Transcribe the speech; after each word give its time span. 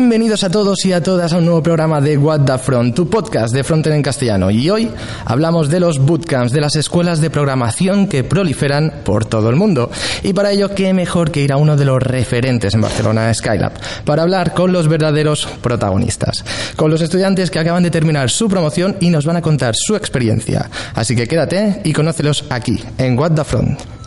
Bienvenidos 0.00 0.44
a 0.44 0.48
todos 0.48 0.86
y 0.86 0.92
a 0.92 1.02
todas 1.02 1.32
a 1.32 1.38
un 1.38 1.44
nuevo 1.44 1.60
programa 1.60 2.00
de 2.00 2.16
What 2.16 2.42
the 2.42 2.56
Front, 2.56 2.94
tu 2.94 3.10
podcast 3.10 3.52
de 3.52 3.64
Frontend 3.64 3.96
en 3.96 4.02
castellano. 4.02 4.48
Y 4.48 4.70
hoy 4.70 4.92
hablamos 5.24 5.70
de 5.70 5.80
los 5.80 5.98
bootcamps, 5.98 6.52
de 6.52 6.60
las 6.60 6.76
escuelas 6.76 7.20
de 7.20 7.30
programación 7.30 8.06
que 8.06 8.22
proliferan 8.22 9.02
por 9.04 9.24
todo 9.24 9.50
el 9.50 9.56
mundo. 9.56 9.90
Y 10.22 10.34
para 10.34 10.52
ello, 10.52 10.72
qué 10.72 10.94
mejor 10.94 11.32
que 11.32 11.40
ir 11.40 11.52
a 11.52 11.56
uno 11.56 11.76
de 11.76 11.84
los 11.84 12.00
referentes 12.00 12.74
en 12.74 12.80
Barcelona, 12.80 13.34
Skylab, 13.34 13.72
para 14.04 14.22
hablar 14.22 14.54
con 14.54 14.70
los 14.70 14.86
verdaderos 14.86 15.48
protagonistas, 15.60 16.44
con 16.76 16.92
los 16.92 17.00
estudiantes 17.00 17.50
que 17.50 17.58
acaban 17.58 17.82
de 17.82 17.90
terminar 17.90 18.30
su 18.30 18.48
promoción 18.48 18.96
y 19.00 19.10
nos 19.10 19.26
van 19.26 19.38
a 19.38 19.42
contar 19.42 19.74
su 19.74 19.96
experiencia. 19.96 20.70
Así 20.94 21.16
que 21.16 21.26
quédate 21.26 21.80
y 21.82 21.92
conócelos 21.92 22.44
aquí, 22.50 22.80
en 22.98 23.18
What 23.18 23.32
the 23.32 23.42
Front. 23.42 23.97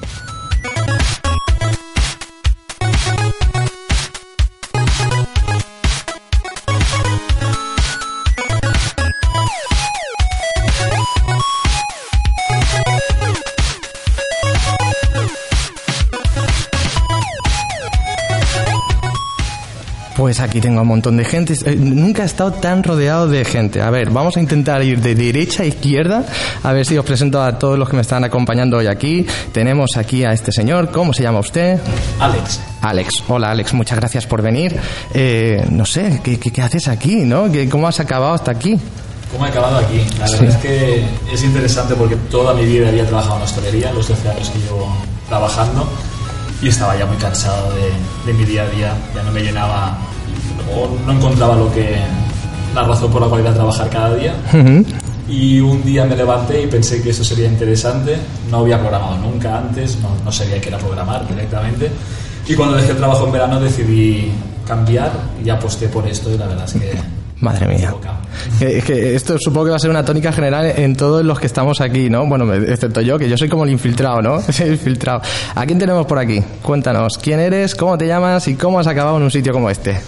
Pues 20.31 20.39
aquí 20.39 20.61
tengo 20.61 20.79
un 20.81 20.87
montón 20.87 21.17
de 21.17 21.25
gente. 21.25 21.53
Eh, 21.65 21.75
Nunca 21.75 22.23
he 22.23 22.25
estado 22.25 22.53
tan 22.53 22.83
rodeado 22.83 23.27
de 23.27 23.43
gente. 23.43 23.81
A 23.81 23.89
ver, 23.89 24.11
vamos 24.11 24.37
a 24.37 24.39
intentar 24.39 24.81
ir 24.81 25.01
de 25.01 25.13
derecha 25.13 25.63
a 25.63 25.65
izquierda. 25.65 26.23
A 26.63 26.71
ver 26.71 26.85
si 26.85 26.97
os 26.97 27.03
presento 27.03 27.43
a 27.43 27.59
todos 27.59 27.77
los 27.77 27.89
que 27.89 27.97
me 27.97 28.01
están 28.01 28.23
acompañando 28.23 28.77
hoy 28.77 28.87
aquí. 28.87 29.25
Tenemos 29.51 29.97
aquí 29.97 30.23
a 30.23 30.31
este 30.31 30.53
señor. 30.53 30.89
¿Cómo 30.89 31.11
se 31.11 31.23
llama 31.23 31.39
usted? 31.39 31.81
Alex. 32.17 32.61
Alex. 32.79 33.09
Hola, 33.27 33.51
Alex. 33.51 33.73
Muchas 33.73 33.99
gracias 33.99 34.25
por 34.25 34.41
venir. 34.41 34.73
Eh, 35.13 35.65
no 35.69 35.85
sé, 35.85 36.21
¿qué, 36.23 36.39
qué, 36.39 36.49
qué 36.49 36.61
haces 36.61 36.87
aquí, 36.87 37.25
no? 37.25 37.51
¿Qué- 37.51 37.67
¿Cómo 37.67 37.89
has 37.89 37.99
acabado 37.99 38.33
hasta 38.33 38.51
aquí? 38.51 38.79
¿Cómo 39.33 39.45
he 39.45 39.49
acabado 39.49 39.79
aquí? 39.79 39.97
La 40.17 40.29
verdad 40.29 40.39
Sí. 40.39 40.45
es 40.45 40.55
que 40.55 41.05
es 41.33 41.43
interesante 41.43 41.93
porque 41.95 42.15
toda 42.15 42.53
mi 42.53 42.63
vida 42.63 42.87
había 42.87 43.05
trabajado 43.05 43.35
en 43.35 43.41
hostelería, 43.41 43.91
los 43.91 44.07
12 44.07 44.29
años 44.29 44.49
que 44.49 44.59
llevo 44.59 44.95
trabajando, 45.27 45.89
y 46.61 46.69
estaba 46.69 46.97
ya 46.97 47.05
muy 47.05 47.17
cansado 47.17 47.73
de, 47.75 48.31
de 48.31 48.37
mi 48.37 48.45
día 48.45 48.63
a 48.63 48.67
día. 48.69 48.93
Ya 49.13 49.23
no 49.23 49.31
me 49.33 49.41
llenaba 49.41 49.97
o 50.75 50.89
no 51.05 51.11
encontraba 51.13 51.55
lo 51.55 51.71
que 51.71 51.95
la 52.75 52.83
razón 52.83 53.11
por 53.11 53.21
la 53.21 53.27
cual 53.27 53.41
iba 53.41 53.51
a 53.51 53.53
trabajar 53.53 53.89
cada 53.89 54.15
día. 54.15 54.33
Y 55.29 55.59
un 55.59 55.83
día 55.83 56.05
me 56.05 56.15
levanté 56.15 56.61
y 56.63 56.67
pensé 56.67 57.01
que 57.01 57.11
eso 57.11 57.23
sería 57.23 57.47
interesante. 57.47 58.17
No 58.49 58.57
había 58.59 58.79
programado 58.79 59.17
nunca 59.17 59.57
antes, 59.57 59.97
no, 60.01 60.09
no 60.25 60.31
sabía 60.31 60.59
qué 60.59 60.69
era 60.69 60.77
programar 60.77 61.27
directamente. 61.27 61.89
Y 62.47 62.55
cuando 62.55 62.75
dejé 62.75 62.91
el 62.91 62.97
trabajo 62.97 63.25
en 63.27 63.31
verano 63.31 63.59
decidí 63.59 64.31
cambiar 64.67 65.11
y 65.43 65.49
aposté 65.49 65.87
por 65.87 66.07
esto 66.07 66.31
y 66.31 66.37
la 66.37 66.47
verdad 66.47 66.65
es 66.65 66.73
que... 66.73 66.93
Madre 67.41 67.67
mía. 67.67 67.91
Que- 68.59 68.81
que 68.83 69.15
esto 69.15 69.35
supongo 69.39 69.65
que 69.65 69.69
va 69.71 69.75
a 69.77 69.79
ser 69.79 69.89
una 69.89 70.05
tónica 70.05 70.31
general 70.31 70.73
en 70.77 70.95
todos 70.95 71.25
los 71.25 71.39
que 71.39 71.47
estamos 71.47 71.81
aquí, 71.81 72.07
¿no? 72.07 72.25
Bueno, 72.27 72.53
excepto 72.53 73.01
yo, 73.01 73.17
que 73.17 73.27
yo 73.27 73.35
soy 73.35 73.49
como 73.49 73.63
el 73.63 73.71
infiltrado, 73.71 74.21
¿no? 74.21 74.39
el 74.59 74.71
infiltrado. 74.73 75.21
¿A 75.55 75.65
quién 75.65 75.79
tenemos 75.79 76.05
por 76.05 76.19
aquí? 76.19 76.39
Cuéntanos, 76.61 77.17
¿quién 77.17 77.39
eres, 77.39 77.73
cómo 77.73 77.97
te 77.97 78.05
llamas 78.05 78.47
y 78.47 78.53
cómo 78.55 78.79
has 78.79 78.85
acabado 78.87 79.17
en 79.17 79.23
un 79.23 79.31
sitio 79.31 79.53
como 79.53 79.69
este? 79.71 79.99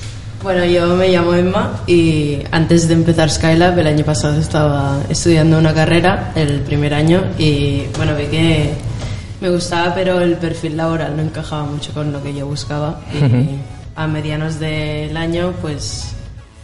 Bueno, 0.44 0.66
yo 0.66 0.98
me 0.98 1.08
llamo 1.08 1.34
Emma 1.36 1.84
y 1.88 2.40
antes 2.52 2.90
de 2.90 2.96
empezar 2.96 3.30
Skylab 3.30 3.80
el 3.80 3.88
año 3.88 4.04
pasado 4.04 4.42
estaba 4.42 5.00
estudiando 5.08 5.58
una 5.58 5.74
carrera, 5.74 6.34
el 6.36 6.60
primer 6.60 6.94
año, 6.94 7.24
y 7.38 7.84
bueno, 7.96 8.14
vi 8.14 8.26
que 8.26 8.74
me 9.40 9.50
gustaba, 9.50 9.96
pero 9.96 10.20
el 10.20 10.36
perfil 10.36 10.76
laboral 10.76 11.16
no 11.16 11.24
encajaba 11.24 11.64
mucho 11.64 11.94
con 11.94 12.12
lo 12.12 12.22
que 12.22 12.34
yo 12.34 12.46
buscaba. 12.46 13.00
Y 13.14 13.58
a 13.96 14.06
medianos 14.06 14.60
del 14.60 15.16
año, 15.16 15.54
pues 15.62 16.14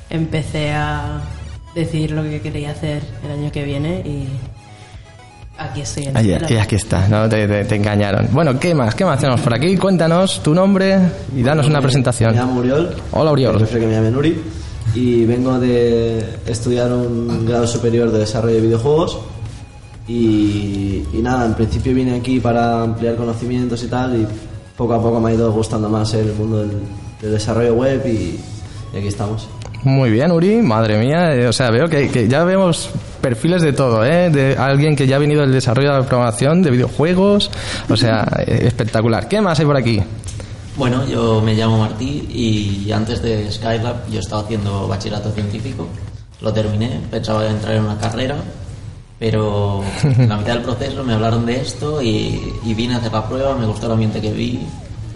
empecé 0.09 0.71
a 0.71 1.21
decidir 1.73 2.11
lo 2.11 2.23
que 2.23 2.41
quería 2.41 2.71
hacer 2.71 3.01
el 3.23 3.31
año 3.31 3.49
que 3.49 3.63
viene 3.63 4.01
y 4.01 4.27
aquí 5.59 5.81
estoy 5.81 6.05
en 6.05 6.25
y 6.25 6.55
aquí 6.57 6.75
está, 6.75 7.07
¿no? 7.07 7.27
Te, 7.29 7.47
te- 7.47 7.65
te 7.65 7.75
engañaron. 7.75 8.27
Bueno, 8.31 8.59
¿qué 8.59 8.73
más? 8.73 8.95
¿Qué 8.95 9.05
más 9.05 9.19
tenemos 9.19 9.41
por 9.41 9.53
aquí? 9.53 9.75
Cuéntanos 9.77 10.41
tu 10.41 10.53
nombre 10.53 10.97
y 11.35 11.43
danos 11.43 11.67
una 11.67 11.81
presentación. 11.81 12.31
Me 12.31 12.37
llamo 12.37 12.59
Uriol. 12.59 12.95
Hola, 13.11 13.31
Uriol. 13.31 13.57
Prefiero 13.57 13.81
que 13.81 13.87
me 13.87 13.93
llamen 13.93 14.15
Uri. 14.15 14.41
Y 14.95 15.25
vengo 15.25 15.59
de 15.59 16.23
estudiar 16.47 16.91
un 16.91 17.45
grado 17.45 17.67
superior 17.67 18.11
de 18.11 18.19
desarrollo 18.19 18.55
de 18.55 18.61
videojuegos. 18.61 19.19
Y, 20.07 21.03
y 21.13 21.19
nada, 21.21 21.45
en 21.45 21.53
principio 21.53 21.93
vine 21.93 22.15
aquí 22.15 22.39
para 22.39 22.81
ampliar 22.81 23.15
conocimientos 23.15 23.83
y 23.83 23.87
tal. 23.87 24.19
Y 24.19 24.27
poco 24.75 24.93
a 24.95 25.01
poco 25.01 25.19
me 25.19 25.29
ha 25.29 25.33
ido 25.35 25.51
gustando 25.51 25.89
más 25.89 26.13
el 26.15 26.33
mundo 26.33 26.59
del, 26.59 26.71
del 27.21 27.31
desarrollo 27.31 27.75
web. 27.75 28.01
Y, 28.07 28.39
y 28.93 28.97
aquí 28.97 29.07
estamos. 29.07 29.47
Muy 29.83 30.09
bien, 30.11 30.31
Uri, 30.31 30.55
madre 30.61 30.97
mía. 30.97 31.33
eh, 31.33 31.47
o 31.47 31.53
sea, 31.53 31.69
veo 31.71 31.87
que, 31.87 32.09
que 32.09 32.27
ya 32.27 32.43
vemos 32.43 32.89
perfiles 33.21 33.61
de 33.61 33.73
todo, 33.73 34.03
¿eh? 34.05 34.29
De 34.29 34.55
alguien 34.57 34.95
que 34.95 35.07
ya 35.07 35.15
ha 35.15 35.19
venido 35.19 35.41
del 35.41 35.51
desarrollo 35.53 35.91
de 35.93 35.99
la 35.99 36.05
programación, 36.05 36.61
de 36.61 36.71
videojuegos. 36.71 37.49
O 37.89 37.95
sea, 37.95 38.27
eh, 38.45 38.63
espectacular. 38.67 39.27
¿Qué 39.27 39.39
más 39.41 39.59
hay 39.59 39.65
por 39.65 39.77
aquí? 39.77 40.01
Bueno, 40.75 41.05
yo 41.07 41.41
me 41.41 41.53
llamo 41.55 41.79
Martí 41.79 42.25
y 42.29 42.91
antes 42.91 43.21
de 43.21 43.51
Skylab 43.51 44.09
yo 44.09 44.19
estaba 44.19 44.41
haciendo 44.43 44.87
bachillerato 44.87 45.31
científico. 45.31 45.87
Lo 46.41 46.53
terminé, 46.53 47.01
pensaba 47.11 47.45
entrar 47.47 47.75
en 47.75 47.83
una 47.83 47.97
carrera, 47.97 48.37
pero 49.19 49.81
en 50.03 50.29
la 50.29 50.37
mitad 50.37 50.53
del 50.53 50.61
proceso 50.63 51.03
me 51.03 51.13
hablaron 51.13 51.45
de 51.45 51.59
esto 51.59 52.01
y, 52.01 52.53
y 52.63 52.73
vine 52.73 52.93
a 52.95 52.97
hacer 52.97 53.11
la 53.11 53.27
prueba, 53.27 53.55
me 53.57 53.65
gustó 53.65 53.87
el 53.87 53.91
ambiente 53.93 54.21
que 54.21 54.31
vi 54.31 54.61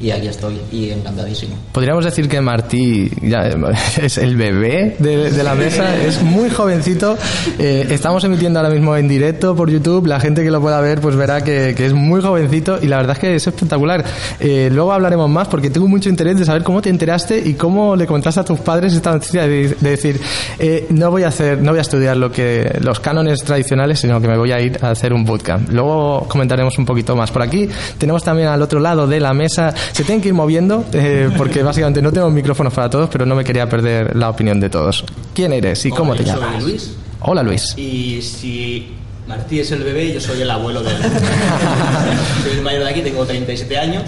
y 0.03 0.11
aquí 0.11 0.27
estoy 0.27 0.59
y 0.69 0.89
encantadísimo. 0.89 1.55
Podríamos 1.71 2.03
decir 2.03 2.27
que 2.27 2.41
Martí 2.41 3.09
ya, 3.21 3.47
eh, 3.47 3.55
es 4.01 4.17
el 4.17 4.35
bebé 4.35 4.97
de, 4.99 5.31
de 5.31 5.43
la 5.43 5.55
mesa, 5.55 5.95
es 5.95 6.21
muy 6.21 6.49
jovencito. 6.49 7.17
Eh, 7.57 7.87
estamos 7.89 8.21
emitiendo 8.25 8.59
ahora 8.59 8.69
mismo 8.69 8.97
en 8.97 9.07
directo 9.07 9.55
por 9.55 9.69
YouTube. 9.69 10.07
La 10.07 10.19
gente 10.19 10.43
que 10.43 10.51
lo 10.51 10.59
pueda 10.59 10.81
ver, 10.81 10.99
pues 10.99 11.15
verá 11.15 11.41
que, 11.41 11.73
que 11.77 11.85
es 11.85 11.93
muy 11.93 12.21
jovencito 12.21 12.79
y 12.81 12.87
la 12.87 12.97
verdad 12.97 13.13
es 13.13 13.19
que 13.19 13.35
es 13.35 13.47
espectacular. 13.47 14.03
Eh, 14.41 14.69
luego 14.73 14.91
hablaremos 14.91 15.29
más 15.29 15.47
porque 15.47 15.69
tengo 15.69 15.87
mucho 15.87 16.09
interés 16.09 16.37
de 16.37 16.43
saber 16.43 16.63
cómo 16.63 16.81
te 16.81 16.89
enteraste 16.89 17.39
y 17.39 17.53
cómo 17.53 17.95
le 17.95 18.05
contaste 18.05 18.41
a 18.41 18.43
tus 18.43 18.59
padres 18.59 18.93
esta 18.93 19.11
noticia 19.13 19.47
de, 19.47 19.69
de 19.69 19.89
decir 19.89 20.19
eh, 20.59 20.85
no 20.89 21.11
voy 21.11 21.23
a 21.23 21.29
hacer, 21.29 21.61
no 21.61 21.71
voy 21.71 21.79
a 21.79 21.81
estudiar 21.81 22.17
lo 22.17 22.29
que 22.29 22.77
los 22.81 22.99
cánones 22.99 23.39
tradicionales, 23.43 23.99
sino 23.99 24.19
que 24.19 24.27
me 24.27 24.37
voy 24.37 24.51
a 24.51 24.59
ir 24.59 24.79
a 24.81 24.89
hacer 24.89 25.13
un 25.13 25.23
bootcamp. 25.23 25.69
Luego 25.69 26.25
comentaremos 26.27 26.77
un 26.77 26.85
poquito 26.85 27.15
más. 27.15 27.31
Por 27.31 27.41
aquí 27.41 27.69
tenemos 27.97 28.21
también 28.21 28.49
al 28.49 28.61
otro 28.61 28.81
lado 28.81 29.07
de 29.07 29.21
la 29.21 29.33
mesa. 29.33 29.73
Se 29.93 30.03
tienen 30.03 30.21
que 30.21 30.29
ir 30.29 30.33
moviendo 30.33 30.83
eh, 30.91 31.29
porque 31.37 31.61
básicamente 31.61 32.01
no 32.01 32.11
tengo 32.11 32.27
micrófonos 32.31 32.73
para 32.73 32.89
todos, 32.89 33.09
pero 33.11 33.27
no 33.27 33.35
me 33.35 33.43
quería 33.43 33.69
perder 33.69 34.15
la 34.15 34.29
opinión 34.29 34.59
de 34.59 34.69
todos. 34.69 35.05
¿Quién 35.35 35.53
eres 35.53 35.85
y 35.85 35.91
cómo 35.91 36.13
Hola, 36.13 36.23
te 36.23 36.27
llamas? 36.27 36.61
Soy 36.63 36.71
Luis. 36.71 36.95
Hola 37.21 37.43
Luis. 37.43 37.77
Y 37.77 38.19
si 38.23 38.91
Martí 39.27 39.59
es 39.59 39.71
el 39.71 39.83
bebé, 39.83 40.11
yo 40.11 40.19
soy 40.19 40.41
el 40.41 40.49
abuelo 40.49 40.81
del. 40.81 40.97
soy 42.43 42.51
el 42.53 42.61
mayor 42.63 42.83
de 42.85 42.89
aquí, 42.89 43.01
tengo 43.01 43.23
37 43.23 43.77
años. 43.77 44.03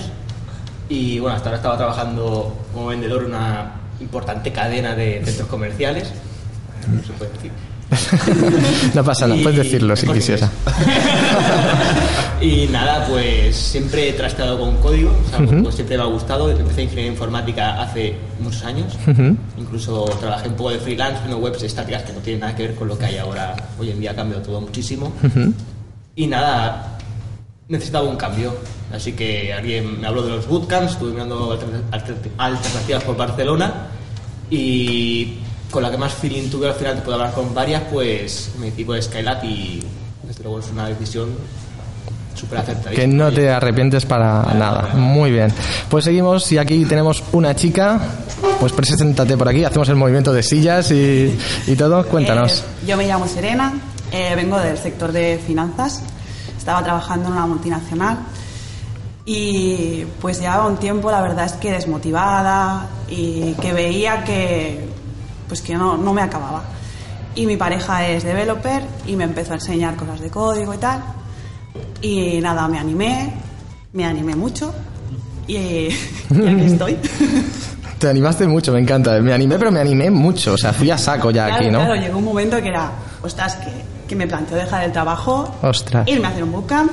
Y 0.90 1.19
bueno, 1.19 1.35
hasta 1.35 1.50
ahora 1.50 1.57
estaba 1.57 1.78
trabajando 1.78 2.56
como 2.73 2.88
vendedor 2.88 3.22
en 3.22 3.28
una 3.28 3.73
importante 4.00 4.52
cadena 4.52 4.96
de 4.96 5.22
centros 5.23 5.47
comerciales. 5.47 6.12
No 6.91 7.03
se 7.03 7.13
puede 7.13 7.31
decir. 7.34 7.52
No 8.94 9.03
pasa 9.03 9.28
nada, 9.28 9.41
puedes 9.44 9.59
decirlo 9.59 9.96
si 9.96 10.06
Corte 10.06 10.19
quisiera. 10.19 10.50
y 12.41 12.68
nada, 12.68 13.06
pues 13.07 13.56
siempre 13.56 14.09
he 14.09 14.13
trasteado 14.13 14.57
con 14.59 14.75
código, 14.78 15.12
o 15.12 15.29
sea, 15.29 15.46
pues 15.63 15.75
siempre 15.75 15.97
me 15.97 16.03
ha 16.03 16.07
gustado. 16.07 16.50
Empecé 16.50 16.84
ingeniería 16.84 17.12
informática 17.12 17.81
hace 17.81 18.16
muchos 18.40 18.63
años. 18.63 18.94
Incluso 19.58 20.05
trabajé 20.20 20.49
un 20.49 20.55
poco 20.55 20.72
de 20.72 20.79
freelance 20.79 21.20
en 21.28 21.34
webs 21.41 21.64
estáticas 21.64 22.03
que 22.03 22.14
no 22.14 22.20
tienen 22.20 22.41
nada 22.41 22.55
que 22.55 22.64
ver 22.67 22.76
con 22.76 22.87
lo 22.87 22.97
que 22.97 23.05
hay 23.05 23.17
ahora. 23.17 23.55
Hoy 23.79 23.91
en 23.91 23.99
día 23.99 24.11
ha 24.11 24.16
cambiado 24.16 24.41
todo 24.43 24.61
muchísimo. 24.61 25.11
Y 26.16 26.28
nada, 26.28 26.97
necesitaba 27.67 28.08
un 28.09 28.16
cambio. 28.17 28.55
Así 28.93 29.14
que 29.14 29.52
alguien 29.53 29.99
me 29.99 30.08
habló 30.08 30.22
de 30.23 30.29
los 30.29 30.47
bootcamps, 30.47 30.93
estuve 30.93 31.11
mirando 31.11 31.52
alter- 31.52 31.81
alter- 31.91 32.16
alternativas 32.38 33.03
por 33.03 33.17
Barcelona 33.17 33.73
y 34.49 35.40
con 35.72 35.84
la 35.84 35.91
que 35.91 35.97
más 35.97 36.14
feeling 36.14 36.50
tuve 36.50 36.67
al 36.67 36.76
final, 36.76 36.96
te 36.96 37.02
puedo 37.02 37.17
hablar 37.17 37.34
con 37.34 37.53
varias, 37.53 37.84
pues 37.91 38.52
me 38.59 38.67
decidí 38.67 38.85
por 38.85 39.02
Skylab 39.02 39.44
y 39.44 39.84
desde 40.23 40.44
luego 40.44 40.59
es 40.59 40.70
una 40.70 40.88
decisión 40.88 41.29
súper 42.35 42.59
acertada. 42.59 42.91
Que 42.91 43.08
no 43.08 43.32
te 43.32 43.50
arrepientes 43.50 44.06
para 44.06 44.44
nada. 44.53 44.94
Muy 44.94 45.32
bien. 45.32 45.52
Pues 45.90 46.06
seguimos 46.06 46.52
y 46.52 46.58
aquí 46.58 46.85
tenemos 46.85 47.23
una 47.32 47.56
chica. 47.56 48.00
Pues 48.59 48.72
preséntate 48.73 49.38
por 49.38 49.50
aquí, 49.50 49.64
hacemos 49.64 49.90
el 49.90 49.96
movimiento 49.96 50.32
de 50.34 50.44
sillas 50.44 50.91
y, 50.91 51.38
y 51.67 51.76
todo. 51.76 52.06
Cuéntanos. 52.06 52.59
Eh, 52.59 52.88
yo 52.88 52.97
me 52.97 53.08
llamo 53.08 53.28
Serena, 53.28 53.73
eh, 54.12 54.34
vengo 54.35 54.59
del 54.59 54.78
sector 54.78 55.12
de 55.12 55.40
finanzas, 55.46 56.02
estaba 56.58 56.84
trabajando 56.84 57.28
en 57.28 57.34
una 57.34 57.47
multinacional 57.47 58.20
y 59.26 60.06
pues 60.22 60.40
llevaba 60.40 60.67
un 60.67 60.78
tiempo, 60.78 61.09
la 61.09 61.22
verdad 61.22 61.46
es 61.46 61.53
que 61.53 61.72
desmotivada 61.72 62.88
y 63.09 63.53
que 63.53 63.73
veía 63.73 64.23
que 64.23 64.88
pues 65.47 65.62
que 65.62 65.76
no, 65.76 65.97
no 65.97 66.14
me 66.14 66.22
acababa. 66.22 66.64
Y 67.36 67.46
mi 67.46 67.58
pareja 67.58 68.08
es 68.08 68.24
developer 68.24 68.84
y 69.08 69.16
me 69.16 69.26
empezó 69.26 69.52
a 69.52 69.56
enseñar 69.56 69.96
cosas 69.96 70.20
de 70.22 70.30
código 70.30 70.74
y 70.74 70.78
tal. 70.78 71.02
Y 72.02 72.40
nada, 72.42 72.68
me 72.68 72.80
animé, 72.80 73.34
me 73.94 74.06
animé 74.06 74.36
mucho 74.36 74.74
y, 75.47 75.56
y 75.58 75.90
aquí 76.47 76.66
estoy. 76.66 76.97
Te 78.00 78.09
animaste 78.09 78.46
mucho, 78.47 78.72
me 78.74 78.80
encanta. 78.80 79.20
Me 79.22 79.34
animé, 79.34 79.58
pero 79.58 79.72
me 79.72 79.80
animé 79.80 80.09
mucho. 80.12 80.53
O 80.53 80.58
sea, 80.58 80.74
fui 80.74 80.92
a 80.92 80.97
saco 80.97 81.32
ya 81.32 81.46
Claro, 81.48 81.62
aquí, 81.62 81.72
¿no? 81.72 81.80
claro, 81.80 81.96
llegó 81.96 82.18
un 82.18 82.26
momento 82.26 82.62
que 82.62 82.68
era, 82.70 82.91
ostras, 83.22 83.56
que, 83.56 83.72
que 84.08 84.16
me 84.16 84.28
planteo 84.28 84.58
dejar 84.58 84.84
el 84.84 84.91
trabajo, 84.91 85.50
Ostras. 85.62 86.08
irme 86.08 86.28
a 86.28 86.30
hacer 86.30 86.44
un 86.44 86.52
bootcamp 86.52 86.91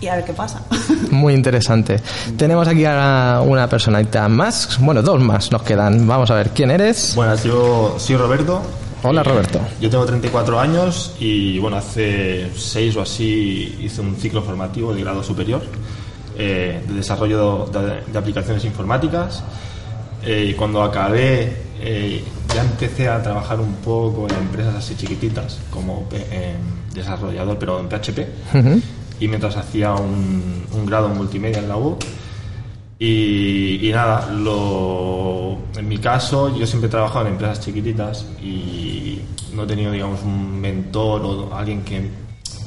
y 0.00 0.06
a 0.08 0.16
ver 0.16 0.24
qué 0.24 0.32
pasa. 0.32 0.62
Muy 1.10 1.34
interesante. 1.34 2.00
Tenemos 2.36 2.66
aquí 2.68 2.84
a 2.86 3.42
una 3.44 3.68
personalidad 3.68 4.28
más. 4.28 4.78
Bueno, 4.80 5.02
dos 5.02 5.20
más 5.20 5.50
nos 5.52 5.62
quedan. 5.62 6.06
Vamos 6.06 6.30
a 6.30 6.34
ver, 6.34 6.50
¿quién 6.50 6.70
eres? 6.70 7.14
Buenas, 7.14 7.44
yo 7.44 7.96
soy 7.98 8.16
Roberto. 8.16 8.62
Hola, 9.02 9.22
Roberto. 9.22 9.58
Yo 9.80 9.88
tengo 9.88 10.04
34 10.04 10.60
años 10.60 11.14
y 11.18 11.58
bueno, 11.58 11.78
hace 11.78 12.50
6 12.54 12.96
o 12.96 13.02
así 13.02 13.78
hice 13.80 14.02
un 14.02 14.14
ciclo 14.16 14.42
formativo 14.42 14.92
de 14.92 15.00
grado 15.00 15.22
superior 15.22 15.62
eh, 16.36 16.82
de 16.86 16.94
desarrollo 16.94 17.66
de, 17.66 18.12
de 18.12 18.18
aplicaciones 18.18 18.62
informáticas 18.66 19.42
eh, 20.22 20.48
y 20.50 20.54
cuando 20.54 20.82
acabé 20.82 21.56
eh, 21.80 22.22
ya 22.54 22.60
empecé 22.60 23.08
a 23.08 23.22
trabajar 23.22 23.58
un 23.58 23.72
poco 23.76 24.26
en 24.28 24.34
empresas 24.36 24.74
así 24.74 24.94
chiquititas 24.96 25.58
como 25.70 26.06
eh, 26.12 26.54
desarrollador 26.92 27.58
pero 27.58 27.80
en 27.80 27.88
PHP 27.88 28.18
Ujú. 28.54 28.82
Y 29.20 29.28
mientras 29.28 29.56
hacía 29.56 29.92
un, 29.92 30.64
un 30.72 30.86
grado 30.86 31.08
en 31.10 31.16
multimedia 31.16 31.58
en 31.58 31.68
la 31.68 31.76
U. 31.76 31.96
Y, 32.98 33.88
y 33.88 33.92
nada, 33.92 34.30
lo, 34.30 35.58
en 35.76 35.88
mi 35.88 35.98
caso 35.98 36.54
yo 36.54 36.66
siempre 36.66 36.88
he 36.88 36.90
trabajado 36.90 37.26
en 37.26 37.32
empresas 37.32 37.60
chiquititas 37.60 38.26
y 38.42 39.20
no 39.54 39.62
he 39.62 39.66
tenido 39.66 39.92
digamos 39.92 40.22
un 40.22 40.60
mentor 40.60 41.22
o 41.22 41.54
alguien 41.54 41.82
que 41.82 42.10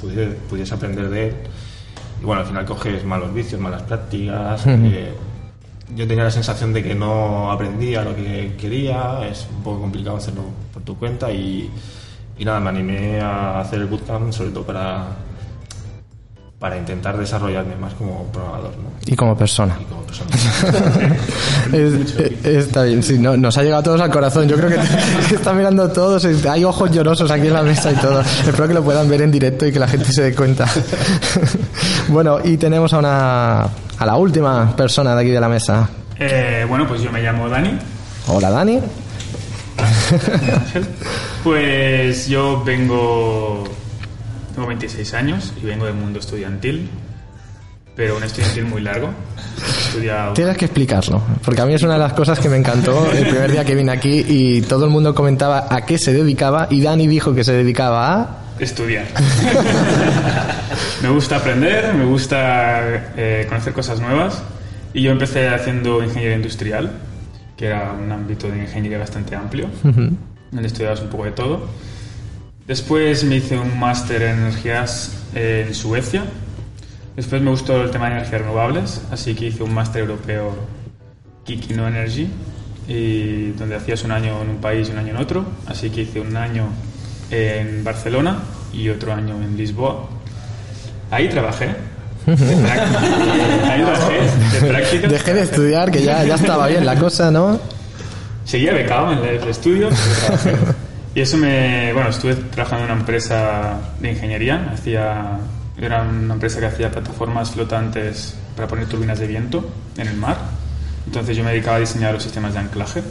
pudiese, 0.02 0.32
pudiese 0.50 0.74
aprender 0.74 1.10
de 1.10 1.28
él. 1.28 1.36
Y 2.22 2.26
bueno 2.26 2.42
al 2.42 2.48
final 2.48 2.66
coges 2.66 3.04
malos 3.04 3.34
vicios, 3.34 3.60
malas 3.62 3.84
prácticas 3.84 4.66
eh, 4.66 5.14
yo 5.96 6.08
tenía 6.08 6.24
la 6.24 6.32
sensación 6.32 6.74
de 6.74 6.82
que 6.82 6.96
no 6.96 7.52
aprendía 7.52 8.04
lo 8.04 8.16
que 8.16 8.56
quería, 8.58 9.28
es 9.28 9.48
un 9.56 9.64
poco 9.64 9.82
complicado 9.82 10.18
hacerlo 10.18 10.44
por 10.74 10.82
tu 10.82 10.98
cuenta 10.98 11.32
y, 11.32 11.70
y 12.40 12.46
nada, 12.46 12.60
me 12.60 12.70
animé 12.70 13.22
a 13.22 13.60
hacer 13.60 13.82
el 13.82 13.86
bootcamp 13.88 14.32
sobre 14.32 14.50
todo 14.52 14.64
para, 14.64 15.08
para 16.64 16.78
intentar 16.78 17.18
desarrollarme 17.18 17.76
más 17.76 17.94
como 17.96 18.24
programador 18.32 18.72
¿no? 18.78 18.90
Y 19.06 19.18
como 19.18 19.36
persona. 19.38 19.76
y 19.82 19.84
como 19.84 20.02
persona. 20.04 20.30
Es- 21.74 22.46
está 22.46 22.84
bien, 22.84 23.04
sí, 23.04 23.20
no- 23.20 23.36
nos 23.36 23.58
ha 23.58 23.64
llegado 23.64 23.82
a 23.82 23.84
todos 23.84 24.00
al 24.00 24.10
corazón. 24.10 24.48
Yo 24.48 24.56
creo 24.56 24.70
que 24.70 25.36
están 25.36 25.58
mirando 25.58 25.90
todos. 25.92 26.24
Hay 26.24 26.64
ojos 26.64 26.90
llorosos 26.90 27.30
aquí 27.32 27.48
en 27.48 27.54
la 27.54 27.64
mesa 27.64 27.92
y 27.92 27.96
todo. 27.96 28.22
Espero 28.22 28.66
que 28.70 28.74
lo 28.76 28.82
puedan 28.82 29.10
ver 29.10 29.24
en 29.24 29.32
directo 29.32 29.68
y 29.68 29.74
que 29.74 29.80
la 29.80 29.90
gente 29.90 30.10
se 30.14 30.22
dé 30.24 30.34
cuenta. 30.36 30.66
Bueno, 32.08 32.40
y 32.42 32.56
tenemos 32.56 32.94
a 32.94 33.00
una 33.00 33.62
a 33.64 34.06
la 34.06 34.16
última 34.16 34.74
persona 34.74 35.16
de 35.16 35.22
aquí 35.22 35.32
de 35.32 35.40
la 35.42 35.50
mesa. 35.50 35.90
Eh, 36.18 36.66
bueno, 36.70 36.88
pues 36.88 37.02
yo 37.02 37.12
me 37.12 37.22
llamo 37.22 37.50
Dani. 37.50 37.78
Hola, 38.28 38.50
Dani. 38.52 38.80
Pues 41.44 42.28
yo 42.28 42.64
vengo. 42.64 43.64
Tengo 44.54 44.68
26 44.68 45.14
años 45.16 45.54
y 45.62 45.66
vengo 45.66 45.86
del 45.86 45.96
mundo 45.96 46.20
estudiantil, 46.20 46.88
pero 47.96 48.18
un 48.18 48.24
estudiantil 48.24 48.66
muy 48.66 48.82
largo. 48.82 49.10
Estudiado. 49.88 50.34
Tienes 50.34 50.58
que 50.58 50.66
explicarlo, 50.66 51.22
porque 51.44 51.62
a 51.62 51.66
mí 51.66 51.74
es 51.74 51.82
una 51.82 51.94
de 51.94 52.00
las 52.00 52.14
cosas 52.14 52.40
que 52.40 52.50
me 52.50 52.58
encantó 52.58 53.12
el 53.12 53.28
primer 53.28 53.52
día 53.52 53.66
que 53.66 53.74
vine 53.74 53.92
aquí 53.92 54.26
y 54.28 54.62
todo 54.62 54.86
el 54.86 54.92
mundo 54.92 55.16
comentaba 55.16 55.68
a 55.70 55.86
qué 55.86 55.98
se 55.98 56.14
dedicaba 56.14 56.68
y 56.70 56.82
Dani 56.82 57.08
dijo 57.08 57.34
que 57.34 57.44
se 57.44 57.54
dedicaba 57.54 58.22
a... 58.22 58.38
estudiar. 58.60 59.06
me 61.02 61.10
gusta 61.10 61.38
aprender, 61.38 61.94
me 61.96 62.06
gusta 62.06 63.14
eh, 63.18 63.46
conocer 63.50 63.74
cosas 63.74 64.00
nuevas 64.00 64.42
y 64.94 65.02
yo 65.02 65.12
empecé 65.12 65.50
haciendo 65.50 66.04
ingeniería 66.04 66.36
industrial, 66.36 66.92
que 67.58 67.68
era 67.68 67.92
un 67.92 68.12
ámbito 68.12 68.48
de 68.50 68.60
ingeniería 68.60 69.00
bastante 69.00 69.36
amplio, 69.36 69.68
donde 69.84 70.68
estudiabas 70.68 71.02
un 71.02 71.10
poco 71.10 71.26
de 71.26 71.32
todo. 71.32 71.68
Después 72.68 73.26
me 73.26 73.38
hice 73.38 73.58
un 73.58 73.78
máster 73.78 74.22
en 74.22 74.40
energías 74.40 75.12
eh, 75.36 75.66
en 75.68 75.74
Suecia. 75.76 76.24
Después 77.16 77.42
me 77.42 77.52
gustó 77.52 77.82
el 77.84 77.92
tema 77.92 78.10
de 78.10 78.16
energías 78.16 78.42
renovables, 78.42 79.02
así 79.12 79.36
que 79.36 79.48
hice 79.48 79.64
un 79.64 79.74
máster 79.74 80.02
europeo 80.02 80.56
Kikino 81.44 81.88
Energy, 81.88 82.30
y 82.88 83.52
donde 83.52 83.76
hacías 83.76 84.04
un 84.04 84.12
año 84.12 84.42
en 84.42 84.50
un 84.50 84.58
país 84.58 84.88
y 84.88 84.92
un 84.92 84.98
año 84.98 85.10
en 85.10 85.18
otro. 85.18 85.46
Así 85.68 85.90
que 85.90 86.02
hice 86.02 86.22
un 86.22 86.36
año 86.38 86.70
en 87.32 87.84
Barcelona 87.84 88.40
y 88.72 88.88
otro 88.90 89.14
año 89.14 89.36
en 89.36 89.58
Lisboa. 89.58 90.08
Ahí 91.12 91.28
trabajé. 91.28 91.68
De 92.26 92.36
práctica. 92.36 93.72
Ahí 93.74 93.82
trabajé 93.82 95.00
de. 95.00 95.08
Dejé 95.10 95.34
de 95.34 95.42
estudiar, 95.42 95.92
que 95.92 96.02
ya, 96.02 96.24
ya 96.24 96.36
estaba 96.36 96.68
bien 96.68 96.86
la 96.86 96.96
cosa, 96.96 97.30
¿no? 97.30 97.60
Seguía 98.46 98.72
becado 98.72 99.12
en 99.12 99.20
el 99.20 99.48
estudio. 99.50 99.90
pero 99.90 100.38
trabajé. 100.38 100.83
Y 101.16 101.22
eso 101.22 101.38
me. 101.38 101.94
Bueno, 101.94 102.10
estuve 102.10 102.36
trabajando 102.36 102.86
en 102.86 102.92
una 102.92 103.00
empresa 103.00 103.78
de 104.00 104.12
ingeniería. 104.12 104.72
Hacía, 104.74 105.38
era 105.78 106.02
una 106.02 106.34
empresa 106.34 106.60
que 106.60 106.66
hacía 106.66 106.90
plataformas 106.90 107.52
flotantes 107.52 108.36
para 108.56 108.68
poner 108.68 108.88
turbinas 108.88 109.20
de 109.20 109.28
viento 109.28 109.64
en 109.98 110.08
el 110.08 110.18
mar. 110.18 110.38
Entonces 111.06 111.36
yo 111.38 111.44
me 111.44 111.52
dedicaba 111.52 111.78
a 111.78 111.80
diseñar 111.80 112.14
los 112.14 112.24
sistemas 112.24 112.54
de 112.54 112.60
anclaje. 112.60 113.04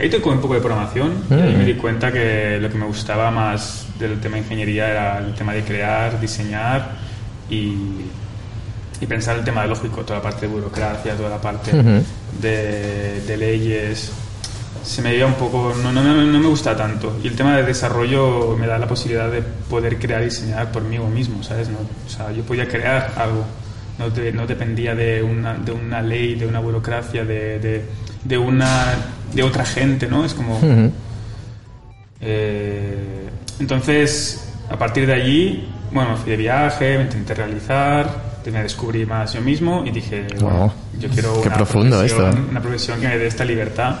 Ahí 0.00 0.10
tocó 0.10 0.30
un 0.30 0.40
poco 0.40 0.54
de 0.54 0.60
programación 0.60 1.12
y 1.30 1.34
ahí 1.34 1.54
me 1.54 1.64
di 1.64 1.74
cuenta 1.74 2.10
que 2.10 2.58
lo 2.60 2.68
que 2.68 2.76
me 2.76 2.86
gustaba 2.86 3.30
más 3.30 3.86
del 3.98 4.18
tema 4.18 4.36
de 4.36 4.42
ingeniería 4.42 4.90
era 4.90 5.18
el 5.18 5.34
tema 5.34 5.52
de 5.52 5.62
crear, 5.62 6.20
diseñar 6.20 6.96
y, 7.48 7.76
y 9.00 9.06
pensar 9.06 9.36
el 9.36 9.44
tema 9.44 9.64
lógico, 9.66 10.00
toda 10.02 10.18
la 10.18 10.22
parte 10.22 10.48
de 10.48 10.52
burocracia, 10.52 11.14
toda 11.14 11.30
la 11.30 11.40
parte 11.40 11.70
de, 12.40 13.20
de 13.24 13.36
leyes. 13.36 14.10
Se 14.84 15.00
me 15.02 15.10
veía 15.12 15.26
un 15.26 15.34
poco, 15.34 15.74
no, 15.82 15.90
no, 15.90 16.02
no, 16.02 16.38
me 16.38 16.46
gusta 16.48 16.76
tanto. 16.76 17.18
Y 17.22 17.28
el 17.28 17.34
tema 17.34 17.56
de 17.56 17.62
desarrollo 17.62 18.56
me 18.58 18.66
da 18.66 18.78
la 18.78 18.86
posibilidad 18.86 19.30
de 19.30 19.42
poder 19.42 19.98
crear 19.98 20.22
y 20.22 20.26
diseñar 20.26 20.70
por 20.70 20.82
mí 20.82 20.98
mismo, 20.98 21.42
¿sabes? 21.42 21.68
No, 21.68 21.78
o 21.78 22.08
sea, 22.08 22.30
yo 22.32 22.42
podía 22.42 22.68
crear 22.68 23.12
algo, 23.16 23.44
no, 23.98 24.08
no 24.32 24.46
dependía 24.46 24.94
de 24.94 25.22
una, 25.22 25.54
de 25.54 25.72
una 25.72 26.02
ley, 26.02 26.34
de 26.34 26.46
una 26.46 26.60
burocracia, 26.60 27.24
de, 27.24 27.58
de, 27.58 27.84
de 28.24 28.38
una, 28.38 28.94
de 29.32 29.42
otra 29.42 29.64
gente, 29.64 30.06
¿no? 30.06 30.24
Es 30.24 30.34
como... 30.34 30.60
Eh, 32.20 33.28
entonces, 33.58 34.52
a 34.70 34.78
partir 34.78 35.06
de 35.06 35.14
allí, 35.14 35.68
bueno, 35.92 36.10
me 36.12 36.16
fui 36.16 36.30
de 36.30 36.36
viaje, 36.36 36.96
me 36.98 37.04
intenté 37.04 37.34
realizar, 37.34 38.34
me 38.50 38.62
descubrí 38.62 39.06
más 39.06 39.32
yo 39.32 39.40
mismo 39.40 39.84
y 39.84 39.90
dije, 39.90 40.26
bueno, 40.40 40.58
Wow. 40.58 40.72
yo 40.98 41.08
quiero 41.08 41.40
Qué 41.40 41.48
una, 41.48 41.56
profundo 41.56 41.98
profesión, 41.98 42.28
esto, 42.28 42.38
¿eh? 42.38 42.42
una 42.50 42.60
profesión 42.60 43.00
que 43.00 43.08
me 43.08 43.18
dé 43.18 43.26
esta 43.26 43.44
libertad. 43.44 43.96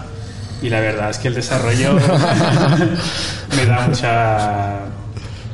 Y 0.62 0.70
la 0.70 0.80
verdad 0.80 1.10
es 1.10 1.18
que 1.18 1.28
el 1.28 1.34
desarrollo 1.34 1.94
me 3.56 3.66
da 3.66 3.86
mucha... 3.86 4.78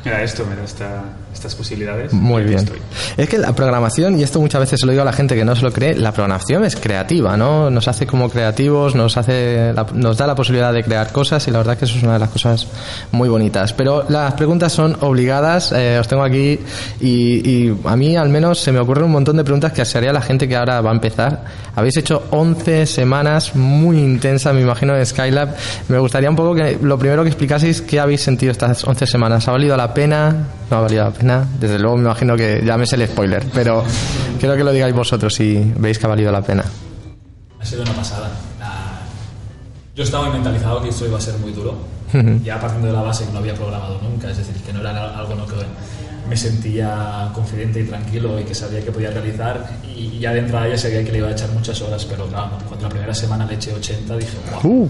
Me 0.05 0.11
da 0.11 0.23
esto, 0.23 0.47
me 0.47 0.57
da 0.57 0.65
esta, 0.65 1.03
estas 1.33 1.55
posibilidades. 1.55 2.13
Muy 2.13 2.43
bien. 2.43 2.59
estoy. 2.59 2.79
Es 3.17 3.29
que 3.29 3.39
la 3.39 3.53
programación, 3.55 4.19
y 4.19 4.23
esto 4.23 4.41
muchas 4.41 4.61
veces 4.61 4.81
se 4.81 4.87
lo 4.87 4.93
digo 4.93 5.03
a 5.03 5.05
la 5.05 5.13
gente 5.13 5.35
que 5.35 5.45
no 5.45 5.55
se 5.57 5.63
lo 5.63 5.73
cree, 5.73 5.95
la 5.95 6.13
programación 6.13 6.65
es 6.65 6.77
creativa, 6.77 7.37
¿no? 7.37 7.71
Nos 7.71 7.89
hace 7.89 8.07
como 8.07 8.29
creativos, 8.29 8.95
nos 8.95 9.17
hace, 9.17 9.73
la- 9.73 9.87
nos 9.95 10.17
da 10.17 10.27
la 10.27 10.35
posibilidad 10.35 10.73
de 10.73 10.83
crear 10.83 11.13
cosas 11.13 11.47
y 11.49 11.51
la 11.51 11.59
verdad 11.59 11.79
que 11.79 11.85
eso 11.85 11.97
es 11.97 12.03
una 12.03 12.15
de 12.15 12.19
las 12.19 12.31
cosas 12.31 12.67
muy 13.13 13.29
bonitas. 13.29 13.73
Pero 13.73 14.05
las 14.09 14.35
preguntas 14.35 14.73
son 14.73 14.97
obligadas, 15.01 15.73
eh, 15.73 15.99
os 16.01 16.09
tengo 16.09 16.23
aquí 16.23 16.59
y, 17.01 17.49
y 17.49 17.77
a 17.85 17.97
mí 17.97 18.17
al 18.17 18.29
menos 18.29 18.59
se 18.59 18.73
me 18.73 18.81
ocurren 18.81 19.05
un 19.05 19.13
montón 19.13 19.37
de 19.37 19.45
preguntas 19.45 19.73
que 19.73 19.85
se 19.85 19.99
haría 19.99 20.13
la 20.13 20.23
gente 20.23 20.49
que 20.49 20.57
ahora 20.57 20.81
va 20.81 20.91
a 20.91 20.95
empezar. 20.95 21.45
Habéis 21.77 21.97
hecho 21.97 22.25
11 22.31 22.87
semanas 22.87 23.55
muy 23.55 23.99
intensas, 23.99 24.53
me 24.55 24.61
imagino, 24.63 24.97
en 24.97 25.07
Skylab. 25.07 25.55
Me 25.89 25.99
gustaría 25.99 26.29
un 26.29 26.37
poco 26.37 26.55
que 26.55 26.79
lo 26.83 26.99
primero 26.99 27.23
que 27.23 27.29
explicaseis 27.29 27.81
qué 27.81 28.01
habéis 28.01 28.21
sentido 28.21 28.53
estas 28.53 28.85
11 28.85 29.07
semanas. 29.07 29.47
¿Ha 29.49 29.53
valido 29.53 29.77
la 29.77 29.95
pena? 29.95 30.35
¿No 30.71 30.77
ha 30.77 30.81
valido 30.81 31.05
la 31.05 31.11
pena? 31.11 31.20
Desde 31.23 31.79
luego 31.79 31.97
me 31.97 32.03
imagino 32.05 32.37
que 32.37 32.63
ya 32.65 32.77
me 32.77 32.87
sé 32.87 32.97
el 32.97 33.07
spoiler, 33.07 33.45
pero 33.53 33.85
quiero 34.39 34.57
que 34.57 34.65
lo 34.65 34.73
digáis 34.73 34.95
vosotros 34.95 35.35
si 35.35 35.73
veis 35.77 35.99
que 35.99 36.07
ha 36.07 36.09
valido 36.09 36.33
la 36.33 36.43
pena. 36.43 36.65
Ha 37.61 37.65
sido 37.65 37.83
una 37.83 37.93
pasada. 37.93 38.31
Yo 39.95 40.05
estaba 40.05 40.31
mentalizado 40.31 40.83
que 40.83 40.89
esto 40.89 41.07
iba 41.07 41.19
a 41.19 41.21
ser 41.21 41.35
muy 41.39 41.53
duro. 41.53 41.77
ya 42.43 42.59
partiendo 42.59 42.89
de 42.89 42.93
la 42.95 43.03
base 43.03 43.25
que 43.27 43.33
no 43.33 43.39
había 43.39 43.55
programado 43.55 44.01
nunca, 44.03 44.31
es 44.31 44.39
decir, 44.39 44.55
que 44.63 44.73
no 44.73 44.81
era 44.81 45.19
algo 45.19 45.33
en 45.33 45.39
lo 45.39 45.47
que 45.47 45.57
me 46.29 46.37
sentía 46.37 47.29
confidente 47.35 47.81
y 47.81 47.85
tranquilo 47.85 48.39
y 48.41 48.45
que 48.45 48.55
sabía 48.55 48.81
que 48.83 48.91
podía 48.91 49.11
realizar. 49.11 49.69
Y 49.95 50.19
ya 50.19 50.33
de 50.33 50.41
entrada 50.41 50.69
ya 50.69 50.79
sabía 50.79 51.05
que 51.05 51.13
le 51.13 51.19
iba 51.19 51.29
a 51.29 51.33
echar 51.33 51.51
muchas 51.51 51.81
horas, 51.83 52.05
pero 52.07 52.27
claro, 52.29 52.53
cuando 52.67 52.85
la 52.85 52.89
primera 52.89 53.15
semana 53.15 53.45
le 53.47 53.55
eché 53.55 53.73
80, 53.75 54.17
dije, 54.17 54.37
wow, 54.63 54.73
Uh, 54.73 54.89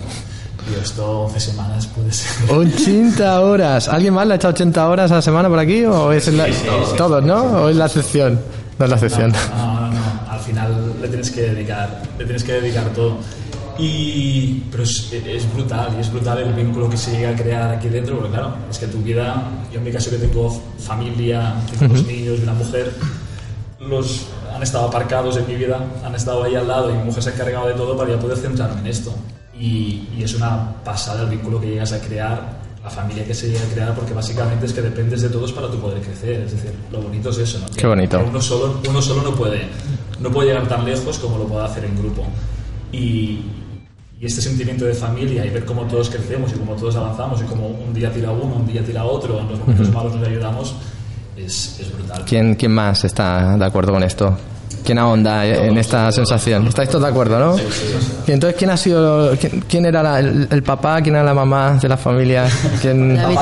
tío, 0.68 0.80
esto 0.82 1.20
11 1.22 1.40
semanas 1.40 1.86
puede 1.88 2.12
ser. 2.12 2.30
80 2.50 3.40
horas. 3.40 3.88
¿Alguien 3.88 4.14
más 4.14 4.26
le 4.26 4.34
ha 4.34 4.36
echado 4.36 4.52
80 4.54 4.88
horas 4.88 5.10
a 5.12 5.16
la 5.16 5.22
semana 5.22 5.48
por 5.48 5.58
aquí? 5.58 5.84
¿O 5.84 6.12
es 6.12 6.28
la- 6.32 6.48
todos, 6.96 7.22
no? 7.24 7.42
¿O 7.64 7.68
es 7.68 7.76
la 7.76 7.86
excepción? 7.86 8.40
No 8.78 8.84
es 8.84 8.90
la 8.90 8.96
excepción. 8.96 9.32
No, 9.56 9.80
no, 9.80 9.90
no, 9.90 10.00
al 10.30 10.40
final 10.40 10.94
le 11.00 11.08
tienes 11.08 11.30
que 11.30 11.42
dedicar, 11.42 12.02
le 12.18 12.24
tienes 12.24 12.44
que 12.44 12.52
dedicar 12.52 12.84
todo. 12.94 13.16
Y, 13.78 14.64
pero 14.70 14.82
es, 14.82 15.10
es 15.12 15.52
brutal, 15.54 15.94
y 15.96 16.00
es 16.00 16.12
brutal 16.12 16.38
el 16.38 16.52
vínculo 16.52 16.88
que 16.90 16.98
se 16.98 17.12
llega 17.12 17.30
a 17.30 17.34
crear 17.34 17.70
aquí 17.70 17.88
dentro, 17.88 18.16
porque 18.16 18.32
claro, 18.32 18.52
es 18.70 18.78
que 18.78 18.86
tu 18.88 18.98
vida, 18.98 19.42
yo 19.72 19.78
en 19.78 19.84
mi 19.84 19.90
caso 19.90 20.10
que 20.10 20.16
tengo 20.18 20.62
familia, 20.78 21.54
tengo 21.78 21.94
dos 21.94 22.06
niños 22.06 22.38
y 22.40 22.42
una 22.42 22.52
mujer, 22.52 22.92
los 23.78 24.26
han 24.54 24.62
estado 24.62 24.86
aparcados 24.88 25.38
en 25.38 25.46
mi 25.46 25.54
vida, 25.54 25.78
han 26.04 26.14
estado 26.14 26.42
ahí 26.44 26.54
al 26.56 26.68
lado 26.68 26.90
y 26.90 26.94
mi 26.94 27.04
mujer 27.04 27.22
se 27.22 27.30
ha 27.30 27.32
encargado 27.32 27.68
de 27.68 27.74
todo 27.74 27.96
para 27.96 28.18
poder 28.18 28.36
centrarme 28.36 28.80
en 28.80 28.86
esto. 28.88 29.14
Y, 29.60 30.08
y 30.18 30.22
es 30.24 30.34
una 30.34 30.74
pasada 30.82 31.22
el 31.22 31.28
vínculo 31.28 31.60
que 31.60 31.68
llegas 31.68 31.92
a 31.92 32.00
crear, 32.00 32.58
la 32.82 32.88
familia 32.90 33.24
que 33.26 33.34
se 33.34 33.48
llega 33.50 33.60
a 33.62 33.72
crear, 33.74 33.94
porque 33.94 34.14
básicamente 34.14 34.64
es 34.66 34.72
que 34.72 34.80
dependes 34.80 35.20
de 35.20 35.28
todos 35.28 35.52
para 35.52 35.70
tu 35.70 35.78
poder 35.78 36.00
crecer. 36.00 36.40
Es 36.40 36.52
decir, 36.52 36.72
lo 36.90 37.02
bonito 37.02 37.28
es 37.30 37.38
eso, 37.38 37.58
¿no? 37.58 37.66
Que- 37.66 37.76
Qué 37.76 37.86
bonito. 37.86 38.24
uno 38.26 38.40
solo, 38.40 38.80
uno 38.88 39.02
solo 39.02 39.22
no, 39.22 39.34
puede, 39.34 39.68
no 40.18 40.30
puede 40.30 40.48
llegar 40.48 40.66
tan 40.66 40.84
lejos 40.86 41.18
como 41.18 41.36
lo 41.38 41.44
puede 41.44 41.64
hacer 41.66 41.84
en 41.84 41.94
grupo. 41.98 42.24
Y, 42.90 43.42
y 44.18 44.26
este 44.26 44.40
sentimiento 44.40 44.84
de 44.86 44.94
familia 44.94 45.44
y 45.44 45.50
ver 45.50 45.64
cómo 45.66 45.82
todos 45.82 46.08
crecemos 46.10 46.50
y 46.52 46.54
cómo 46.58 46.74
todos 46.74 46.96
avanzamos 46.96 47.40
y 47.42 47.44
cómo 47.44 47.66
un 47.68 47.92
día 47.94 48.10
tira 48.12 48.30
uno, 48.30 48.56
un 48.56 48.66
día 48.66 48.82
tira 48.84 49.04
otro, 49.04 49.38
en 49.40 49.48
los 49.50 49.58
momentos 49.58 49.90
malos 49.92 50.14
nos 50.16 50.26
ayudamos, 50.26 50.74
es, 51.36 51.78
es 51.80 51.92
brutal. 51.92 52.24
¿Quién, 52.26 52.54
¿Quién 52.54 52.72
más 52.72 53.04
está 53.04 53.56
de 53.58 53.64
acuerdo 53.64 53.92
con 53.92 54.02
esto? 54.02 54.36
¿Quién 54.84 54.98
ahonda 54.98 55.44
en 55.46 55.76
esta 55.78 56.10
sensación? 56.10 56.66
¿Estáis 56.66 56.88
todos 56.88 57.02
de 57.04 57.10
acuerdo, 57.10 57.38
no? 57.38 57.56
Y 58.26 58.32
entonces, 58.32 58.56
¿quién 58.58 58.70
ha 58.70 58.76
sido, 58.76 59.36
quién, 59.38 59.62
quién 59.68 59.84
era 59.86 60.02
la- 60.02 60.18
el, 60.20 60.48
el 60.50 60.62
papá, 60.62 61.00
quién 61.02 61.14
era 61.14 61.24
la 61.24 61.34
mamá 61.34 61.78
de 61.80 61.88
la 61.88 61.96
familia? 61.96 62.46
¿Quién- 62.80 63.14
David 63.16 63.38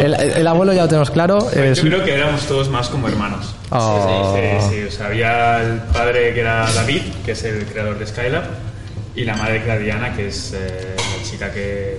el, 0.00 0.14
el 0.14 0.46
abuelo 0.46 0.72
ya 0.72 0.82
lo 0.82 0.88
tenemos 0.88 1.10
claro. 1.10 1.38
es- 1.50 1.78
Yo 1.78 1.84
creo 1.84 2.04
que 2.04 2.14
éramos 2.14 2.42
todos 2.46 2.68
más 2.68 2.88
como 2.88 3.08
hermanos. 3.08 3.54
Oh. 3.70 4.36
Sí, 4.36 4.68
sí, 4.76 4.82
o 4.84 4.90
sea, 4.90 5.06
había 5.06 5.62
el 5.62 5.78
padre 5.92 6.32
que 6.34 6.40
era 6.40 6.66
David, 6.74 7.02
que 7.24 7.32
es 7.32 7.44
el 7.44 7.64
creador 7.66 7.98
de 7.98 8.06
Skylab, 8.06 8.44
y 9.14 9.24
la 9.24 9.36
madre 9.36 9.58
que 9.62 9.64
era 9.64 9.78
Diana, 9.78 10.14
que 10.14 10.28
es 10.28 10.52
eh, 10.54 10.94
la 10.96 11.28
chica 11.30 11.52
que, 11.52 11.98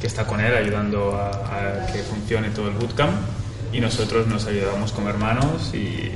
que 0.00 0.06
está 0.06 0.24
con 0.26 0.40
él 0.40 0.54
ayudando 0.54 1.16
a, 1.16 1.28
a 1.30 1.86
que 1.92 2.00
funcione 2.00 2.50
todo 2.50 2.68
el 2.68 2.74
bootcamp. 2.74 3.12
Y 3.72 3.80
nosotros 3.80 4.26
nos 4.26 4.46
ayudábamos 4.46 4.90
como 4.92 5.08
hermanos 5.10 5.70
y, 5.74 6.10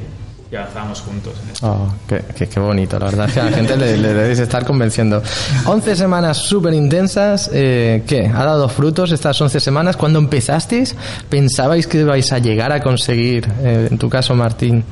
y 0.55 0.57
avanzábamos 0.57 1.01
juntos 1.01 1.33
en 1.43 1.51
esto. 1.51 1.67
Oh, 1.67 1.93
qué, 2.09 2.23
qué- 2.37 2.49
qué 2.49 2.61
bonito, 2.61 2.99
la 2.99 3.07
verdad 3.07 3.27
es 3.29 3.35
que 3.35 3.41
a 3.41 3.45
la 3.45 3.53
gente 3.53 3.77
le, 3.77 3.97
le 3.97 4.15
debéis 4.15 4.39
estar 4.39 4.65
convenciendo. 4.65 5.23
11 5.67 5.97
semanas 5.97 6.39
súper 6.39 6.73
intensas, 6.75 7.51
eh, 7.53 8.05
¿qué? 8.07 8.27
¿Ha 8.27 8.45
dado 8.45 8.69
frutos 8.69 9.11
estas 9.13 9.41
11 9.41 9.59
semanas? 9.61 9.97
Cuando 9.97 10.19
empezasteis, 10.21 10.95
¿pensabais 11.29 11.87
que 11.87 12.01
ibais 12.01 12.33
a 12.33 12.39
llegar 12.39 12.71
a 12.73 12.81
conseguir, 12.83 13.49
eh, 13.63 13.89
en 13.91 13.99
tu 13.99 14.09
caso 14.09 14.35
Martín, 14.35 14.85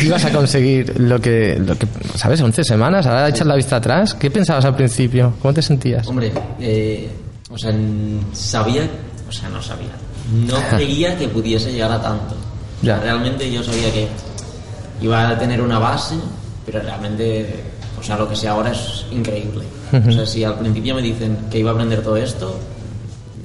ibas 0.00 0.24
a 0.24 0.30
conseguir 0.30 0.98
lo 1.00 1.20
que, 1.20 1.58
lo 1.58 1.76
que, 1.76 1.86
¿sabes? 2.14 2.40
11 2.40 2.62
semanas, 2.64 3.06
ahora 3.06 3.28
echas 3.28 3.46
la 3.46 3.56
vista 3.56 3.76
atrás, 3.76 4.14
¿qué 4.14 4.30
pensabas 4.30 4.64
al 4.64 4.76
principio? 4.76 5.34
¿Cómo 5.42 5.52
te 5.52 5.60
sentías? 5.62 6.06
Hombre, 6.06 6.32
eh, 6.60 7.10
o 7.50 7.58
sea, 7.58 7.72
sabía, 8.32 8.88
o 9.28 9.32
sea, 9.32 9.48
no 9.48 9.60
sabía, 9.60 9.90
no 10.46 10.56
creía 10.76 11.16
que 11.18 11.28
pudiese 11.28 11.72
llegar 11.72 11.90
a 11.92 12.00
tanto. 12.00 12.36
Ya. 12.82 12.98
Realmente 13.00 13.50
yo 13.50 13.62
sabía 13.62 13.90
que 13.92 14.08
iba 15.00 15.28
a 15.28 15.38
tener 15.38 15.60
una 15.60 15.78
base, 15.78 16.14
pero 16.66 16.80
realmente, 16.80 17.62
o 17.98 18.02
sea, 18.02 18.16
lo 18.16 18.28
que 18.28 18.36
sé 18.36 18.48
ahora 18.48 18.70
es 18.72 19.06
increíble. 19.10 19.64
O 19.92 20.10
sea, 20.10 20.26
si 20.26 20.42
al 20.44 20.58
principio 20.58 20.94
me 20.94 21.02
dicen 21.02 21.36
que 21.50 21.58
iba 21.58 21.70
a 21.70 21.74
aprender 21.74 22.02
todo 22.02 22.16
esto, 22.16 22.58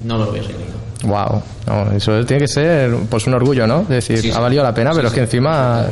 no 0.04 0.18
me 0.18 0.26
lo 0.26 0.32
hubiese 0.32 0.50
creído. 0.54 0.80
Wow, 1.04 1.42
no, 1.68 1.92
eso 1.94 2.26
tiene 2.26 2.42
que 2.42 2.48
ser 2.48 2.94
pues 3.10 3.26
un 3.28 3.34
orgullo, 3.34 3.66
¿no? 3.68 3.84
De 3.84 3.96
decir, 3.96 4.18
Sí, 4.22 4.32
sí. 4.32 4.36
ha 4.36 4.40
valido 4.40 4.64
la 4.64 4.74
pena, 4.74 4.92
pero 4.94 5.08
es 5.08 5.14
que 5.14 5.22
encima... 5.22 5.86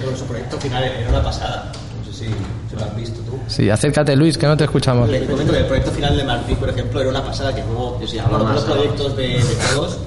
Creo 0.00 0.10
que 0.12 0.18
su 0.18 0.24
proyecto 0.24 0.58
final 0.58 0.84
era 0.84 1.08
una 1.08 1.22
pasada. 1.22 1.70
No 1.98 2.12
sé 2.12 2.24
si, 2.24 2.30
si 2.70 2.76
lo 2.76 2.84
has 2.84 2.96
visto 2.96 3.20
tú. 3.22 3.38
Sí, 3.46 3.68
acércate 3.68 4.16
Luis, 4.16 4.38
que 4.38 4.46
no 4.46 4.56
te 4.56 4.64
escuchamos. 4.64 5.08
Le 5.08 5.26
comento 5.26 5.52
que 5.52 5.58
el 5.58 5.66
proyecto 5.66 5.90
final 5.90 6.16
de 6.16 6.24
Martí, 6.24 6.54
por 6.54 6.68
ejemplo, 6.70 7.00
era 7.00 7.10
una 7.10 7.22
pasada 7.24 7.54
que 7.54 7.62
luego 7.62 7.98
Sí, 8.02 8.08
sí, 8.08 8.18
hablo 8.18 8.36
habla 8.36 8.48
de 8.50 8.54
los 8.54 8.64
proyectos 8.64 9.16
de, 9.16 9.28
de 9.28 9.56
todos 9.74 9.98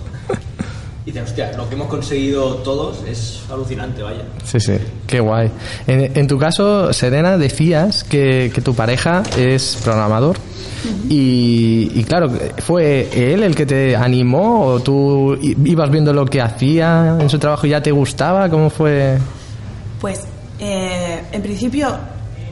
y 1.08 1.12
dices, 1.12 1.30
hostia, 1.30 1.54
lo 1.56 1.70
que 1.70 1.76
hemos 1.76 1.88
conseguido 1.88 2.56
todos 2.56 3.02
es 3.08 3.42
alucinante, 3.50 4.04
vaya. 4.04 4.24
Sí, 4.44 4.60
sí, 4.60 4.74
qué 5.08 5.22
guay. 5.22 5.50
En, 5.88 6.12
en 6.18 6.28
tu 6.28 6.38
caso, 6.38 6.92
Serena, 6.92 7.38
decías 7.38 8.04
que, 8.04 8.52
que 8.54 8.60
tu 8.60 8.76
pareja 8.76 9.24
es 9.38 9.80
programador. 9.82 10.36
Y, 11.08 11.94
y 11.96 12.04
claro, 12.04 12.30
¿fue 12.58 13.08
él 13.14 13.42
el 13.44 13.56
que 13.56 13.66
te 13.66 13.96
animó 13.96 14.66
o 14.66 14.80
tú 14.82 15.40
ibas 15.42 15.90
viendo 15.90 16.12
lo 16.12 16.26
que 16.26 16.42
hacía 16.42 17.16
en 17.18 17.30
su 17.30 17.40
trabajo 17.40 17.66
y 17.68 17.70
ya 17.70 17.82
te 17.82 17.94
gustaba? 17.94 18.50
¿Cómo 18.50 18.70
fue? 18.70 19.18
Pues 20.02 20.26
eh, 20.60 21.22
en 21.32 21.42
principio 21.42 21.88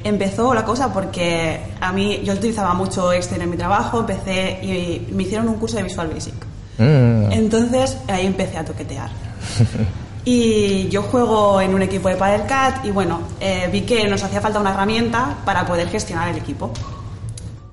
empezó 0.02 0.54
la 0.54 0.64
cosa 0.64 0.94
porque 0.94 1.60
a 1.82 1.92
mí 1.92 2.22
yo 2.24 2.32
utilizaba 2.32 2.74
mucho 2.74 3.12
Excel 3.12 3.42
en 3.42 3.50
mi 3.50 3.58
trabajo, 3.58 4.00
empecé 4.00 4.60
y 4.64 5.12
me 5.12 5.24
hicieron 5.24 5.50
un 5.50 5.56
curso 5.56 5.76
de 5.76 5.84
Visual 5.84 6.08
Basic. 6.08 6.55
Mm, 6.78 7.32
Entonces 7.32 7.98
ahí 8.08 8.26
empecé 8.26 8.58
a 8.58 8.66
toquetear. 8.66 9.10
Y 10.28 10.90
yo 10.90 11.04
juego 11.04 11.62
en 11.62 11.76
un 11.76 11.84
equipo 11.84 12.10
de 12.10 12.16
Padelcat 12.16 12.84
y 12.84 12.90
bueno, 12.90 13.22
eh, 13.40 13.70
vi 13.72 13.82
que 13.82 14.08
nos 14.08 14.24
hacía 14.24 14.42
falta 14.42 14.60
una 14.60 14.72
herramienta 14.74 15.38
para 15.46 15.68
poder 15.68 15.88
gestionar 15.88 16.30
el 16.30 16.38
equipo. 16.38 16.72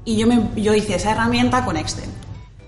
Y 0.05 0.19
yo, 0.19 0.27
me, 0.27 0.49
yo 0.57 0.75
hice 0.75 0.97
esa 0.97 1.13
herramienta 1.13 1.65
con 1.65 1.79
Excel. 1.79 2.11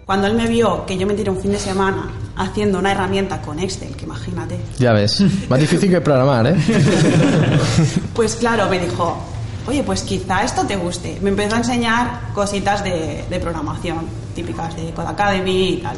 Cuando 0.06 0.26
él 0.26 0.34
me 0.36 0.46
vio 0.48 0.86
que 0.86 0.96
yo 0.96 1.06
me 1.06 1.12
tiré 1.12 1.30
un 1.30 1.38
fin 1.38 1.52
de 1.52 1.58
semana 1.58 2.10
haciendo 2.36 2.78
una 2.78 2.92
herramienta 2.92 3.42
con 3.42 3.58
Excel, 3.58 3.94
que 3.94 4.06
imagínate, 4.06 4.58
ya 4.78 4.94
ves, 4.94 5.22
más 5.50 5.60
difícil 5.60 5.90
que 5.90 6.00
programar, 6.00 6.46
¿eh? 6.46 6.56
pues 8.14 8.36
claro, 8.36 8.68
me 8.70 8.78
dijo, 8.78 9.18
oye, 9.66 9.83
pues 9.83 10.02
quizá 10.02 10.42
esto 10.44 10.64
te 10.66 10.76
guste. 10.76 11.18
Me 11.23 11.30
empezó 11.30 11.54
a 11.54 11.59
enseñar 11.59 12.33
cositas 12.35 12.83
de, 12.85 13.25
de 13.28 13.40
programación, 13.40 14.06
típicas 14.35 14.75
de 14.76 14.90
Code 14.92 15.09
Academy 15.09 15.68
y 15.68 15.76
tal. 15.78 15.97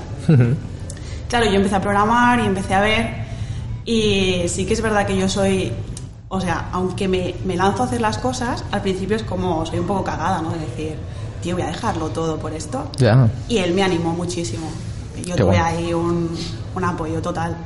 Claro, 1.29 1.47
yo 1.47 1.55
empecé 1.55 1.75
a 1.75 1.81
programar 1.81 2.39
y 2.41 2.47
empecé 2.47 2.75
a 2.75 2.81
ver 2.81 3.27
y 3.85 4.43
sí 4.49 4.65
que 4.67 4.75
es 4.75 4.81
verdad 4.83 5.07
que 5.07 5.17
yo 5.17 5.29
soy, 5.29 5.73
o 6.29 6.41
sea, 6.41 6.69
aunque 6.73 7.07
me, 7.09 7.35
me 7.45 7.57
lanzo 7.57 7.83
a 7.83 7.87
hacer 7.87 8.01
las 8.01 8.19
cosas, 8.19 8.65
al 8.73 8.83
principio 8.83 9.17
es 9.17 9.23
como, 9.23 9.65
soy 9.67 9.79
un 9.79 9.87
poco 9.87 10.03
cagada, 10.05 10.43
¿no? 10.43 10.51
De 10.51 10.59
decir, 10.59 10.97
tío, 11.43 11.55
voy 11.55 11.63
a 11.63 11.69
dejarlo 11.69 12.09
todo 12.09 12.39
por 12.39 12.53
esto. 12.53 12.91
Y 13.49 13.59
él 13.59 13.75
me 13.75 13.83
animó 13.83 14.13
muchísimo. 14.13 14.69
Yo 15.25 15.35
Qué 15.37 15.43
tuve 15.43 15.45
bueno. 15.45 15.65
ahí 15.65 15.95
un, 15.95 16.37
un 16.75 16.85
apoyo 16.85 17.21
total. 17.23 17.57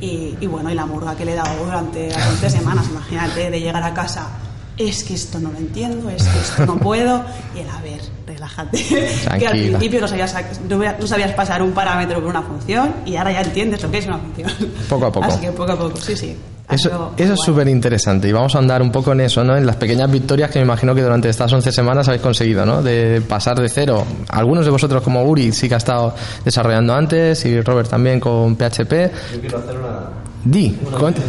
Y, 0.00 0.36
y 0.40 0.46
bueno, 0.46 0.70
y 0.70 0.74
la 0.74 0.84
murga 0.86 1.16
que 1.16 1.24
le 1.24 1.32
he 1.32 1.36
dado 1.36 1.64
durante 1.64 2.10
las 2.10 2.26
11 2.28 2.50
semanas, 2.50 2.86
imagínate, 2.90 3.50
de 3.50 3.60
llegar 3.60 3.82
a 3.82 3.94
casa, 3.94 4.28
es 4.78 5.04
que 5.04 5.14
esto 5.14 5.38
no 5.38 5.50
lo 5.50 5.58
entiendo, 5.58 6.10
es 6.10 6.22
que 6.24 6.38
esto 6.38 6.66
no 6.66 6.76
puedo. 6.80 7.24
Y 7.54 7.60
él, 7.60 7.66
a 7.70 7.80
ver, 7.80 8.00
relájate. 8.26 8.78
que 9.38 9.46
al 9.46 9.52
principio 9.52 10.00
no 10.00 10.08
sabías, 10.08 10.34
no, 10.68 11.06
sabías 11.06 11.32
pasar 11.32 11.62
un 11.62 11.72
parámetro 11.72 12.20
por 12.20 12.30
una 12.30 12.42
función 12.42 12.94
y 13.06 13.16
ahora 13.16 13.32
ya 13.32 13.42
entiendes 13.42 13.82
lo 13.82 13.90
que 13.90 13.98
es 13.98 14.06
una 14.06 14.18
función. 14.18 14.50
Poco 14.88 15.06
a 15.06 15.12
poco. 15.12 15.26
Así 15.26 15.40
que 15.40 15.52
poco 15.52 15.72
a 15.72 15.78
poco, 15.78 15.96
sí, 15.96 16.16
sí. 16.16 16.36
Eso, 16.70 17.12
eso 17.18 17.34
es 17.34 17.40
súper 17.44 17.68
interesante 17.68 18.26
y 18.26 18.32
vamos 18.32 18.54
a 18.54 18.58
andar 18.58 18.80
un 18.80 18.90
poco 18.90 19.12
en 19.12 19.20
eso, 19.20 19.44
¿no? 19.44 19.54
En 19.54 19.66
las 19.66 19.76
pequeñas 19.76 20.10
victorias 20.10 20.50
que 20.50 20.58
me 20.60 20.64
imagino 20.64 20.94
que 20.94 21.02
durante 21.02 21.28
estas 21.28 21.52
11 21.52 21.70
semanas 21.70 22.08
habéis 22.08 22.22
conseguido, 22.22 22.64
¿no? 22.64 22.82
De 22.82 23.20
pasar 23.20 23.60
de 23.60 23.68
cero. 23.68 24.04
Algunos 24.30 24.64
de 24.64 24.70
vosotros, 24.70 25.02
como 25.02 25.22
Uri, 25.24 25.52
sí 25.52 25.68
que 25.68 25.74
ha 25.74 25.78
estado 25.78 26.14
desarrollando 26.42 26.94
antes 26.94 27.44
y 27.44 27.60
Robert 27.60 27.90
también 27.90 28.18
con 28.18 28.56
PHP. 28.56 28.92
Yo 29.34 29.40
quiero 29.40 29.58
hacer 29.58 29.76
una... 29.76 30.24
Di, 30.44 30.76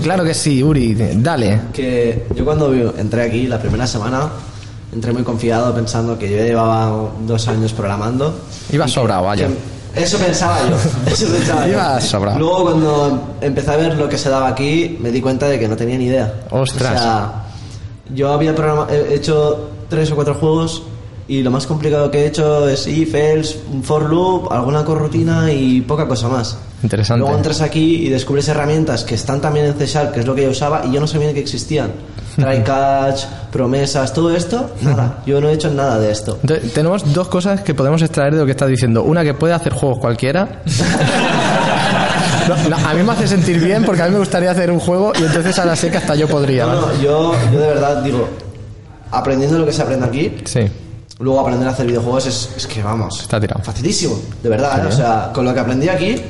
claro 0.04 0.24
que 0.24 0.34
sí, 0.34 0.62
Uri, 0.62 0.94
dale. 1.16 1.62
Que 1.74 2.26
yo 2.36 2.44
cuando 2.44 2.74
entré 2.98 3.24
aquí 3.24 3.48
la 3.48 3.60
primera 3.60 3.88
semana, 3.88 4.30
entré 4.94 5.14
muy 5.14 5.24
confiado 5.24 5.74
pensando 5.74 6.18
que 6.18 6.30
yo 6.30 6.38
llevaba 6.38 7.10
dos 7.26 7.48
años 7.48 7.72
programando. 7.74 8.38
Que- 8.70 8.88
sobrado, 8.88 9.24
vaya. 9.24 9.48
Eso 9.96 10.18
pensaba 10.18 10.58
yo. 10.70 10.76
Eso 11.12 11.28
pensaba 11.28 11.66
yo. 11.66 11.74
Ibas 11.74 12.04
sobrado. 12.04 12.38
Luego 12.40 12.64
cuando 12.64 13.36
empecé 13.40 13.72
a 13.72 13.78
ver 13.78 13.96
lo 13.96 14.10
que 14.10 14.18
se 14.18 14.30
daba 14.30 14.50
aquí, 14.50 14.98
me 15.00 15.10
di 15.12 15.22
cuenta 15.22 15.48
de 15.48 15.58
que 15.58 15.68
no 15.70 15.78
tenía 15.78 15.98
ni 15.98 16.06
idea. 16.06 16.34
Ostras. 16.52 17.00
O 17.00 17.04
sea, 17.04 17.44
yo 18.14 18.34
había 18.34 18.54
hecho 19.10 19.70
tres 19.90 20.12
o 20.12 20.16
cuatro 20.16 20.34
juegos 20.36 20.84
y 21.28 21.42
lo 21.42 21.50
más 21.50 21.66
complicado 21.66 22.12
que 22.12 22.20
he 22.20 22.28
hecho 22.28 22.68
es 22.70 22.86
if, 22.88 23.16
else, 23.16 23.60
un 23.72 23.84
for 23.84 24.08
loop, 24.10 24.52
alguna 24.52 24.86
corrutina 24.86 25.52
y 25.52 25.82
poca 25.82 26.08
cosa 26.08 26.28
más. 26.28 26.58
Interesante. 26.84 27.22
Luego 27.22 27.36
entras 27.36 27.62
aquí 27.62 28.06
y 28.06 28.10
descubres 28.10 28.48
herramientas 28.48 29.04
que 29.04 29.16
están 29.16 29.42
también 29.42 29.66
en 29.66 29.74
C 29.74 29.88
Sharp, 29.88 30.14
que 30.14 30.20
es 30.20 30.26
lo 30.28 30.36
que 30.36 30.44
yo 30.44 30.52
usaba, 30.52 30.86
y 30.86 30.92
yo 30.92 31.00
no 31.00 31.08
sabía 31.08 31.34
que 31.34 31.40
existían. 31.40 31.92
Try 32.36 32.64
catch, 32.64 33.24
promesas, 33.52 34.14
todo 34.14 34.36
esto, 34.36 34.72
nada. 34.82 35.24
Yo 35.26 35.42
no 35.42 35.50
he 35.50 35.54
hecho 35.54 35.72
nada 35.72 35.98
de 35.98 36.12
esto. 36.12 36.38
Entonces, 36.42 36.74
tenemos 36.74 37.14
dos 37.14 37.28
cosas 37.28 37.62
que 37.62 37.74
podemos 37.74 38.02
extraer 38.02 38.34
de 38.34 38.40
lo 38.42 38.46
que 38.46 38.52
estás 38.52 38.70
diciendo. 38.70 39.04
Una, 39.04 39.24
que 39.24 39.34
puede 39.34 39.54
hacer 39.54 39.74
juegos 39.74 40.00
cualquiera. 40.00 40.62
No, 42.48 42.56
no, 42.70 42.76
a 42.76 42.94
mí 42.94 43.02
me 43.02 43.12
hace 43.12 43.28
sentir 43.28 43.60
bien 43.60 43.84
porque 43.84 44.04
a 44.04 44.06
mí 44.06 44.12
me 44.12 44.20
gustaría 44.20 44.52
hacer 44.52 44.70
un 44.70 44.80
juego 44.80 45.14
y 45.20 45.24
entonces 45.24 45.58
ahora 45.58 45.76
sé 45.76 45.90
que 45.90 45.98
hasta 45.98 46.14
yo 46.14 46.28
podría. 46.28 46.68
No, 46.68 46.94
yo, 47.02 47.34
yo 47.52 47.60
de 47.60 47.68
verdad 47.68 48.04
digo, 48.04 48.28
aprendiendo 49.10 49.58
lo 49.58 49.66
que 49.66 49.72
se 49.74 49.82
aprende 49.82 50.06
aquí, 50.06 50.38
Sí, 50.46 50.70
luego 51.20 51.40
aprender 51.42 51.68
a 51.68 51.72
hacer 51.72 51.86
videojuegos 51.88 52.26
es, 52.28 52.50
es 52.58 52.68
que 52.68 52.82
vamos, 52.84 53.22
está 53.22 53.40
tirado. 53.40 53.64
facilísimo, 53.64 54.20
de 54.44 54.50
verdad. 54.50 54.84
¿eh? 54.86 54.88
O 54.88 54.92
sea, 54.92 55.32
con 55.34 55.46
lo 55.46 55.54
que 55.54 55.60
aprendí 55.60 55.88
aquí, 55.90 56.22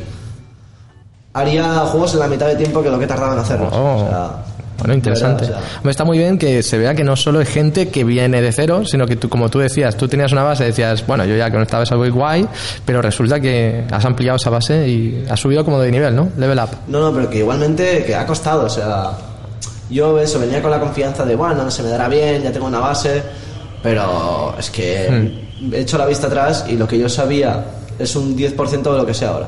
haría 1.34 1.80
juegos 1.88 2.14
en 2.14 2.20
la 2.20 2.28
mitad 2.28 2.48
de 2.48 2.56
tiempo 2.56 2.82
que 2.82 2.90
lo 2.90 3.00
que 3.00 3.08
tardaba 3.08 3.34
en 3.34 3.40
hacerlos. 3.40 3.74
Oh. 3.74 3.96
O 3.96 4.08
sea, 4.10 4.32
Bueno, 4.78 4.94
interesante. 4.94 5.46
verdad, 5.46 5.62
o 5.80 5.82
sea, 5.82 5.92
Está 5.92 6.04
muy 6.04 6.18
bien 6.18 6.38
que 6.38 6.62
se 6.64 6.78
vea 6.78 6.94
que 6.96 7.04
no 7.04 7.16
solo 7.16 7.42
es 7.42 7.50
gente 7.50 7.90
que 7.90 8.04
viene 8.04 8.42
de 8.42 8.52
cero, 8.52 8.84
sino 8.86 9.06
que 9.06 9.16
tú, 9.16 9.30
como 9.30 9.50
tú 9.50 9.60
decías, 9.60 9.96
tú 9.96 10.08
tenías 10.08 10.32
una 10.32 10.44
base, 10.44 10.66
decías, 10.66 11.06
bueno, 11.08 11.26
yo 11.26 11.36
ya 11.36 11.50
con 11.52 11.62
esta 11.62 11.80
base 11.80 11.96
voy 11.96 12.10
guay, 12.10 12.48
pero 12.86 13.02
resulta 13.02 13.40
que 13.40 13.86
has 13.92 14.06
ampliado 14.06 14.36
esa 14.38 14.50
base 14.50 14.88
y 14.88 15.26
has 15.30 15.40
subido 15.40 15.64
como 15.66 15.80
de 15.80 15.92
nivel, 15.92 16.16
¿no? 16.16 16.30
Level 16.38 16.60
up. 16.60 16.70
No, 16.88 17.00
no, 17.00 17.14
pero 17.14 17.30
que 17.30 17.40
igualmente 17.40 18.04
que 18.06 18.16
ha 18.16 18.26
costado, 18.26 18.66
o 18.66 18.70
sea, 18.70 19.12
yo 19.90 20.20
eso, 20.20 20.40
venía 20.40 20.62
con 20.62 20.72
la 20.72 20.80
confianza 20.80 21.26
de, 21.26 21.36
bueno, 21.36 21.70
se 21.72 21.84
me 21.84 21.90
dará 21.90 22.08
bien, 22.10 22.44
ya 22.44 22.52
tengo 22.52 22.68
una 22.68 22.80
base, 22.80 23.24
Pero 23.86 24.56
es 24.60 24.70
que 24.72 25.32
he 25.72 25.80
hecho 25.80 25.98
la 25.98 26.06
vista 26.06 26.28
atrás 26.28 26.66
y 26.68 26.74
lo 26.76 26.88
que 26.88 26.98
yo 27.00 27.08
sabía 27.08 27.64
es 27.98 28.16
un 28.16 28.36
10% 28.36 28.82
de 28.92 28.98
lo 28.98 29.06
que 29.06 29.14
sé 29.14 29.26
ahora. 29.26 29.48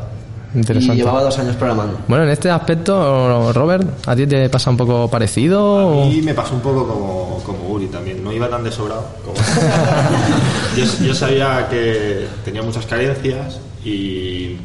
Interesante. 0.55 0.95
Y 0.95 0.97
llevaba 0.99 1.21
dos 1.23 1.37
años 1.39 1.55
programando. 1.57 1.97
Bueno, 2.07 2.23
en 2.23 2.29
este 2.29 2.49
aspecto, 2.49 3.51
Robert, 3.51 3.85
¿a 4.07 4.15
ti 4.15 4.25
te 4.25 4.47
pasa 4.49 4.69
un 4.69 4.77
poco 4.77 5.09
parecido? 5.09 5.61
o- 5.63 6.03
A 6.05 6.07
mí 6.07 6.21
me 6.21 6.33
pasó 6.33 6.53
un 6.55 6.61
poco 6.61 6.87
como, 6.87 7.41
como 7.45 7.67
Uri 7.73 7.87
también, 7.87 8.23
no 8.23 8.31
iba 8.31 8.47
tan 8.49 8.63
de 8.63 8.71
sobrado 8.71 9.05
como... 9.25 9.35
yo, 10.77 11.05
yo 11.05 11.13
sabía 11.13 11.67
que 11.69 12.27
tenía 12.45 12.61
muchas 12.61 12.85
carencias 12.85 13.59
y, 13.83 14.55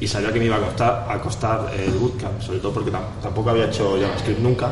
y 0.00 0.06
sabía 0.06 0.32
que 0.32 0.38
me 0.38 0.44
iba 0.46 0.56
a 0.56 0.60
costar, 0.60 1.06
a 1.10 1.18
costar 1.20 1.72
el 1.76 1.90
bootcamp, 1.92 2.40
sobre 2.40 2.60
todo 2.60 2.72
porque 2.72 2.92
tam- 2.92 3.20
tampoco 3.22 3.50
había 3.50 3.64
hecho 3.64 3.96
JavaScript 4.00 4.40
nunca. 4.40 4.70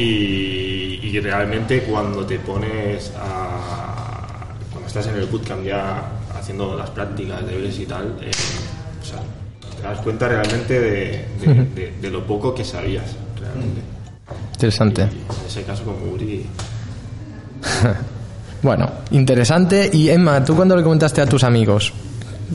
Y, 0.00 1.00
y 1.02 1.20
realmente 1.20 1.82
cuando 1.82 2.24
te 2.26 2.38
pones 2.38 3.12
a... 3.18 4.54
cuando 4.70 4.86
estás 4.86 5.06
en 5.08 5.16
el 5.16 5.26
bootcamp 5.26 5.64
ya 5.64 6.02
haciendo 6.38 6.76
las 6.76 6.90
prácticas, 6.90 7.46
deberes 7.46 7.78
y 7.78 7.86
tal, 7.86 8.16
eh, 8.22 8.30
o 9.02 9.04
sea, 9.04 9.20
te 9.76 9.82
das 9.82 9.98
cuenta 10.00 10.28
realmente 10.28 10.80
de, 10.80 11.24
de- 11.40 11.64
de- 11.74 11.92
de 12.00 12.10
lo 12.10 12.24
poco 12.26 12.54
que 12.54 12.64
sabías 12.64 13.04
realmente. 13.40 13.80
Interesante. 14.54 15.02
Y 15.02 15.40
en 15.40 15.46
ese 15.46 15.62
caso 15.64 15.84
como 15.84 16.12
Uri 16.12 16.44
Bueno, 18.62 18.90
interesante. 19.10 19.90
Y 19.92 20.10
Emma, 20.10 20.44
¿tú 20.44 20.54
cuando 20.54 20.76
le 20.76 20.82
comentaste 20.82 21.20
a 21.22 21.26
tus 21.26 21.44
amigos 21.44 21.92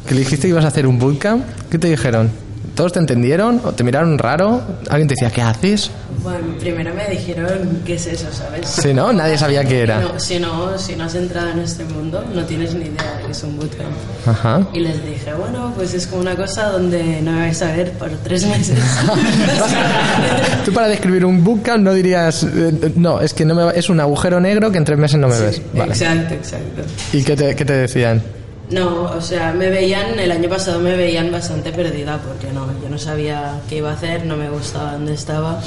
que 0.08 0.14
le 0.14 0.20
dijiste 0.22 0.44
que 0.44 0.50
ibas 0.50 0.66
a 0.66 0.68
hacer 0.68 0.86
un 0.86 1.00
bootcamp, 1.00 1.44
qué 1.70 1.80
te 1.80 1.90
dijeron? 1.90 2.30
¿Todos 2.76 2.92
te 2.94 3.00
entendieron 3.00 3.62
o 3.64 3.72
te 3.72 3.84
miraron 3.84 4.18
raro? 4.18 4.62
¿Alguien 4.90 5.08
te 5.08 5.14
decía, 5.14 5.30
¿qué 5.32 5.42
haces? 5.42 5.90
Bueno, 6.22 6.56
primero 6.60 6.94
me 6.94 7.08
dijeron 7.08 7.82
qué 7.86 7.96
es 7.96 8.06
eso, 8.08 8.28
¿sabes? 8.34 8.68
Sí, 8.68 8.94
¿no? 8.94 9.14
Nadie 9.14 9.38
sabía 9.38 9.64
qué 9.64 9.82
era. 9.84 10.02
No, 10.02 10.20
si, 10.20 10.40
no, 10.40 10.78
si 10.78 10.96
no 10.96 11.06
has 11.06 11.16
entrado 11.16 11.52
en 11.52 11.60
este 11.60 11.86
mundo, 11.86 12.24
no 12.34 12.44
tienes 12.46 12.74
ni 12.74 12.86
idea 12.86 13.18
de 13.20 13.26
que 13.28 13.32
es 13.32 13.44
un 13.44 13.56
bootcamp. 13.58 13.88
Ajá. 14.28 14.68
Y 14.74 14.80
les 14.80 15.06
dije, 15.06 15.34
bueno, 15.36 15.72
pues 15.76 15.94
es 15.94 16.06
como 16.08 16.22
una 16.24 16.36
cosa 16.36 16.70
donde 16.72 17.22
no 17.22 17.32
me 17.32 17.40
vais 17.42 17.62
a 17.62 17.72
ver 17.72 17.92
por 17.94 18.10
tres 18.24 18.46
meses. 18.46 18.78
Tú 20.66 20.74
para 20.74 20.88
describir 20.88 21.26
un 21.26 21.44
bootcamp 21.44 21.84
no 21.84 21.94
dirías, 21.94 22.44
eh, 22.44 22.92
no, 22.96 23.22
es 23.22 23.34
que 23.34 23.46
no 23.46 23.56
me 23.56 23.64
va- 23.64 23.72
es 23.72 23.90
un 23.90 24.00
agujero 24.00 24.40
negro 24.40 24.72
que 24.72 24.78
en 24.80 24.86
tres 24.86 24.98
meses 24.98 25.20
no 25.20 25.28
me 25.28 25.40
ves. 25.40 25.62
Vale. 25.74 25.92
Exacto, 25.92 26.34
exacto. 26.34 26.82
¿Y 27.14 27.24
qué 27.24 27.36
te, 27.36 27.56
qué 27.56 27.66
te 27.66 27.74
decían? 27.74 28.22
No, 28.70 29.04
o 29.04 29.22
sea, 29.22 29.54
me 29.54 29.70
veían, 29.70 30.18
el 30.20 30.32
año 30.32 30.50
pasado 30.50 30.80
me 30.80 30.96
veían 30.96 31.32
bastante 31.32 31.72
perdida 31.72 32.20
porque 32.20 32.52
no, 32.52 32.68
yo 32.82 32.90
no 32.90 32.98
sabía 32.98 33.60
qué 33.70 33.78
iba 33.78 33.92
a 33.92 33.94
hacer, 33.94 34.26
no 34.26 34.36
me 34.38 34.50
gustaba 34.50 34.94
dónde 34.94 35.14
estaba. 35.14 35.62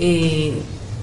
Y 0.00 0.54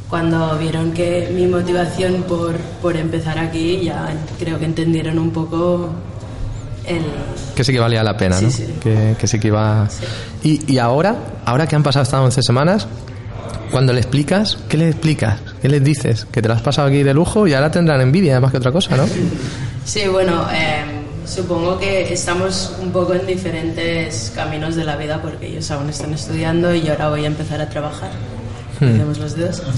cuando 0.09 0.57
vieron 0.57 0.91
que 0.91 1.29
mi 1.33 1.47
motivación 1.47 2.23
por, 2.23 2.57
por 2.81 2.97
empezar 2.97 3.39
aquí, 3.39 3.79
ya 3.83 4.13
creo 4.37 4.59
que 4.59 4.65
entendieron 4.65 5.17
un 5.17 5.31
poco 5.31 5.89
el... 6.85 7.03
Que 7.55 7.63
sí 7.63 7.71
que 7.71 7.79
valía 7.79 8.03
la 8.03 8.17
pena, 8.17 8.37
Sí, 8.37 8.45
¿no? 8.45 8.51
sí. 8.51 8.65
Que, 8.81 9.15
que 9.17 9.27
sí 9.27 9.39
que 9.39 9.47
iba... 9.47 9.87
Y, 10.43 10.69
y 10.71 10.77
ahora, 10.77 11.15
ahora 11.45 11.67
que 11.67 11.75
han 11.77 11.83
pasado 11.83 12.03
estas 12.03 12.19
11 12.19 12.41
semanas, 12.43 12.87
cuando 13.71 13.93
le 13.93 13.99
explicas, 14.01 14.57
¿qué 14.67 14.75
le 14.77 14.89
explicas? 14.89 15.39
¿Qué 15.61 15.69
les 15.69 15.83
dices? 15.83 16.25
Que 16.31 16.41
te 16.41 16.47
lo 16.49 16.53
has 16.55 16.61
pasado 16.61 16.87
aquí 16.89 17.03
de 17.03 17.13
lujo 17.13 17.47
y 17.47 17.53
ahora 17.53 17.71
tendrán 17.71 18.01
envidia 18.01 18.39
más 18.41 18.51
que 18.51 18.57
otra 18.57 18.71
cosa, 18.73 18.97
¿no? 18.97 19.05
Sí, 19.85 20.01
bueno, 20.07 20.45
eh, 20.53 20.83
supongo 21.29 21.77
que 21.77 22.11
estamos 22.11 22.73
un 22.81 22.91
poco 22.91 23.13
en 23.13 23.25
diferentes 23.25 24.31
caminos 24.35 24.75
de 24.75 24.83
la 24.83 24.95
vida 24.95 25.21
porque 25.21 25.47
ellos 25.47 25.69
aún 25.71 25.89
están 25.89 26.13
estudiando 26.13 26.73
y 26.73 26.81
yo 26.81 26.93
ahora 26.93 27.09
voy 27.09 27.23
a 27.23 27.27
empezar 27.27 27.61
a 27.61 27.69
trabajar. 27.69 28.11
Hacemos 28.77 29.17
los 29.17 29.35
dedos. 29.35 29.61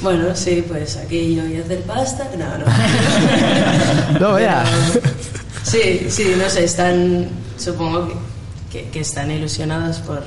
Y, 0.00 0.04
bueno, 0.04 0.34
sí, 0.34 0.64
pues 0.66 0.96
aquí 0.96 1.34
yo 1.34 1.42
voy 1.42 1.56
a 1.56 1.64
hacer 1.64 1.82
pasta. 1.82 2.28
No, 2.38 2.58
no. 2.58 2.64
No. 4.20 4.36
Pero, 4.36 4.52
sí, 5.64 6.06
sí, 6.08 6.34
no 6.38 6.48
sé, 6.48 6.64
están, 6.64 7.28
supongo 7.58 8.08
que, 8.08 8.14
que, 8.70 8.90
que 8.90 9.00
están 9.00 9.30
ilusionados 9.30 9.98
por... 9.98 10.22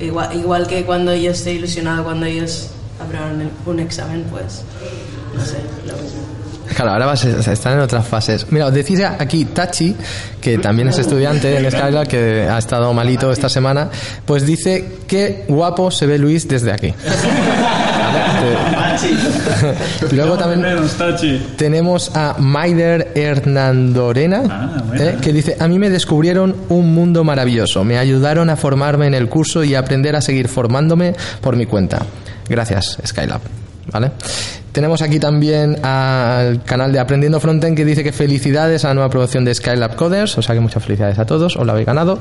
Igual, 0.00 0.34
igual 0.34 0.66
que 0.66 0.84
cuando 0.84 1.14
yo 1.14 1.30
estoy 1.30 1.54
ilusionado 1.54 2.02
cuando 2.04 2.26
ellos 2.26 2.70
abran 3.00 3.50
un 3.66 3.80
examen, 3.80 4.24
pues, 4.30 4.62
no 5.34 5.44
sé, 5.44 5.58
lo 5.86 5.96
mismo. 6.02 6.43
Claro, 6.74 6.90
ahora 6.92 7.06
vas 7.06 7.24
a- 7.24 7.52
están 7.52 7.74
en 7.74 7.80
otras 7.80 8.06
fases. 8.06 8.46
Mira, 8.50 8.70
decís 8.70 9.00
aquí 9.02 9.44
Tachi, 9.44 9.94
que 10.40 10.58
también 10.58 10.88
es 10.88 10.98
estudiante 10.98 11.56
en 11.56 11.70
Skylar, 11.70 12.06
que 12.08 12.48
ha 12.50 12.58
estado 12.58 12.92
malito 12.92 13.30
esta 13.32 13.48
semana, 13.48 13.88
pues 14.26 14.44
dice 14.44 14.84
qué 15.06 15.44
guapo 15.48 15.90
se 15.90 16.06
ve 16.06 16.18
Luis 16.18 16.48
desde 16.48 16.72
aquí. 16.72 16.92
Y 20.10 20.14
Luego 20.14 20.36
también 20.36 20.64
tenemos 21.56 22.10
a 22.14 22.36
Maider 22.38 23.12
Hernandorena, 23.14 24.42
Ah, 24.48 24.82
buena. 24.86 25.04
eh, 25.04 25.16
que 25.20 25.32
dice, 25.32 25.56
a 25.58 25.66
mí 25.68 25.78
me 25.78 25.90
descubrieron 25.90 26.54
un 26.68 26.94
mundo 26.94 27.24
maravilloso, 27.24 27.84
me 27.84 27.98
ayudaron 27.98 28.50
a 28.50 28.56
formarme 28.56 29.06
en 29.06 29.14
el 29.14 29.28
curso 29.28 29.64
y 29.64 29.74
a 29.74 29.80
aprender 29.80 30.14
a 30.16 30.20
seguir 30.20 30.48
formándome 30.48 31.14
por 31.40 31.56
mi 31.56 31.66
cuenta. 31.66 32.04
Gracias, 32.48 32.98
Skylab. 33.06 33.40
¿Vale? 33.92 34.12
Tenemos 34.74 35.02
aquí 35.02 35.20
también 35.20 35.78
al 35.84 36.64
canal 36.64 36.90
de 36.92 36.98
Aprendiendo 36.98 37.38
Frontend 37.38 37.76
que 37.76 37.84
dice 37.84 38.02
que 38.02 38.10
felicidades 38.10 38.84
a 38.84 38.88
la 38.88 38.94
nueva 38.94 39.08
producción 39.08 39.44
de 39.44 39.54
Skylab 39.54 39.94
Coders, 39.94 40.36
o 40.36 40.42
sea 40.42 40.52
que 40.56 40.60
muchas 40.60 40.82
felicidades 40.82 41.16
a 41.20 41.24
todos, 41.24 41.54
os 41.56 41.64
la 41.64 41.74
habéis 41.74 41.86
ganado. 41.86 42.18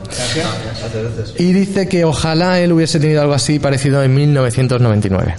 Y 1.39 1.51
dice 1.51 1.87
que 1.89 2.05
ojalá 2.05 2.59
él 2.59 2.71
hubiese 2.71 2.99
tenido 2.99 3.21
algo 3.21 3.33
así 3.33 3.57
parecido 3.57 4.03
en 4.03 4.13
1999. 4.13 5.33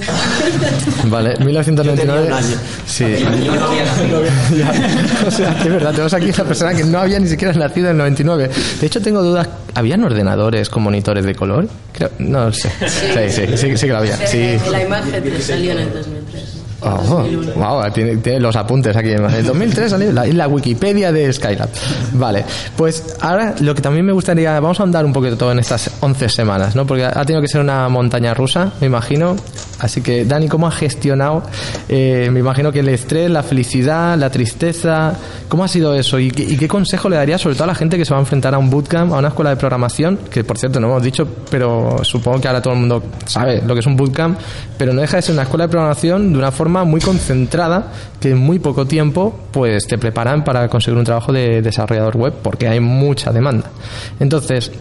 Vale, 1.05 1.37
1999. 1.39 1.87
Yo 1.87 1.97
tenía 1.97 2.15
un 2.27 2.33
año. 2.33 2.57
Sí. 2.85 3.05
Yo 3.45 3.55
no 3.55 3.65
había 3.67 3.85
nacido. 3.85 4.23
Ya, 4.59 5.27
o 5.29 5.31
sea, 5.31 5.55
que 5.55 5.69
es 5.69 5.73
verdad, 5.75 5.91
tenemos 5.93 6.15
aquí 6.15 6.27
una 6.31 6.45
persona 6.45 6.75
que 6.75 6.83
no 6.85 6.99
había 6.99 7.21
ni 7.21 7.29
siquiera 7.29 7.53
nacido 7.55 7.87
en 7.87 7.93
el 7.93 7.99
99. 7.99 8.51
De 8.81 8.87
hecho, 8.89 9.01
tengo 9.01 9.23
dudas. 9.23 9.49
¿Habían 9.75 10.03
ordenadores 10.03 10.69
con 10.69 10.83
monitores 10.83 11.25
de 11.25 11.35
color? 11.37 11.69
Creo- 11.93 12.11
no 12.19 12.47
lo 12.47 12.53
sé. 12.53 12.71
Sí, 12.89 13.31
sí, 13.31 13.43
sí, 13.57 13.77
sí 13.77 13.87
que 13.87 13.93
lo 13.93 13.99
había. 13.99 14.17
Sí. 14.27 14.57
La 14.69 14.83
imagen 14.83 15.23
te 15.23 15.41
salió 15.41 15.71
en 15.73 15.79
el 15.79 15.93
2003. 15.93 16.64
Oh, 16.85 17.23
2001. 17.23 17.53
wow, 17.55 17.91
tiene, 17.93 18.17
tiene 18.19 18.41
los 18.41 18.57
apuntes 18.57 18.97
aquí. 18.97 19.11
En 19.11 19.25
el 19.25 19.45
2003 19.47 19.91
salió 19.91 20.13
la, 20.13 20.27
la 20.27 20.49
Wikipedia 20.49 21.13
de 21.13 21.33
Skylab. 21.33 21.69
Vale, 22.15 22.45
pues 22.77 23.17
ahora 23.21 23.55
lo 23.61 23.75
que 23.75 23.83
también 23.83 24.05
me 24.05 24.13
gustaría, 24.13 24.53
vamos 24.61 24.81
a 24.81 24.83
andar 24.83 25.05
un 25.05 25.13
poquito 25.13 25.37
todo 25.37 25.53
en 25.53 25.59
estas 25.59 25.91
11 26.01 26.29
semanas, 26.29 26.75
¿no? 26.77 26.87
Porque 26.87 27.05
ha 27.05 27.25
tenido 27.25 27.41
que 27.41 27.49
ser 27.49 27.61
una 27.61 27.89
montaña 27.89 28.35
rusa, 28.35 28.73
me 28.81 28.87
imagino. 28.87 29.37
Así 29.81 30.01
que, 30.01 30.25
Dani, 30.25 30.49
¿cómo 30.49 30.67
has 30.67 30.77
gestionado? 30.77 31.43
eh, 31.89 32.29
me 32.33 32.41
imagino 32.41 32.73
que 32.73 32.81
el 32.81 32.89
estrés, 32.89 33.31
la 33.31 33.43
felicidad, 33.43 34.17
la 34.17 34.31
tristeza, 34.31 35.15
¿cómo 35.49 35.65
ha 35.65 35.69
sido 35.69 35.95
eso? 35.95 36.19
¿Y 36.19 36.31
qué, 36.31 36.43
y 36.43 36.57
qué 36.57 36.69
consejo 36.69 37.09
le 37.09 37.17
darías 37.17 37.41
sobre 37.41 37.55
todo 37.55 37.65
a 37.65 37.69
la 37.69 37.75
gente 37.75 37.97
que 37.99 38.05
se 38.05 38.13
va 38.13 38.19
a 38.19 38.21
enfrentar 38.21 38.55
a 38.55 38.59
un 38.59 38.71
bootcamp, 38.71 39.13
a 39.13 39.19
una 39.19 39.29
escuela 39.29 39.51
de 39.51 39.57
programación? 39.57 40.19
Que 40.31 40.45
por 40.45 40.59
cierto 40.59 40.81
no 40.81 40.89
hemos 40.89 41.03
dicho, 41.03 41.27
pero 41.51 41.99
supongo 42.03 42.41
que 42.41 42.49
ahora 42.49 42.63
todo 42.63 42.75
el 42.75 42.81
mundo 42.81 43.03
sabe 43.27 43.63
lo 43.67 43.75
que 43.75 43.81
es 43.81 43.87
un 43.87 43.97
bootcamp, 43.97 44.39
pero 44.79 44.93
no 44.93 45.01
deja 45.01 45.17
de 45.17 45.23
ser 45.23 45.35
una 45.35 45.43
escuela 45.43 45.65
de 45.67 45.71
programación 45.71 46.33
de 46.33 46.39
una 46.39 46.51
forma 46.51 46.74
muy 46.83 47.01
concentrada 47.01 47.93
que 48.21 48.31
en 48.31 48.39
muy 48.39 48.59
poco 48.59 48.87
tiempo 48.87 49.39
pues 49.53 49.87
te 49.87 49.99
preparan 49.99 50.43
para 50.43 50.67
conseguir 50.69 50.99
un 50.99 51.05
trabajo 51.05 51.33
de 51.33 51.63
desarrollador 51.63 52.17
web 52.17 52.35
porque 52.43 52.67
hay 52.67 52.81
mucha 52.81 53.31
demanda. 53.31 53.71
Entonces, 54.19 54.73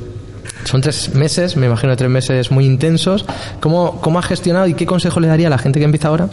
son 0.66 0.82
tres 0.82 1.14
meses, 1.14 1.56
me 1.58 1.68
imagino 1.68 1.96
tres 1.96 2.10
meses 2.10 2.50
muy 2.50 2.66
intensos. 2.66 3.26
¿Cómo, 3.60 4.00
cómo 4.02 4.18
has 4.18 4.26
gestionado 4.26 4.66
y 4.68 4.74
qué 4.74 4.86
consejo 4.86 5.20
le 5.20 5.28
daría 5.28 5.48
a 5.48 5.50
la 5.50 5.58
gente 5.58 5.80
que 5.80 5.86
empieza 5.86 6.08
ahora? 6.08 6.30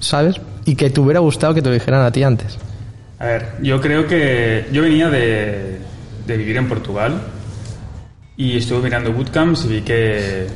¿Sabes? 0.00 0.36
Y 0.66 0.74
que 0.74 0.90
te 0.90 1.00
hubiera 1.00 1.20
gustado 1.20 1.54
que 1.54 1.62
te 1.62 1.68
lo 1.68 1.74
dijeran 1.74 2.02
a 2.02 2.10
ti 2.10 2.22
antes. 2.22 2.58
A 3.18 3.26
ver, 3.26 3.46
yo 3.62 3.80
creo 3.80 4.06
que 4.06 4.66
yo 4.72 4.82
venía 4.82 5.08
de, 5.08 5.78
de 6.26 6.36
vivir 6.36 6.56
en 6.56 6.68
Portugal 6.68 7.14
y 8.36 8.56
estuve 8.56 8.82
mirando 8.82 9.12
bootcamps 9.12 9.64
y 9.64 9.68
vi 9.68 9.80
que 9.80 10.46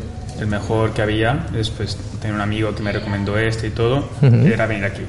el 0.43 0.49
mejor 0.49 0.93
que 0.93 1.03
había 1.03 1.47
es 1.57 1.71
pues 1.71 1.97
tener 2.21 2.35
un 2.35 2.43
amigo 2.43 2.75
que 2.75 2.83
me 2.83 2.93
recomendó 2.93 3.39
este 3.39 3.69
y 3.69 3.71
todo, 3.71 4.09
era 4.21 4.67
venir 4.67 4.85
aquí. 4.85 5.03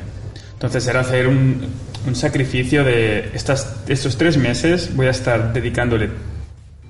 Entonces 0.53 0.87
era 0.87 1.01
hacer 1.01 1.27
un, 1.27 1.67
un 2.07 2.15
sacrificio 2.15 2.83
de 2.83 3.31
estas, 3.33 3.83
estos 3.87 4.17
tres 4.17 4.37
meses 4.37 4.95
voy 4.95 5.07
a 5.07 5.09
estar 5.09 5.51
dedicándole 5.51 6.09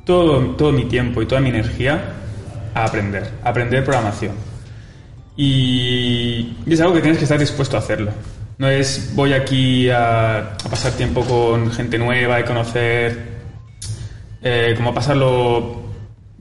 todo, 0.06 0.42
todo 0.56 0.72
mi 0.72 0.86
tiempo 0.86 1.22
y 1.22 1.26
toda 1.26 1.42
mi 1.42 1.50
energía 1.50 2.04
a 2.76 2.86
aprender, 2.86 3.30
a 3.44 3.50
aprender 3.50 3.84
programación. 3.84 4.34
Y, 5.36 6.58
y 6.66 6.74
es 6.74 6.82
algo 6.82 6.94
que 6.94 7.02
tienes 7.02 7.18
que 7.18 7.24
estar 7.24 7.40
dispuesto 7.40 7.78
a 7.78 7.80
hacerlo. 7.80 8.12
No 8.58 8.70
es 8.70 9.12
voy 9.16 9.34
aquí 9.34 9.90
a, 9.90 10.38
a 10.38 10.70
pasar 10.70 10.92
tiempo 10.92 11.22
con 11.22 11.72
gente 11.72 11.98
nueva 11.98 12.40
y 12.40 12.44
conocer 12.44 13.18
eh, 14.44 14.74
cómo 14.76 14.94
pasarlo 14.94 15.83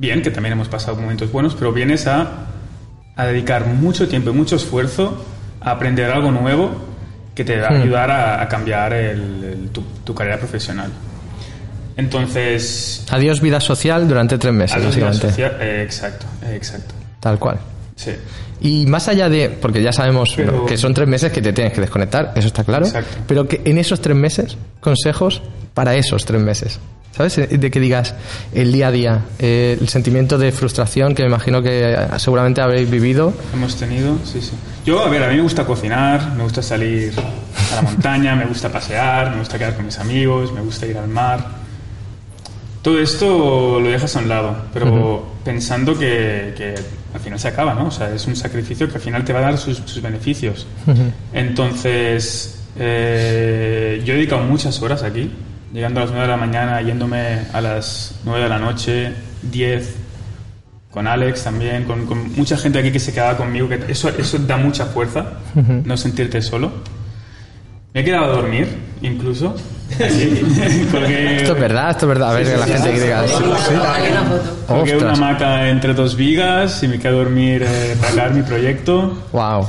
bien, 0.02 0.20
que 0.20 0.30
también 0.32 0.52
hemos 0.54 0.68
pasado 0.68 0.96
momentos 0.96 1.30
buenos, 1.30 1.54
pero 1.54 1.72
vienes 1.72 2.06
a, 2.08 2.48
a 3.16 3.24
dedicar 3.26 3.66
mucho 3.66 4.08
tiempo 4.08 4.30
y 4.30 4.32
mucho 4.32 4.56
esfuerzo 4.56 5.24
a 5.60 5.70
aprender 5.70 6.10
algo 6.10 6.32
nuevo 6.32 6.72
que 7.36 7.44
te 7.44 7.56
va 7.60 7.68
a 7.68 7.70
Hmm. 7.70 7.82
ayudar 7.82 8.10
a, 8.10 8.42
a 8.42 8.48
cambiar 8.48 8.92
el- 8.92 9.44
el- 9.44 9.68
tu, 9.70 9.82
tu 10.04 10.12
carrera 10.12 10.38
profesional. 10.38 10.90
Entonces, 11.96 13.04
Adiós 13.10 13.40
vida 13.40 13.60
social 13.60 14.08
durante 14.08 14.38
tres 14.38 14.52
meses, 14.52 14.76
adiós 14.76 14.96
vida 14.96 15.06
básicamente. 15.06 15.42
social- 15.42 15.56
eh, 15.60 15.82
exacto, 15.84 16.26
eh, 16.46 16.54
exacto. 16.56 16.94
Tal 17.20 17.38
cual. 17.38 17.58
Sí. 17.94 18.10
Y 18.60 18.86
más 18.86 19.06
allá 19.08 19.28
de, 19.28 19.50
porque 19.50 19.82
ya 19.82 19.92
sabemos 19.92 20.32
Pero- 20.34 20.66
que 20.66 20.76
son 20.76 20.94
tres 20.94 21.06
meses 21.06 21.30
que 21.30 21.40
te 21.40 21.52
tienes 21.52 21.72
que 21.72 21.80
desconectar, 21.80 22.32
eso 22.34 22.48
está 22.48 22.64
claro, 22.64 22.86
Exacto. 22.86 23.18
pero 23.28 23.46
que 23.46 23.60
en 23.64 23.78
esos 23.78 24.00
tres 24.00 24.16
meses, 24.16 24.56
consejos 24.80 25.42
para 25.74 25.94
esos 25.94 26.24
tres 26.24 26.42
meses. 26.42 26.80
¿Sabes? 27.16 27.38
Eh, 27.38 27.46
De 27.58 27.70
que 27.70 27.78
digas 27.80 28.14
el 28.54 28.72
día 28.72 28.88
a 28.88 28.90
día, 28.90 29.20
eh, 29.38 29.76
el 29.80 29.88
sentimiento 29.88 30.38
de 30.38 30.50
frustración 30.52 31.14
que 31.14 31.22
me 31.22 31.28
imagino 31.28 31.62
que 31.62 31.92
eh, 31.92 31.96
seguramente 32.18 32.60
habréis 32.60 32.90
vivido. 32.90 33.32
Hemos 33.52 33.76
tenido, 33.76 34.16
sí, 34.24 34.40
sí. 34.40 34.52
Yo, 34.84 35.04
a 35.04 35.08
ver, 35.08 35.22
a 35.22 35.28
mí 35.28 35.36
me 35.36 35.42
gusta 35.42 35.64
cocinar, 35.64 36.34
me 36.34 36.42
gusta 36.42 36.62
salir 36.62 37.12
a 37.72 37.76
la 37.76 37.82
montaña, 37.82 38.34
me 38.34 38.46
gusta 38.46 38.70
pasear, 38.70 39.30
me 39.30 39.38
gusta 39.38 39.58
quedar 39.58 39.74
con 39.76 39.84
mis 39.86 39.98
amigos, 39.98 40.52
me 40.52 40.60
gusta 40.60 40.86
ir 40.86 40.96
al 40.96 41.08
mar. 41.08 41.62
Todo 42.80 42.98
esto 42.98 43.78
lo 43.78 43.88
dejas 43.88 44.16
a 44.16 44.18
un 44.18 44.28
lado, 44.28 44.56
pero 44.74 45.34
pensando 45.44 45.96
que, 45.96 46.52
que 46.56 46.74
al 47.14 47.20
final 47.20 47.38
se 47.38 47.46
acaba, 47.46 47.74
¿no? 47.74 47.86
O 47.86 47.90
sea, 47.92 48.12
es 48.12 48.26
un 48.26 48.34
sacrificio 48.34 48.88
que 48.88 48.94
al 48.96 49.00
final 49.00 49.24
te 49.24 49.32
va 49.32 49.38
a 49.38 49.42
dar 49.42 49.58
sus, 49.58 49.76
sus 49.84 50.02
beneficios. 50.02 50.66
Entonces, 51.32 52.58
eh, 52.78 54.02
yo 54.04 54.14
he 54.14 54.16
dedicado 54.16 54.42
muchas 54.42 54.80
horas 54.82 55.02
aquí, 55.04 55.30
llegando 55.72 56.00
a 56.00 56.04
las 56.04 56.12
9 56.12 56.26
de 56.26 56.30
la 56.30 56.36
mañana, 56.36 56.82
yéndome 56.82 57.46
a 57.52 57.60
las 57.60 58.20
9 58.24 58.42
de 58.42 58.48
la 58.48 58.58
noche, 58.58 59.12
10, 59.42 59.96
con 60.90 61.06
Alex 61.06 61.44
también, 61.44 61.84
con, 61.84 62.06
con 62.06 62.32
mucha 62.34 62.56
gente 62.56 62.78
aquí 62.78 62.92
que 62.92 63.00
se 63.00 63.12
quedaba 63.12 63.36
conmigo, 63.36 63.68
que 63.68 63.80
eso, 63.88 64.08
eso 64.10 64.38
da 64.38 64.56
mucha 64.56 64.86
fuerza, 64.86 65.24
no 65.54 65.96
sentirte 65.96 66.42
solo. 66.42 66.70
Me 67.94 68.00
he 68.00 68.04
quedado 68.04 68.24
a 68.24 68.36
dormir, 68.36 68.68
incluso. 69.02 69.54
Aquí, 69.94 70.42
porque 70.90 71.36
Esto 71.36 71.52
es 71.52 71.60
verdad, 71.60 71.90
esto 71.90 72.06
es 72.06 72.08
verdad. 72.08 72.30
A 72.30 72.34
ver, 72.34 72.46
que 72.46 72.56
la 72.56 72.66
gente 72.66 72.92
que 72.92 73.00
diga. 73.00 73.28
sí, 73.28 73.34
sí. 73.36 73.74
Hay 74.68 74.92
una 74.92 75.12
hamaca 75.12 75.68
entre 75.68 75.92
dos 75.92 76.16
vigas 76.16 76.82
y 76.82 76.88
me 76.88 76.98
quedé 76.98 77.08
a 77.08 77.12
dormir 77.12 77.62
eh, 77.66 77.96
para 78.00 78.12
acabar 78.12 78.34
mi 78.34 78.42
proyecto. 78.42 79.18
Wow. 79.32 79.68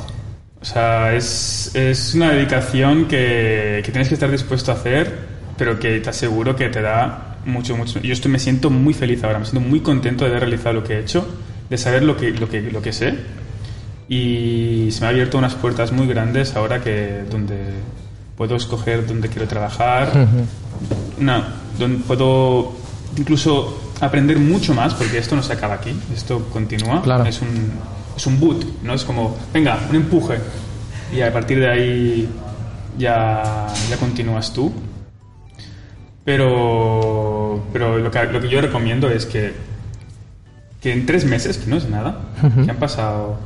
O 0.61 0.65
sea, 0.65 1.13
es, 1.13 1.71
es 1.75 2.15
una 2.15 2.31
dedicación 2.31 3.05
que, 3.09 3.81
que 3.83 3.91
tienes 3.91 4.07
que 4.07 4.13
estar 4.13 4.31
dispuesto 4.31 4.71
a 4.71 4.75
hacer, 4.75 5.11
pero 5.57 5.79
que 5.79 5.99
te 5.99 6.09
aseguro 6.09 6.55
que 6.55 6.69
te 6.69 6.81
da 6.81 7.37
mucho, 7.45 7.75
mucho. 7.75 7.99
Yo 7.99 8.13
estoy, 8.13 8.31
me 8.31 8.39
siento 8.39 8.69
muy 8.69 8.93
feliz 8.93 9.23
ahora, 9.23 9.39
me 9.39 9.45
siento 9.45 9.67
muy 9.67 9.81
contento 9.81 10.25
de 10.25 10.31
haber 10.31 10.43
realizado 10.43 10.73
lo 10.75 10.83
que 10.83 10.93
he 10.95 10.99
hecho, 10.99 11.27
de 11.69 11.77
saber 11.77 12.03
lo 12.03 12.17
que, 12.17 12.31
lo 12.31 12.49
que, 12.49 12.61
lo 12.61 12.81
que 12.81 12.93
sé. 12.93 13.13
Y 14.09 14.89
se 14.91 15.01
me 15.01 15.07
han 15.07 15.13
abierto 15.13 15.37
unas 15.37 15.55
puertas 15.55 15.91
muy 15.91 16.07
grandes 16.07 16.55
ahora 16.55 16.81
que 16.81 17.23
donde 17.29 17.57
puedo 18.37 18.55
escoger 18.55 19.05
dónde 19.05 19.29
quiero 19.29 19.47
trabajar, 19.47 20.27
una, 21.19 21.55
donde 21.77 22.03
puedo 22.03 22.73
incluso 23.17 23.79
aprender 24.01 24.37
mucho 24.39 24.73
más, 24.73 24.93
porque 24.93 25.17
esto 25.17 25.35
no 25.35 25.43
se 25.43 25.53
acaba 25.53 25.75
aquí, 25.75 25.95
esto 26.13 26.47
continúa. 26.51 27.01
Claro. 27.01 27.25
Es 27.25 27.41
un, 27.41 27.71
es 28.15 28.25
un 28.27 28.39
boot, 28.39 28.65
¿no? 28.83 28.93
Es 28.93 29.03
como, 29.03 29.37
venga, 29.53 29.79
un 29.89 29.95
empuje. 29.95 30.37
Y 31.15 31.21
a 31.21 31.31
partir 31.31 31.59
de 31.59 31.69
ahí 31.69 32.29
ya, 32.97 33.67
ya 33.89 33.97
continúas 33.97 34.51
tú. 34.51 34.73
Pero, 36.25 37.65
pero 37.73 37.99
lo, 37.99 38.09
que, 38.09 38.23
lo 38.25 38.39
que 38.39 38.49
yo 38.49 38.61
recomiendo 38.61 39.09
es 39.09 39.25
que, 39.25 39.53
que 40.81 40.93
en 40.93 41.05
tres 41.05 41.25
meses, 41.25 41.57
que 41.57 41.69
no 41.69 41.77
es 41.77 41.89
nada, 41.89 42.17
que 42.63 42.71
han 42.71 42.77
pasado 42.77 43.39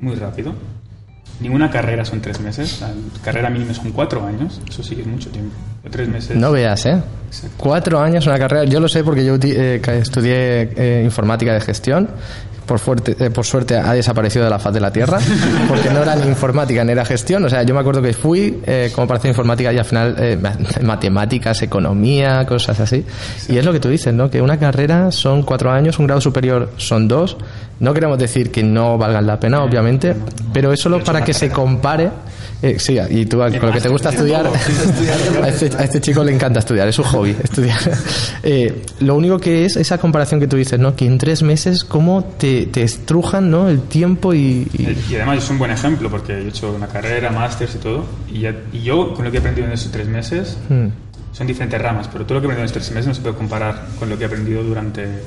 muy 0.00 0.16
rápido, 0.16 0.54
ninguna 1.40 1.70
carrera 1.70 2.04
son 2.04 2.20
tres 2.20 2.40
meses, 2.40 2.80
la 2.80 2.90
carrera 3.22 3.48
mínima 3.50 3.74
son 3.74 3.92
cuatro 3.92 4.26
años, 4.26 4.60
eso 4.68 4.82
sí 4.82 4.94
que 4.94 5.02
es 5.02 5.06
mucho 5.06 5.30
tiempo. 5.30 5.54
Tres 5.90 6.08
meses. 6.08 6.36
No 6.36 6.52
veas, 6.52 6.84
¿eh? 6.84 7.02
Exacto. 7.28 7.56
Cuatro 7.56 8.00
años 8.00 8.26
una 8.26 8.38
carrera. 8.38 8.64
Yo 8.64 8.80
lo 8.80 8.88
sé 8.88 9.02
porque 9.02 9.24
yo 9.24 9.36
eh, 9.42 9.80
estudié 9.98 10.70
eh, 10.76 11.02
informática 11.04 11.54
de 11.54 11.60
gestión. 11.60 12.08
Por, 12.70 12.78
fuerte, 12.78 13.16
eh, 13.18 13.30
por 13.30 13.44
suerte 13.44 13.76
ha 13.76 13.92
desaparecido 13.94 14.44
de 14.44 14.50
la 14.50 14.60
faz 14.60 14.72
de 14.72 14.78
la 14.78 14.92
Tierra, 14.92 15.18
porque 15.68 15.90
no 15.90 16.02
era 16.04 16.14
ni 16.14 16.28
informática 16.28 16.84
ni 16.84 16.92
era 16.92 17.04
gestión. 17.04 17.44
O 17.44 17.48
sea, 17.50 17.64
yo 17.64 17.74
me 17.74 17.80
acuerdo 17.80 18.00
que 18.00 18.12
fui 18.12 18.60
eh, 18.64 18.92
como 18.94 19.12
hacer 19.12 19.28
informática 19.28 19.72
y 19.72 19.78
al 19.78 19.84
final 19.84 20.14
eh, 20.16 20.38
ma- 20.40 20.54
matemáticas, 20.82 21.60
economía, 21.62 22.46
cosas 22.46 22.78
así. 22.78 23.04
Y 23.48 23.58
es 23.58 23.64
lo 23.64 23.72
que 23.72 23.80
tú 23.80 23.88
dices, 23.88 24.14
¿no? 24.14 24.30
Que 24.30 24.40
una 24.40 24.56
carrera 24.56 25.10
son 25.10 25.42
cuatro 25.42 25.72
años, 25.72 25.98
un 25.98 26.06
grado 26.06 26.20
superior 26.20 26.70
son 26.76 27.08
dos. 27.08 27.36
No 27.80 27.92
queremos 27.92 28.18
decir 28.20 28.52
que 28.52 28.62
no 28.62 28.96
valgan 28.96 29.26
la 29.26 29.40
pena, 29.40 29.64
obviamente, 29.64 30.14
pero 30.52 30.72
es 30.72 30.78
solo 30.80 31.02
para 31.02 31.24
que 31.24 31.34
se 31.34 31.50
compare. 31.50 32.10
Eh, 32.62 32.78
sí, 32.78 32.98
y 33.10 33.26
tú 33.26 33.38
con 33.38 33.52
lo 33.52 33.72
que 33.72 33.80
te 33.80 33.88
gusta 33.88 34.10
estudiar, 34.14 34.46
a 35.42 35.48
este, 35.48 35.70
a 35.76 35.84
este 35.84 36.00
chico 36.00 36.22
le 36.24 36.34
encanta 36.34 36.58
estudiar, 36.60 36.88
es 36.88 36.94
su 36.94 37.02
hobby, 37.04 37.34
estudiar. 37.42 37.78
Eh, 38.42 38.82
lo 39.00 39.16
único 39.16 39.38
que 39.38 39.66
es 39.66 39.76
esa 39.76 39.98
comparación 39.98 40.40
que 40.40 40.46
tú 40.46 40.56
dices, 40.56 40.78
¿no? 40.80 40.96
Que 40.96 41.04
en 41.06 41.18
tres 41.18 41.42
meses, 41.42 41.84
cómo 41.84 42.24
te, 42.24 42.66
te 42.66 42.82
estrujan, 42.82 43.50
¿no? 43.50 43.68
El 43.68 43.82
tiempo 43.82 44.32
y. 44.32 44.66
y- 44.72 44.96
Y 45.10 45.14
además 45.16 45.44
es 45.44 45.50
un 45.50 45.58
buen 45.58 45.70
ejemplo 45.70 46.08
porque 46.10 46.32
yo 46.32 46.38
he 46.38 46.48
hecho 46.48 46.72
una 46.72 46.86
carrera, 46.86 47.30
másters 47.30 47.74
y 47.74 47.78
todo. 47.78 48.04
Y, 48.32 48.40
ya- 48.40 48.54
y 48.72 48.80
yo, 48.82 49.12
con 49.14 49.24
lo 49.26 49.30
que 49.30 49.36
he 49.36 49.40
aprendido 49.40 49.66
en 49.66 49.72
esos 49.74 49.92
tres 49.92 50.06
meses, 50.08 50.56
Hmm. 50.70 50.86
son 51.32 51.46
diferentes 51.46 51.80
ramas, 51.80 52.08
pero 52.10 52.24
todo 52.24 52.36
lo 52.36 52.40
que 52.40 52.46
he 52.46 52.48
aprendido 52.48 52.62
en 52.62 52.66
estos 52.66 52.82
tres 52.84 52.94
meses 52.94 53.08
no 53.08 53.14
se 53.14 53.20
puede 53.20 53.34
comparar 53.36 53.86
con 53.98 54.08
lo 54.08 54.16
que 54.16 54.24
he 54.24 54.26
aprendido 54.26 54.62
durante... 54.62 55.02
eh, 55.04 55.18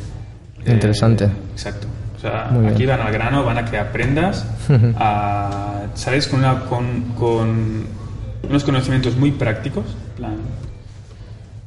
Interesante. 0.65 1.29
exacto. 1.53 1.87
O 2.23 2.25
sea, 2.25 2.47
Muy 2.51 2.67
aquí 2.67 2.85
bien. 2.85 2.97
van 2.97 3.05
al 3.05 3.11
grano, 3.11 3.43
van 3.43 3.57
a 3.57 3.65
que 3.65 3.77
aprendas 3.77 4.45
a... 4.97 5.81
¿Sabes? 5.93 6.27
Con, 6.27 6.39
una, 6.39 6.61
con, 6.61 7.01
con 7.19 7.83
unos 8.49 8.63
conocimientos 8.63 9.17
muy 9.17 9.31
prácticos. 9.31 9.83
plan, 10.15 10.37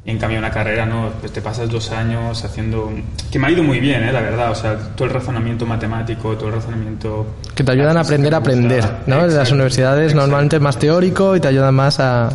en 0.06 0.18
cambio, 0.18 0.38
una 0.38 0.52
carrera, 0.52 0.86
¿no? 0.86 1.10
Pues 1.18 1.32
te 1.32 1.42
pasas 1.42 1.68
dos 1.68 1.90
años 1.90 2.44
haciendo... 2.44 2.92
Que 3.30 3.40
me 3.40 3.48
ha 3.48 3.50
ido 3.50 3.64
muy 3.64 3.80
bien, 3.80 4.04
¿eh? 4.04 4.12
La 4.12 4.20
verdad. 4.20 4.52
O 4.52 4.54
sea, 4.54 4.76
todo 4.94 5.08
el 5.08 5.12
razonamiento 5.12 5.66
matemático, 5.66 6.36
todo 6.36 6.48
el 6.48 6.54
razonamiento... 6.54 7.26
que 7.56 7.64
te 7.64 7.72
ayudan 7.72 7.96
a 7.96 8.02
aprender 8.02 8.32
a 8.32 8.36
aprender, 8.36 8.84
¿no? 9.08 9.26
Las 9.26 9.50
universidades 9.50 10.12
exacto. 10.12 10.20
normalmente 10.20 10.56
es 10.56 10.62
más 10.62 10.78
teórico 10.78 11.34
y 11.34 11.40
te 11.40 11.48
ayudan 11.48 11.74
más 11.74 11.98
a, 11.98 12.28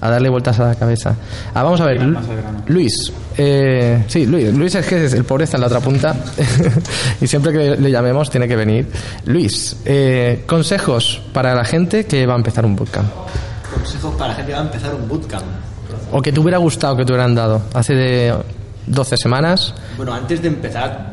a 0.00 0.10
darle 0.10 0.30
vueltas 0.30 0.58
a 0.58 0.68
la 0.68 0.74
cabeza. 0.74 1.16
Ah, 1.52 1.62
vamos 1.62 1.82
a 1.82 1.84
ver. 1.84 2.00
Luis. 2.66 3.12
Eh, 3.36 4.04
sí, 4.08 4.24
Luis. 4.24 4.54
Luis 4.54 4.74
es 4.74 4.86
que 4.86 5.04
es 5.04 5.12
el 5.12 5.24
pobre 5.24 5.44
está 5.44 5.58
en 5.58 5.60
la 5.60 5.66
otra 5.66 5.80
punta 5.80 6.16
y 7.20 7.26
siempre 7.26 7.52
que 7.52 7.76
le 7.76 7.90
llamemos 7.90 8.30
tiene 8.30 8.48
que 8.48 8.56
venir. 8.56 8.88
Luis, 9.26 9.76
eh, 9.84 10.44
consejos 10.46 11.20
para 11.34 11.54
la 11.54 11.66
gente 11.66 12.06
que 12.06 12.24
va 12.24 12.32
a 12.32 12.38
empezar 12.38 12.64
un 12.64 12.74
bootcamp. 12.74 13.10
Consejos 13.74 14.14
para 14.14 14.28
la 14.28 14.34
gente 14.34 14.50
que 14.50 14.56
va 14.56 14.62
a 14.62 14.66
empezar 14.66 14.94
un 14.94 15.06
bootcamp. 15.06 15.44
O 16.12 16.22
que 16.22 16.32
te 16.32 16.40
hubiera 16.40 16.58
gustado 16.58 16.96
que 16.96 17.04
te 17.04 17.12
hubieran 17.12 17.34
dado 17.34 17.62
hace 17.74 17.94
de 17.94 18.34
12 18.86 19.16
semanas. 19.16 19.74
Bueno, 19.96 20.12
antes 20.14 20.40
de 20.42 20.48
empezar, 20.48 21.12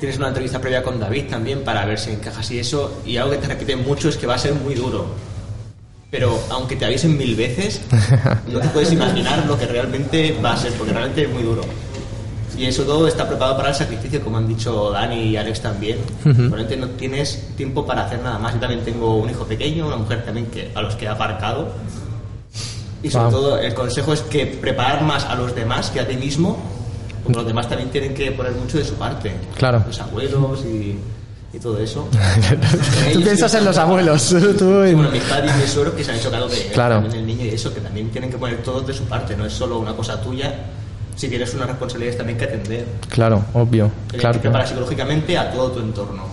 tienes 0.00 0.18
una 0.18 0.28
entrevista 0.28 0.60
previa 0.60 0.82
con 0.82 0.98
David 0.98 1.24
también 1.28 1.62
para 1.62 1.84
ver 1.84 1.98
si 1.98 2.10
encajas 2.10 2.50
y 2.50 2.58
eso. 2.58 3.00
Y 3.04 3.16
algo 3.16 3.32
que 3.32 3.38
te 3.38 3.48
repiten 3.48 3.84
mucho 3.84 4.08
es 4.08 4.16
que 4.16 4.26
va 4.26 4.34
a 4.34 4.38
ser 4.38 4.54
muy 4.54 4.74
duro. 4.74 5.06
Pero 6.10 6.38
aunque 6.50 6.76
te 6.76 6.84
avisen 6.84 7.18
mil 7.18 7.34
veces, 7.34 7.80
no 8.52 8.60
te 8.60 8.68
puedes 8.68 8.92
imaginar 8.92 9.44
lo 9.46 9.58
que 9.58 9.66
realmente 9.66 10.38
va 10.42 10.52
a 10.52 10.56
ser, 10.56 10.72
porque 10.74 10.92
realmente 10.92 11.24
es 11.24 11.30
muy 11.30 11.42
duro. 11.42 11.62
Y 12.56 12.66
eso 12.66 12.84
todo 12.84 13.08
está 13.08 13.26
preparado 13.26 13.56
para 13.56 13.70
el 13.70 13.74
sacrificio, 13.74 14.22
como 14.22 14.38
han 14.38 14.46
dicho 14.46 14.90
Dani 14.92 15.16
y 15.16 15.36
Alex 15.36 15.60
también. 15.60 15.98
Realmente 16.22 16.76
no 16.76 16.88
tienes 16.90 17.48
tiempo 17.56 17.84
para 17.84 18.04
hacer 18.04 18.22
nada 18.22 18.38
más. 18.38 18.54
Yo 18.54 18.60
también 18.60 18.84
tengo 18.84 19.16
un 19.16 19.28
hijo 19.28 19.44
pequeño, 19.44 19.88
una 19.88 19.96
mujer 19.96 20.24
también 20.24 20.46
que 20.46 20.70
a 20.72 20.80
los 20.80 20.94
que 20.94 21.06
he 21.06 21.08
aparcado. 21.08 21.72
Y 23.04 23.10
sobre 23.10 23.30
todo 23.30 23.58
el 23.58 23.74
consejo 23.74 24.12
es 24.14 24.22
que 24.22 24.46
preparar 24.46 25.02
más 25.02 25.24
a 25.24 25.34
los 25.36 25.54
demás 25.54 25.90
que 25.90 26.00
a 26.00 26.08
ti 26.08 26.16
mismo, 26.16 26.56
porque 27.22 27.38
los 27.38 27.46
demás 27.46 27.68
también 27.68 27.90
tienen 27.90 28.14
que 28.14 28.32
poner 28.32 28.52
mucho 28.52 28.78
de 28.78 28.84
su 28.84 28.94
parte. 28.94 29.32
Claro. 29.56 29.84
Los 29.86 30.00
abuelos 30.00 30.64
y, 30.64 30.96
y 31.52 31.58
todo 31.60 31.78
eso. 31.78 32.08
Tú 33.12 33.22
piensas 33.22 33.52
en 33.54 33.64
los 33.64 33.76
abuelos. 33.78 34.28
Tú 34.58 34.82
en- 34.82 34.96
Bueno, 34.96 35.10
mis 35.10 35.22
padres 35.22 35.52
y 35.56 35.60
mis 35.60 35.70
suegros 35.70 35.94
que 35.94 36.02
se 36.04 36.10
han 36.12 36.16
hecho 36.18 36.30
cargo 36.30 36.48
de 36.48 36.56
Claro. 36.72 36.94
también 36.96 37.14
el 37.16 37.26
niño 37.26 37.44
y 37.44 37.48
eso, 37.50 37.72
que 37.72 37.80
también 37.80 38.10
tienen 38.10 38.30
que 38.30 38.38
poner 38.38 38.62
todos 38.62 38.86
de 38.86 38.94
su 38.94 39.04
parte, 39.04 39.36
no 39.36 39.44
es 39.46 39.52
solo 39.52 39.78
una 39.78 39.92
cosa 39.94 40.20
tuya. 40.20 40.52
Si 41.16 41.28
tienes 41.28 41.54
unas 41.54 41.68
responsabilidades 41.68 42.16
también 42.18 42.36
que 42.38 42.44
atender. 42.46 42.86
Claro, 43.08 43.44
obvio. 43.54 43.88
Tienes 44.08 44.20
Claro 44.20 44.34
que 44.34 44.40
preparar 44.40 44.66
psicológicamente 44.66 45.38
a 45.38 45.52
todo 45.52 45.70
tu 45.70 45.78
entorno. 45.80 46.24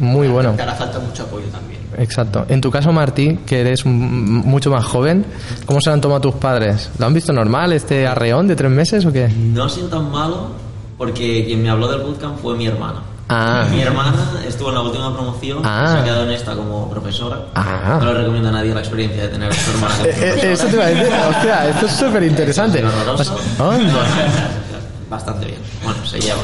Muy 0.00 0.28
bueno. 0.28 0.52
Te 0.52 0.62
hará 0.62 0.74
falta 0.74 0.98
mucho 0.98 1.22
apoyo 1.24 1.46
también. 1.46 1.80
Exacto. 1.98 2.46
En 2.48 2.60
tu 2.60 2.70
caso, 2.70 2.90
Martí, 2.92 3.38
que 3.46 3.60
eres 3.60 3.84
mucho 3.84 4.70
más 4.70 4.84
joven, 4.84 5.24
¿cómo 5.66 5.80
se 5.82 5.90
lo 5.90 5.94
han 5.94 6.00
tomado 6.00 6.20
tus 6.20 6.34
padres? 6.34 6.90
¿Lo 6.98 7.06
han 7.06 7.14
visto 7.14 7.32
normal 7.32 7.72
este 7.72 8.06
arreón 8.06 8.48
de 8.48 8.56
tres 8.56 8.70
meses 8.70 9.04
o 9.04 9.12
qué? 9.12 9.28
No 9.28 9.64
ha 9.64 9.68
sido 9.68 9.88
tan 9.88 10.10
malo 10.10 10.48
porque 10.96 11.44
quien 11.46 11.62
me 11.62 11.68
habló 11.70 11.88
del 11.88 12.00
bootcamp 12.00 12.38
fue 12.40 12.56
mi 12.56 12.66
hermana. 12.66 13.02
Ah. 13.28 13.66
Mi 13.70 13.80
hermana 13.80 14.14
estuvo 14.46 14.68
en 14.70 14.74
la 14.74 14.80
última 14.82 15.12
promoción, 15.14 15.62
Ah. 15.64 15.90
se 15.94 15.98
ha 16.00 16.04
quedado 16.04 16.24
en 16.24 16.30
esta 16.32 16.54
como 16.54 16.88
profesora. 16.90 17.38
Ah. 17.54 17.98
No 18.00 18.06
le 18.12 18.18
recomiendo 18.18 18.48
a 18.48 18.52
nadie 18.52 18.74
la 18.74 18.80
experiencia 18.80 19.22
de 19.22 19.28
tener 19.28 19.50
a 19.50 19.54
su 19.54 19.70
hermana 19.70 19.94
Eh, 20.04 20.34
eh. 20.42 20.52
Eso 20.52 20.66
te 20.66 20.74
iba 20.74 20.84
a 20.84 20.88
decir, 20.88 21.06
hostia, 21.30 21.68
esto 21.68 21.86
es 21.86 21.92
súper 21.92 22.22
interesante. 22.24 22.84
Horroroso. 22.84 23.36
Bastante 25.10 25.46
bien. 25.46 25.58
Bueno, 25.84 26.04
se 26.06 26.18
lleva. 26.20 26.40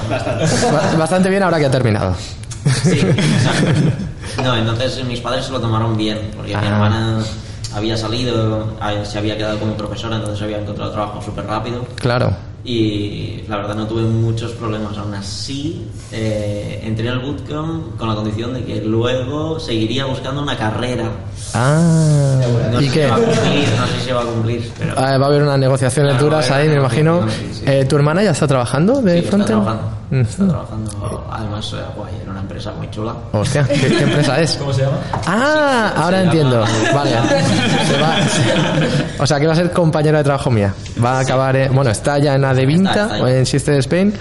Bastante 0.99 1.29
bien 1.31 1.43
ahora 1.43 1.59
que 1.59 1.67
ha 1.67 1.71
terminado. 1.71 2.15
Sí, 2.83 2.99
exacto. 3.01 3.81
No, 4.43 4.55
entonces 4.57 5.03
mis 5.05 5.21
padres 5.21 5.47
se 5.47 5.53
lo 5.53 5.61
tomaron 5.61 5.97
bien, 5.97 6.31
porque 6.37 6.51
mi 6.57 6.63
Ah. 6.63 6.67
hermana 6.69 7.19
había 7.75 7.97
salido, 7.97 8.77
a- 8.81 9.05
se 9.05 9.19
había 9.19 9.37
quedado 9.37 9.59
como 9.59 9.75
profesora, 9.77 10.17
entonces 10.17 10.43
había 10.43 10.59
encontrado 10.59 10.93
trabajo 10.93 11.21
súper 11.23 11.47
rápido. 11.47 11.85
Claro. 11.97 12.37
Y 12.65 13.45
la 13.49 13.57
verdad 13.59 13.75
no 13.77 13.87
tuve 13.87 14.03
muchos 14.03 14.53
problemas. 14.53 14.97
Aún 14.99 15.15
así, 15.15 15.87
eh, 16.13 16.81
entré 16.85 17.09
al 17.09 17.21
bootcamp 17.21 17.97
con 17.97 18.09
la 18.09 18.15
condición 18.15 18.55
de 18.55 18.65
que 18.65 18.81
luego 18.83 19.59
seguiría 19.61 20.05
buscando 20.07 20.43
una 20.43 20.57
carrera. 20.57 21.05
Ah, 21.55 22.41
No 22.73 22.81
¿y 22.81 22.89
sé 22.89 22.93
qué? 22.95 23.05
si 23.05 23.11
va 23.11 23.17
a 23.17 23.19
cumplir, 23.21 23.69
no 23.79 23.87
sé 23.87 24.05
si 24.05 24.11
va 24.13 24.21
a 24.21 24.25
cumplir, 24.25 24.71
pero... 24.79 24.95
Ah, 24.97 25.17
va 25.19 25.25
a 25.27 25.29
haber 25.29 25.43
unas 25.43 25.59
negociaciones 25.59 26.13
Claro, 26.13 26.25
duras 26.27 26.51
ahí, 26.51 26.69
me 26.69 26.75
imagino. 26.77 27.27
sí, 27.31 27.49
sí. 27.53 27.63
Eh, 27.67 27.85
¿Tu 27.87 27.97
hermana 27.97 28.23
ya 28.23 28.33
está 28.33 28.47
trabajando 28.47 29.01
de 29.01 29.13
Sí, 29.13 29.19
está 29.19 29.31
frontend? 29.31 29.63
trabajando. 29.65 29.99
Está 30.11 30.43
Ujú. 30.43 30.53
trabajando, 30.53 31.27
además, 31.31 31.73
eh, 31.75 31.83
guay, 31.97 32.13
en 32.23 32.31
una 32.31 32.41
empresa 32.41 32.73
muy 32.73 32.91
chula. 32.91 33.15
Hostia, 33.33 33.65
¿qué, 33.65 33.75
qué 33.89 34.03
empresa 34.05 34.41
es? 34.41 34.57
¿Cómo 34.57 34.73
se 34.73 34.83
llama? 34.83 34.97
Ah, 35.27 35.93
ahora 35.97 36.19
se 36.19 36.25
entiendo. 36.25 36.65
llama- 36.65 36.93
Vale. 36.95 37.11
Se 37.87 38.01
va- 38.01 38.17
o 39.19 39.27
sea, 39.27 39.39
que 39.41 39.47
va 39.47 39.53
a 39.53 39.57
ser 39.57 39.71
compañera 39.73 40.19
de 40.19 40.25
trabajo 40.25 40.51
mía. 40.51 40.75
Va 41.03 41.19
a 41.19 41.21
acabar, 41.21 41.57
en- 41.57 41.75
bueno, 41.75 41.91
está 41.91 42.19
ya 42.19 42.35
en 42.35 42.45
Adevinta, 42.45 43.19
en 43.29 43.47
System 43.47 43.75
Spain. 43.79 44.15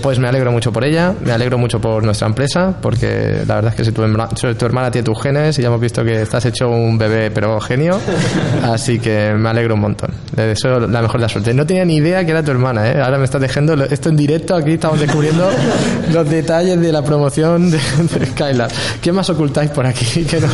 Pues 0.00 0.18
me 0.18 0.26
alegro 0.26 0.50
mucho 0.50 0.72
por 0.72 0.84
ella, 0.84 1.12
me 1.24 1.32
alegro 1.32 1.58
mucho 1.58 1.80
por 1.80 2.02
nuestra 2.02 2.26
empresa, 2.26 2.74
porque 2.80 3.42
la 3.46 3.56
verdad 3.56 3.70
es 3.72 3.76
que 3.76 3.84
si 3.84 3.92
tu, 3.92 4.02
si 4.34 4.54
tu 4.54 4.64
hermana 4.66 4.90
tiene 4.90 5.04
tus 5.04 5.20
genes 5.22 5.58
y 5.58 5.62
ya 5.62 5.68
hemos 5.68 5.80
visto 5.80 6.02
que 6.02 6.22
estás 6.22 6.44
hecho 6.46 6.68
un 6.70 6.96
bebé, 6.98 7.30
pero 7.30 7.60
genio, 7.60 7.98
así 8.64 8.98
que 8.98 9.32
me 9.36 9.48
alegro 9.50 9.74
un 9.74 9.80
montón. 9.82 10.10
Le 10.34 10.46
deseo 10.46 10.80
la 10.80 11.02
mejor 11.02 11.20
de 11.20 11.22
la 11.26 11.28
suerte. 11.28 11.52
No 11.54 11.66
tenía 11.66 11.84
ni 11.84 11.96
idea 11.96 12.24
que 12.24 12.30
era 12.30 12.42
tu 12.42 12.50
hermana, 12.50 12.88
¿eh? 12.90 13.00
Ahora 13.02 13.18
me 13.18 13.24
estás 13.24 13.40
dejando 13.40 13.74
esto 13.84 14.08
en 14.08 14.16
directo, 14.16 14.54
aquí 14.56 14.72
estamos 14.72 14.98
descubriendo 14.98 15.48
los 16.12 16.28
detalles 16.28 16.80
de 16.80 16.90
la 16.90 17.02
promoción 17.04 17.70
de, 17.70 17.76
de 17.78 18.26
Skylab. 18.26 18.70
¿Qué 19.00 19.12
más 19.12 19.28
ocultáis 19.30 19.70
por 19.70 19.86
aquí 19.86 20.24
que 20.30 20.40
no, 20.40 20.48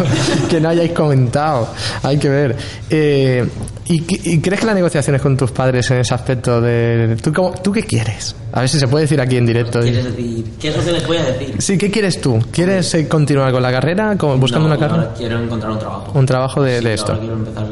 que 0.51 0.61
no 0.61 0.68
hayáis 0.68 0.92
comentado? 0.92 1.68
Hay 2.03 2.18
que 2.18 2.29
ver. 2.29 2.57
Eh, 2.90 3.48
¿y, 3.87 4.33
y 4.35 4.40
crees 4.40 4.61
que 4.61 4.66
las 4.66 4.74
negociaciones 4.74 5.22
con 5.22 5.37
tus 5.37 5.53
padres 5.53 5.90
en 5.92 5.98
ese 5.98 6.12
aspecto 6.12 6.61
de... 6.61 7.16
¿tú, 7.22 7.33
cómo- 7.33 7.53
¿Tú 7.62 7.70
qué 7.72 7.83
quieres? 7.85 8.35
A 8.53 8.61
ver 8.61 8.69
si 8.69 8.79
se 8.79 8.89
puede 8.89 9.05
decir 9.05 9.21
aquí 9.21 9.37
en 9.37 9.47
directo. 9.47 9.81
¿Quieres 9.81 10.05
decir? 10.05 10.53
¿Qué 10.59 10.69
es 10.69 10.77
lo 10.77 10.85
que 10.85 10.93
les 10.93 11.07
voy 11.07 11.17
a 11.19 11.25
decir? 11.25 11.55
Sí, 11.61 11.77
¿qué 11.79 11.91
quieres 11.91 12.21
tú? 12.21 12.39
¿Quieres 12.51 12.93
eh, 12.95 13.07
continuar 13.09 13.53
con 13.53 13.63
la 13.63 13.71
carrera, 13.71 14.17
como 14.17 14.39
buscando 14.39 14.69
No, 14.69 14.75
una 14.75 14.89
carrera? 14.89 15.13
quiero 15.17 15.39
encontrar 15.43 15.73
un 15.73 15.79
trabajo. 15.79 16.13
Un 16.19 16.27
trabajo 16.27 16.63
de, 16.63 16.79
Sí, 16.79 16.85
de 16.85 16.95
esto. 16.95 17.19
quiero 17.19 17.35
empezar. 17.35 17.67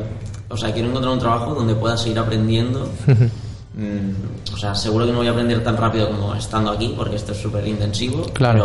O 0.49 0.57
sea, 0.57 0.73
quiero 0.73 0.89
encontrar 0.89 1.13
un 1.15 1.19
trabajo 1.19 1.55
donde 1.55 1.75
pueda 1.75 1.97
seguir 1.97 2.19
aprendiendo. 2.19 2.89
Mm, 3.75 4.55
o 4.55 4.57
sea, 4.57 4.75
seguro 4.75 5.05
que 5.07 5.13
no 5.13 5.19
voy 5.19 5.29
a 5.29 5.33
aprender 5.33 5.63
tan 5.63 5.77
rápido 5.77 6.09
como 6.09 6.35
estando 6.35 6.71
aquí, 6.71 6.95
porque 6.97 7.17
esto 7.17 7.33
es 7.33 7.39
súper 7.39 7.67
intensivo. 7.67 8.23
Claro. 8.33 8.59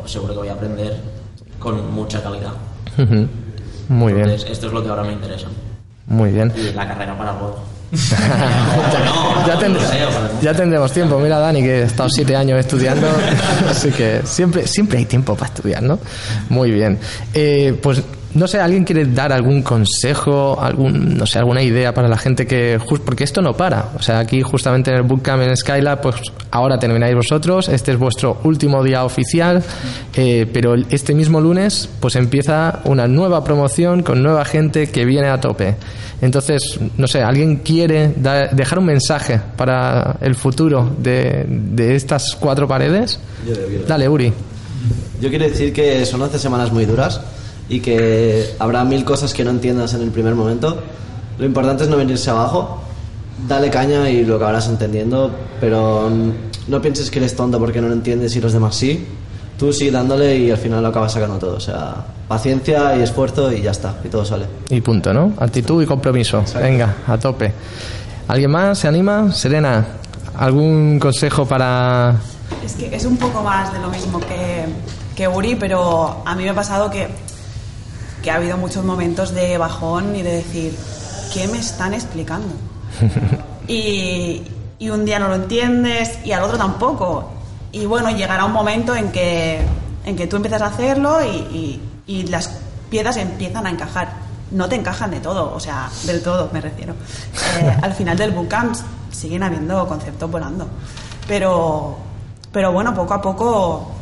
Pero 0.00 0.02
seguro 0.08 0.32
que 0.34 0.38
voy 0.40 0.48
a 0.48 0.52
aprender 0.52 0.96
con 1.58 1.92
mucha 1.92 2.22
calidad. 2.22 2.52
Muy 3.88 4.12
bien, 4.12 4.24
Entonces, 4.26 4.50
esto 4.50 4.66
es 4.68 4.72
lo 4.72 4.82
que 4.82 4.88
ahora 4.88 5.02
me 5.04 5.12
interesa. 5.12 5.48
muy 6.06 6.30
bien. 6.30 6.52
Y 6.56 6.72
la 6.74 6.86
carrera 6.86 7.16
para 7.16 7.32
luego. 7.32 7.58
Ya, 9.46 9.58
tend- 9.60 9.78
tendremos 10.54 10.92
tiempo. 10.92 11.18
Mira, 11.18 11.38
Dani, 11.38 11.62
que 11.62 11.80
he 11.80 11.82
estado 11.84 12.08
siete 12.08 12.34
años 12.36 12.58
estudiando, 12.58 13.06
así 13.70 13.90
que 13.90 14.20
siempre, 14.24 14.66
siempre 14.66 14.98
hay 14.98 15.04
tiempo 15.04 15.34
para 15.36 15.52
estudiar, 15.54 15.82
¿no? 15.82 15.98
Muy 16.48 16.70
bien. 16.70 16.98
Eh, 17.34 17.78
pues 17.82 18.02
no 18.34 18.46
sé, 18.48 18.58
¿alguien 18.60 18.84
quiere 18.84 19.04
dar 19.06 19.32
algún 19.32 19.62
consejo, 19.62 20.58
algún, 20.60 21.16
no 21.16 21.26
sé, 21.26 21.38
alguna 21.38 21.62
idea 21.62 21.92
para 21.92 22.08
la 22.08 22.16
gente 22.16 22.46
que, 22.46 22.78
jus- 22.78 23.00
porque 23.04 23.24
esto 23.24 23.42
no 23.42 23.54
para. 23.56 23.90
O 23.96 24.02
sea, 24.02 24.18
aquí 24.20 24.42
justamente 24.42 24.90
en 24.90 24.96
el 24.98 25.02
Bootcamp 25.02 25.42
en 25.42 25.56
Skylab, 25.56 26.00
pues 26.00 26.16
ahora 26.50 26.78
termináis 26.78 27.14
vosotros, 27.14 27.68
este 27.68 27.92
es 27.92 27.98
vuestro 27.98 28.38
último 28.44 28.82
día 28.82 29.04
oficial, 29.04 29.62
eh, 30.14 30.46
pero 30.52 30.74
este 30.90 31.14
mismo 31.14 31.40
lunes, 31.40 31.88
pues 32.00 32.16
empieza 32.16 32.80
una 32.84 33.06
nueva 33.08 33.44
promoción 33.44 34.02
con 34.02 34.22
nueva 34.22 34.44
gente 34.44 34.88
que 34.90 35.04
viene 35.04 35.28
a 35.28 35.40
tope. 35.40 35.76
Entonces, 36.20 36.78
no 36.96 37.08
sé, 37.08 37.20
¿alguien 37.22 37.56
quiere 37.56 38.12
da- 38.16 38.46
dejar 38.46 38.78
un 38.78 38.86
mensaje 38.86 39.40
para 39.56 40.16
el 40.20 40.34
futuro 40.36 40.94
de, 40.98 41.44
de 41.48 41.96
estas 41.96 42.36
cuatro 42.38 42.68
paredes? 42.68 43.18
Yo. 43.46 43.54
Dale, 43.88 44.08
Uri. 44.08 44.32
Yo 45.20 45.28
quiero 45.28 45.44
decir 45.44 45.72
que 45.72 46.04
son 46.06 46.22
11 46.22 46.38
semanas 46.38 46.72
muy 46.72 46.84
duras 46.84 47.20
y 47.68 47.80
que 47.80 48.54
habrá 48.58 48.84
mil 48.84 49.04
cosas 49.04 49.32
que 49.32 49.44
no 49.44 49.50
entiendas 49.50 49.94
en 49.94 50.02
el 50.02 50.10
primer 50.10 50.34
momento. 50.34 50.82
Lo 51.38 51.46
importante 51.46 51.84
es 51.84 51.90
no 51.90 51.96
venirse 51.96 52.30
abajo, 52.30 52.80
dale 53.48 53.70
caña 53.70 54.08
y 54.10 54.24
lo 54.24 54.36
acabarás 54.36 54.68
entendiendo, 54.68 55.30
pero 55.60 56.10
no 56.68 56.82
pienses 56.82 57.10
que 57.10 57.18
eres 57.18 57.34
tonto 57.34 57.58
porque 57.58 57.80
no 57.80 57.88
lo 57.88 57.94
entiendes 57.94 58.34
y 58.36 58.40
los 58.40 58.52
demás 58.52 58.76
sí. 58.76 59.06
Tú 59.58 59.72
sigue 59.72 59.90
dándole 59.92 60.36
y 60.36 60.50
al 60.50 60.56
final 60.56 60.82
lo 60.82 60.88
acabas 60.88 61.12
sacando 61.12 61.38
todo. 61.38 61.56
O 61.56 61.60
sea, 61.60 62.04
paciencia 62.26 62.96
y 62.96 63.02
esfuerzo 63.02 63.52
y 63.52 63.62
ya 63.62 63.70
está, 63.70 63.94
y 64.02 64.08
todo 64.08 64.24
sale. 64.24 64.46
Y 64.70 64.80
punto, 64.80 65.12
¿no? 65.12 65.34
Actitud 65.38 65.82
y 65.82 65.86
compromiso. 65.86 66.42
Venga, 66.60 66.96
a 67.06 67.18
tope. 67.18 67.52
¿Alguien 68.28 68.50
más 68.50 68.78
se 68.78 68.88
anima? 68.88 69.32
Serena, 69.32 69.86
¿algún 70.36 70.98
consejo 70.98 71.46
para...? 71.46 72.16
Es 72.64 72.74
que 72.74 72.94
es 72.94 73.04
un 73.04 73.16
poco 73.16 73.42
más 73.42 73.72
de 73.72 73.78
lo 73.80 73.88
mismo 73.88 74.20
que, 74.20 74.64
que 75.14 75.28
Uri, 75.28 75.56
pero 75.56 76.22
a 76.24 76.34
mí 76.34 76.44
me 76.44 76.50
ha 76.50 76.54
pasado 76.54 76.90
que, 76.90 77.08
que 78.22 78.30
ha 78.30 78.36
habido 78.36 78.56
muchos 78.56 78.84
momentos 78.84 79.32
de 79.34 79.58
bajón 79.58 80.14
y 80.16 80.22
de 80.22 80.32
decir, 80.36 80.76
¿qué 81.34 81.48
me 81.48 81.58
están 81.58 81.92
explicando? 81.94 82.54
y, 83.68 84.42
y 84.78 84.90
un 84.90 85.04
día 85.04 85.18
no 85.18 85.28
lo 85.28 85.34
entiendes 85.36 86.18
y 86.24 86.32
al 86.32 86.42
otro 86.42 86.58
tampoco. 86.58 87.30
Y 87.72 87.86
bueno, 87.86 88.10
llegará 88.10 88.44
un 88.44 88.52
momento 88.52 88.94
en 88.94 89.10
que, 89.12 89.60
en 90.04 90.16
que 90.16 90.26
tú 90.26 90.36
empiezas 90.36 90.62
a 90.62 90.66
hacerlo 90.66 91.24
y, 91.24 91.28
y- 91.36 91.82
y 92.04 92.24
las 92.24 92.48
piezas 92.90 93.16
empiezan 93.16 93.66
a 93.66 93.70
encajar. 93.70 94.12
No 94.50 94.68
te 94.68 94.74
encajan 94.74 95.10
de 95.10 95.20
todo, 95.20 95.54
o 95.54 95.60
sea, 95.60 95.88
del 96.04 96.22
todo 96.22 96.50
me 96.52 96.60
refiero. 96.60 96.94
Eh, 97.60 97.76
al 97.82 97.94
final 97.94 98.16
del 98.18 98.32
bootcamp 98.32 98.74
siguen 99.10 99.42
habiendo 99.42 99.86
conceptos 99.86 100.30
volando. 100.30 100.66
Pero, 101.26 101.96
pero 102.50 102.72
bueno, 102.72 102.92
poco 102.94 103.14
a 103.14 103.22
poco 103.22 103.92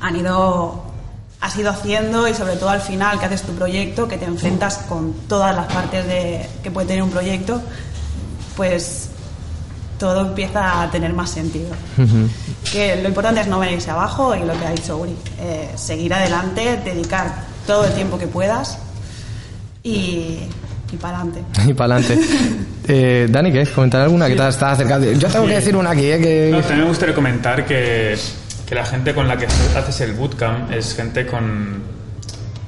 han 0.00 0.16
ido, 0.16 0.82
has 1.42 1.56
ido 1.56 1.70
haciendo 1.70 2.28
y 2.28 2.34
sobre 2.34 2.54
todo 2.54 2.70
al 2.70 2.80
final 2.80 3.18
que 3.18 3.26
haces 3.26 3.42
tu 3.42 3.52
proyecto, 3.52 4.06
que 4.06 4.16
te 4.16 4.24
enfrentas 4.24 4.78
con 4.88 5.12
todas 5.28 5.54
las 5.54 5.66
partes 5.66 6.06
de, 6.06 6.46
que 6.62 6.70
puede 6.70 6.86
tener 6.86 7.02
un 7.02 7.10
proyecto, 7.10 7.60
pues 8.56 9.08
todo 9.98 10.20
empieza 10.20 10.82
a 10.82 10.90
tener 10.90 11.12
más 11.12 11.30
sentido. 11.30 11.70
Que 12.70 13.02
lo 13.02 13.08
importante 13.08 13.40
es 13.40 13.48
no 13.48 13.58
venirse 13.58 13.90
abajo 13.90 14.36
y 14.36 14.40
lo 14.40 14.56
que 14.56 14.66
ha 14.66 14.70
dicho 14.70 14.96
Uri, 14.96 15.16
eh, 15.40 15.70
seguir 15.74 16.14
adelante, 16.14 16.80
dedicar 16.84 17.34
todo 17.66 17.86
el 17.86 17.92
tiempo 17.92 18.18
que 18.18 18.28
puedas 18.28 18.78
y, 19.82 20.38
y 20.92 20.96
para 21.00 21.18
adelante. 21.18 21.42
Y 21.66 21.74
para 21.74 21.96
adelante. 21.96 22.24
Eh, 22.86 23.26
Dani, 23.30 23.50
¿quieres 23.50 23.70
comentar 23.70 24.00
alguna? 24.00 24.28
que 24.28 24.36
te 24.36 24.48
estás 24.48 24.74
acercando? 24.74 25.10
Yo 25.10 25.28
tengo 25.28 25.46
que 25.46 25.54
decir 25.54 25.74
una 25.74 25.90
aquí, 25.90 26.06
¿eh? 26.06 26.20
Que... 26.20 26.50
No, 26.52 26.60
también 26.60 26.80
me 26.80 26.88
gustaría 26.88 27.14
comentar 27.14 27.64
que, 27.64 28.16
que 28.72 28.76
la 28.76 28.86
gente 28.86 29.12
con 29.12 29.28
la 29.28 29.36
que 29.36 29.44
haces 29.44 30.00
el 30.00 30.14
bootcamp 30.14 30.72
es 30.72 30.94
gente 30.94 31.26
con, 31.26 31.82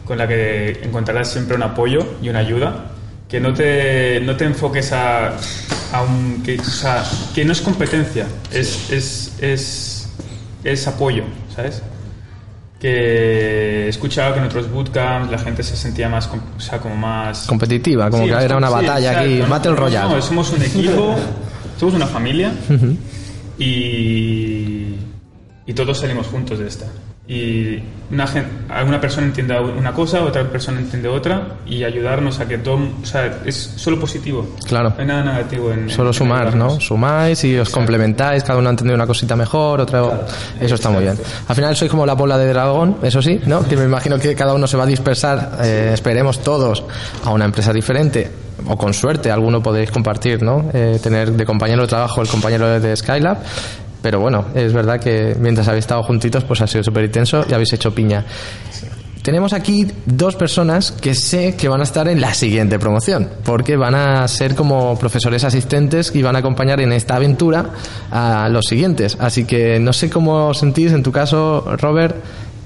con 0.04 0.18
la 0.18 0.28
que 0.28 0.82
encontrarás 0.82 1.32
siempre 1.32 1.56
un 1.56 1.62
apoyo 1.62 2.16
y 2.20 2.28
una 2.28 2.40
ayuda. 2.40 2.90
Que 3.26 3.40
no 3.40 3.54
te, 3.54 4.20
no 4.20 4.36
te 4.36 4.44
enfoques 4.44 4.92
a, 4.92 5.28
a 5.28 6.02
un. 6.02 6.42
Que, 6.44 6.60
o 6.60 6.62
sea, 6.62 7.02
que 7.34 7.42
no 7.46 7.52
es 7.52 7.62
competencia, 7.62 8.26
es, 8.52 8.90
es, 8.90 9.32
es, 9.40 10.10
es 10.62 10.86
apoyo, 10.86 11.24
¿sabes? 11.56 11.82
Que 12.78 13.86
he 13.86 13.88
escuchado 13.88 14.34
que 14.34 14.40
en 14.40 14.44
otros 14.44 14.70
bootcamps 14.70 15.30
la 15.30 15.38
gente 15.38 15.62
se 15.62 15.74
sentía 15.74 16.10
más, 16.10 16.28
o 16.28 16.60
sea, 16.60 16.80
como 16.80 16.96
más 16.96 17.46
Competitiva, 17.46 18.10
como 18.10 18.24
Sí, 18.24 18.28
que 18.30 18.44
era 18.44 18.58
una 18.58 18.68
sí, 18.68 18.74
batalla 18.74 19.08
exacto, 19.12 19.30
aquí, 19.30 19.38
¿no? 19.38 19.48
Battle 19.48 19.74
Royale. 19.74 20.14
no, 20.16 20.20
somos 20.20 20.52
un 20.52 20.62
equipo, 20.62 21.16
somos 21.80 21.94
una 21.94 22.06
familia 22.06 22.52
y, 23.58 24.96
y 25.66 25.72
todos 25.72 25.98
salimos 25.98 26.26
juntos 26.26 26.58
de 26.58 26.66
esta. 26.68 26.86
Y 27.26 27.82
una 28.10 28.26
gen- 28.26 28.66
alguna 28.68 29.00
persona 29.00 29.26
entiende 29.26 29.58
una 29.58 29.94
cosa, 29.94 30.22
otra 30.22 30.44
persona 30.44 30.78
entiende 30.78 31.08
otra 31.08 31.54
y 31.66 31.82
ayudarnos 31.82 32.38
a 32.38 32.46
que 32.46 32.58
todo, 32.58 32.80
o 33.02 33.06
sea, 33.06 33.38
es 33.46 33.56
solo 33.76 33.98
positivo. 33.98 34.46
Claro. 34.66 34.90
No 34.90 34.96
hay 34.98 35.06
nada 35.06 35.24
negativo 35.24 35.72
en 35.72 35.88
Solo 35.88 36.10
en 36.10 36.14
sumar, 36.14 36.54
¿no? 36.54 36.78
Sumáis 36.78 37.42
y 37.44 37.56
os 37.56 37.70
complementáis, 37.70 38.44
cada 38.44 38.58
uno 38.58 38.68
ha 38.68 38.72
entendido 38.72 38.94
una 38.94 39.06
cosita 39.06 39.36
mejor, 39.36 39.80
otra... 39.80 40.26
eso 40.60 40.74
está 40.74 40.90
muy 40.90 41.02
bien. 41.02 41.18
Al 41.48 41.56
final 41.56 41.74
sois 41.74 41.90
como 41.90 42.04
la 42.04 42.12
bola 42.12 42.36
de 42.36 42.46
dragón, 42.48 42.98
eso 43.02 43.22
sí, 43.22 43.40
¿no? 43.46 43.66
Que 43.66 43.74
me 43.78 43.84
imagino 43.84 44.18
que 44.18 44.34
cada 44.34 44.52
uno 44.52 44.66
se 44.66 44.76
va 44.76 44.82
a 44.84 44.86
dispersar, 44.86 45.60
eh, 45.62 45.92
esperemos 45.94 46.40
todos, 46.40 46.84
a 47.24 47.30
una 47.30 47.46
empresa 47.46 47.72
diferente, 47.72 48.30
o 48.66 48.76
con 48.76 48.92
suerte, 48.92 49.30
alguno 49.30 49.62
podéis 49.62 49.90
compartir, 49.90 50.42
¿no? 50.42 50.68
Eh, 50.74 51.00
tener 51.02 51.32
de 51.32 51.46
compañero 51.46 51.80
de 51.82 51.88
trabajo 51.88 52.20
el 52.20 52.28
compañero 52.28 52.78
de 52.78 52.94
Skylab, 52.94 53.38
pero 54.04 54.20
bueno, 54.20 54.44
es 54.54 54.74
verdad 54.74 55.00
que 55.00 55.34
mientras 55.40 55.66
habéis 55.66 55.84
estado 55.84 56.02
juntitos, 56.02 56.44
pues 56.44 56.60
ha 56.60 56.66
sido 56.66 56.84
súper 56.84 57.06
intenso 57.06 57.42
y 57.48 57.54
habéis 57.54 57.72
hecho 57.72 57.94
piña. 57.94 58.22
Tenemos 59.22 59.54
aquí 59.54 59.86
dos 60.04 60.36
personas 60.36 60.92
que 60.92 61.14
sé 61.14 61.56
que 61.56 61.70
van 61.70 61.80
a 61.80 61.84
estar 61.84 62.06
en 62.08 62.20
la 62.20 62.34
siguiente 62.34 62.78
promoción, 62.78 63.30
porque 63.44 63.78
van 63.78 63.94
a 63.94 64.28
ser 64.28 64.54
como 64.54 64.98
profesores 64.98 65.42
asistentes 65.42 66.14
y 66.14 66.20
van 66.20 66.36
a 66.36 66.40
acompañar 66.40 66.82
en 66.82 66.92
esta 66.92 67.16
aventura 67.16 67.70
a 68.10 68.46
los 68.50 68.66
siguientes. 68.66 69.16
Así 69.18 69.46
que 69.46 69.80
no 69.80 69.94
sé 69.94 70.10
cómo 70.10 70.52
sentís, 70.52 70.92
en 70.92 71.02
tu 71.02 71.10
caso, 71.10 71.64
Robert, 71.78 72.14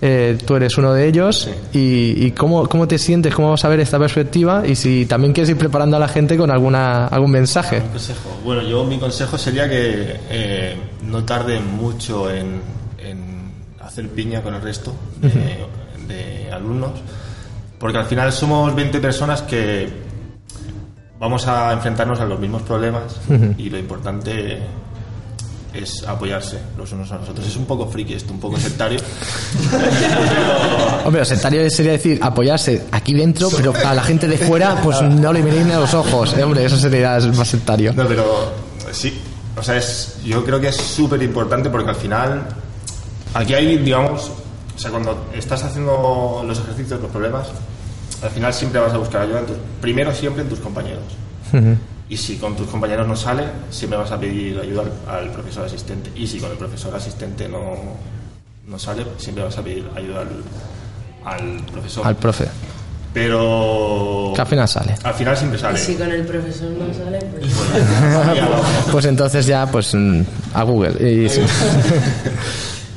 eh, 0.01 0.39
tú 0.45 0.57
eres 0.57 0.77
uno 0.79 0.93
de 0.93 1.07
ellos. 1.07 1.49
Y, 1.73 2.27
y 2.27 2.31
cómo, 2.33 2.69
cómo 2.69 2.87
te 2.87 2.99
sientes? 2.99 3.35
¿Cómo 3.35 3.51
vas 3.51 3.65
a 3.65 3.69
ver 3.69 3.81
esta 3.81 3.99
perspectiva? 3.99 4.67
Y 4.67 4.75
si 4.75 5.07
también 5.07 5.33
quieres 5.33 5.51
ir 5.51 5.57
preparando 5.57 5.97
a 5.97 6.01
la 6.01 6.09
gente 6.09 6.37
con 6.37 6.51
alguna 6.51 7.07
algún 7.07 7.31
mensaje. 7.31 7.81
Consejo. 7.81 8.39
Bueno, 8.45 8.63
yo 8.63 8.85
mi 8.85 8.99
consejo 8.99 9.37
sería 9.39 9.69
que 9.69 10.17
eh, 10.31 10.77
no 11.03 11.25
tarden 11.25 11.77
mucho 11.77 12.31
en, 12.31 12.61
en 12.99 13.53
hacer 13.81 14.09
piña 14.09 14.43
con 14.43 14.55
el 14.55 14.63
resto 14.63 14.95
de, 15.21 15.67
de 16.07 16.53
alumnos, 16.53 16.93
porque 17.79 17.99
al 17.99 18.07
final 18.07 18.33
somos 18.33 18.75
20 18.75 19.01
personas 19.01 19.43
que 19.43 19.89
vamos 21.19 21.47
a 21.49 21.73
enfrentarnos 21.73 22.21
a 22.21 22.25
los 22.25 22.39
mismos 22.39 22.63
problemas 22.63 23.21
y 23.59 23.71
lo 23.71 23.79
importante 23.79 24.59
es 25.85 26.03
apoyarse 26.07 26.59
los 26.77 26.91
unos 26.93 27.11
a 27.12 27.17
los 27.19 27.29
otros. 27.29 27.47
Es 27.47 27.57
un 27.57 27.64
poco 27.67 27.87
friki 27.88 28.14
esto, 28.14 28.33
un 28.33 28.41
poco 28.41 28.57
sectario. 28.61 29.01
Hombre, 31.05 31.25
sectario 31.25 31.69
sería 31.71 31.93
decir 31.93 32.19
apoyarse 32.23 32.87
aquí 32.93 33.14
dentro, 33.14 33.49
pero 33.57 33.73
a 33.85 33.95
la 33.95 34.03
gente 34.03 34.29
de 34.29 34.37
fuera, 34.38 34.81
pues 34.83 35.01
no 35.03 35.33
le 35.33 35.43
miréis 35.43 35.67
ni 35.67 35.73
a 35.73 35.81
los 35.81 35.95
ojos. 35.95 36.35
Eh, 36.37 36.43
hombre, 36.43 36.64
eso 36.64 36.77
sería 36.77 37.19
más 37.37 37.49
sectario. 37.49 37.93
No, 37.95 38.07
pero 38.07 38.53
sí, 38.93 39.19
o 39.57 39.62
sea, 39.62 39.77
es, 39.77 40.17
yo 40.25 40.45
creo 40.45 40.61
que 40.61 40.69
es 40.69 40.77
súper 40.77 41.23
importante 41.23 41.71
porque 41.71 41.91
al 41.91 41.97
final, 41.97 42.47
aquí 43.35 43.55
hay, 43.55 43.79
digamos, 43.79 44.31
o 44.77 44.79
sea, 44.79 44.91
cuando 44.91 45.27
estás 45.35 45.64
haciendo 45.64 46.45
los 46.47 46.59
ejercicios, 46.61 47.01
los 47.01 47.11
problemas, 47.11 47.49
al 48.23 48.31
final 48.31 48.53
siempre 48.53 48.81
vas 48.81 48.93
a 48.93 48.99
buscar 48.99 49.23
ayuda, 49.23 49.41
en 49.41 49.47
tus- 49.47 49.57
primero 49.81 50.14
siempre 50.14 50.43
en 50.43 50.49
tus 50.49 50.59
compañeros. 50.61 51.03
Y 52.09 52.16
si 52.16 52.37
con 52.37 52.57
tus 52.57 52.66
compañeros 52.68 53.07
no 53.07 53.16
sale, 53.16 53.44
siempre 53.71 53.99
vas 53.99 54.11
a 54.11 54.18
pedir 54.18 54.59
ayuda 54.59 54.85
al, 55.09 55.31
profesor 55.31 55.64
asistente. 55.66 56.11
Y 56.16 56.27
si 56.27 56.38
con 56.40 56.51
el 56.51 56.57
profesor 56.57 56.94
asistente 56.94 57.49
no, 57.49 57.77
no 58.66 58.79
sale, 58.79 59.05
siempre 59.18 59.44
vas 59.44 59.59
a 59.59 59.62
pedir 59.62 59.85
ayuda 59.94 60.23
al, 60.23 60.29
al 61.25 61.64
profesor. 61.66 62.07
Al 62.07 62.16
profe. 62.16 62.47
Pero... 63.12 64.33
Que 64.35 64.40
al 64.40 64.47
final 64.47 64.68
sale. 64.68 64.94
Al 65.03 65.14
final 65.14 65.37
siempre 65.37 65.59
Y 65.59 65.62
sale. 65.62 65.79
si 65.79 65.97
con 65.97 66.11
el 66.11 66.25
profesor 66.25 66.71
no 66.71 66.94
sale, 66.94 67.18
pues... 67.18 67.53
Pues 68.92 69.05
entonces 69.05 69.47
ya, 69.47 69.66
pues 69.66 69.94
mm, 69.94 70.23
a 70.55 70.62
Google. 70.62 70.92
Y. 71.01 71.29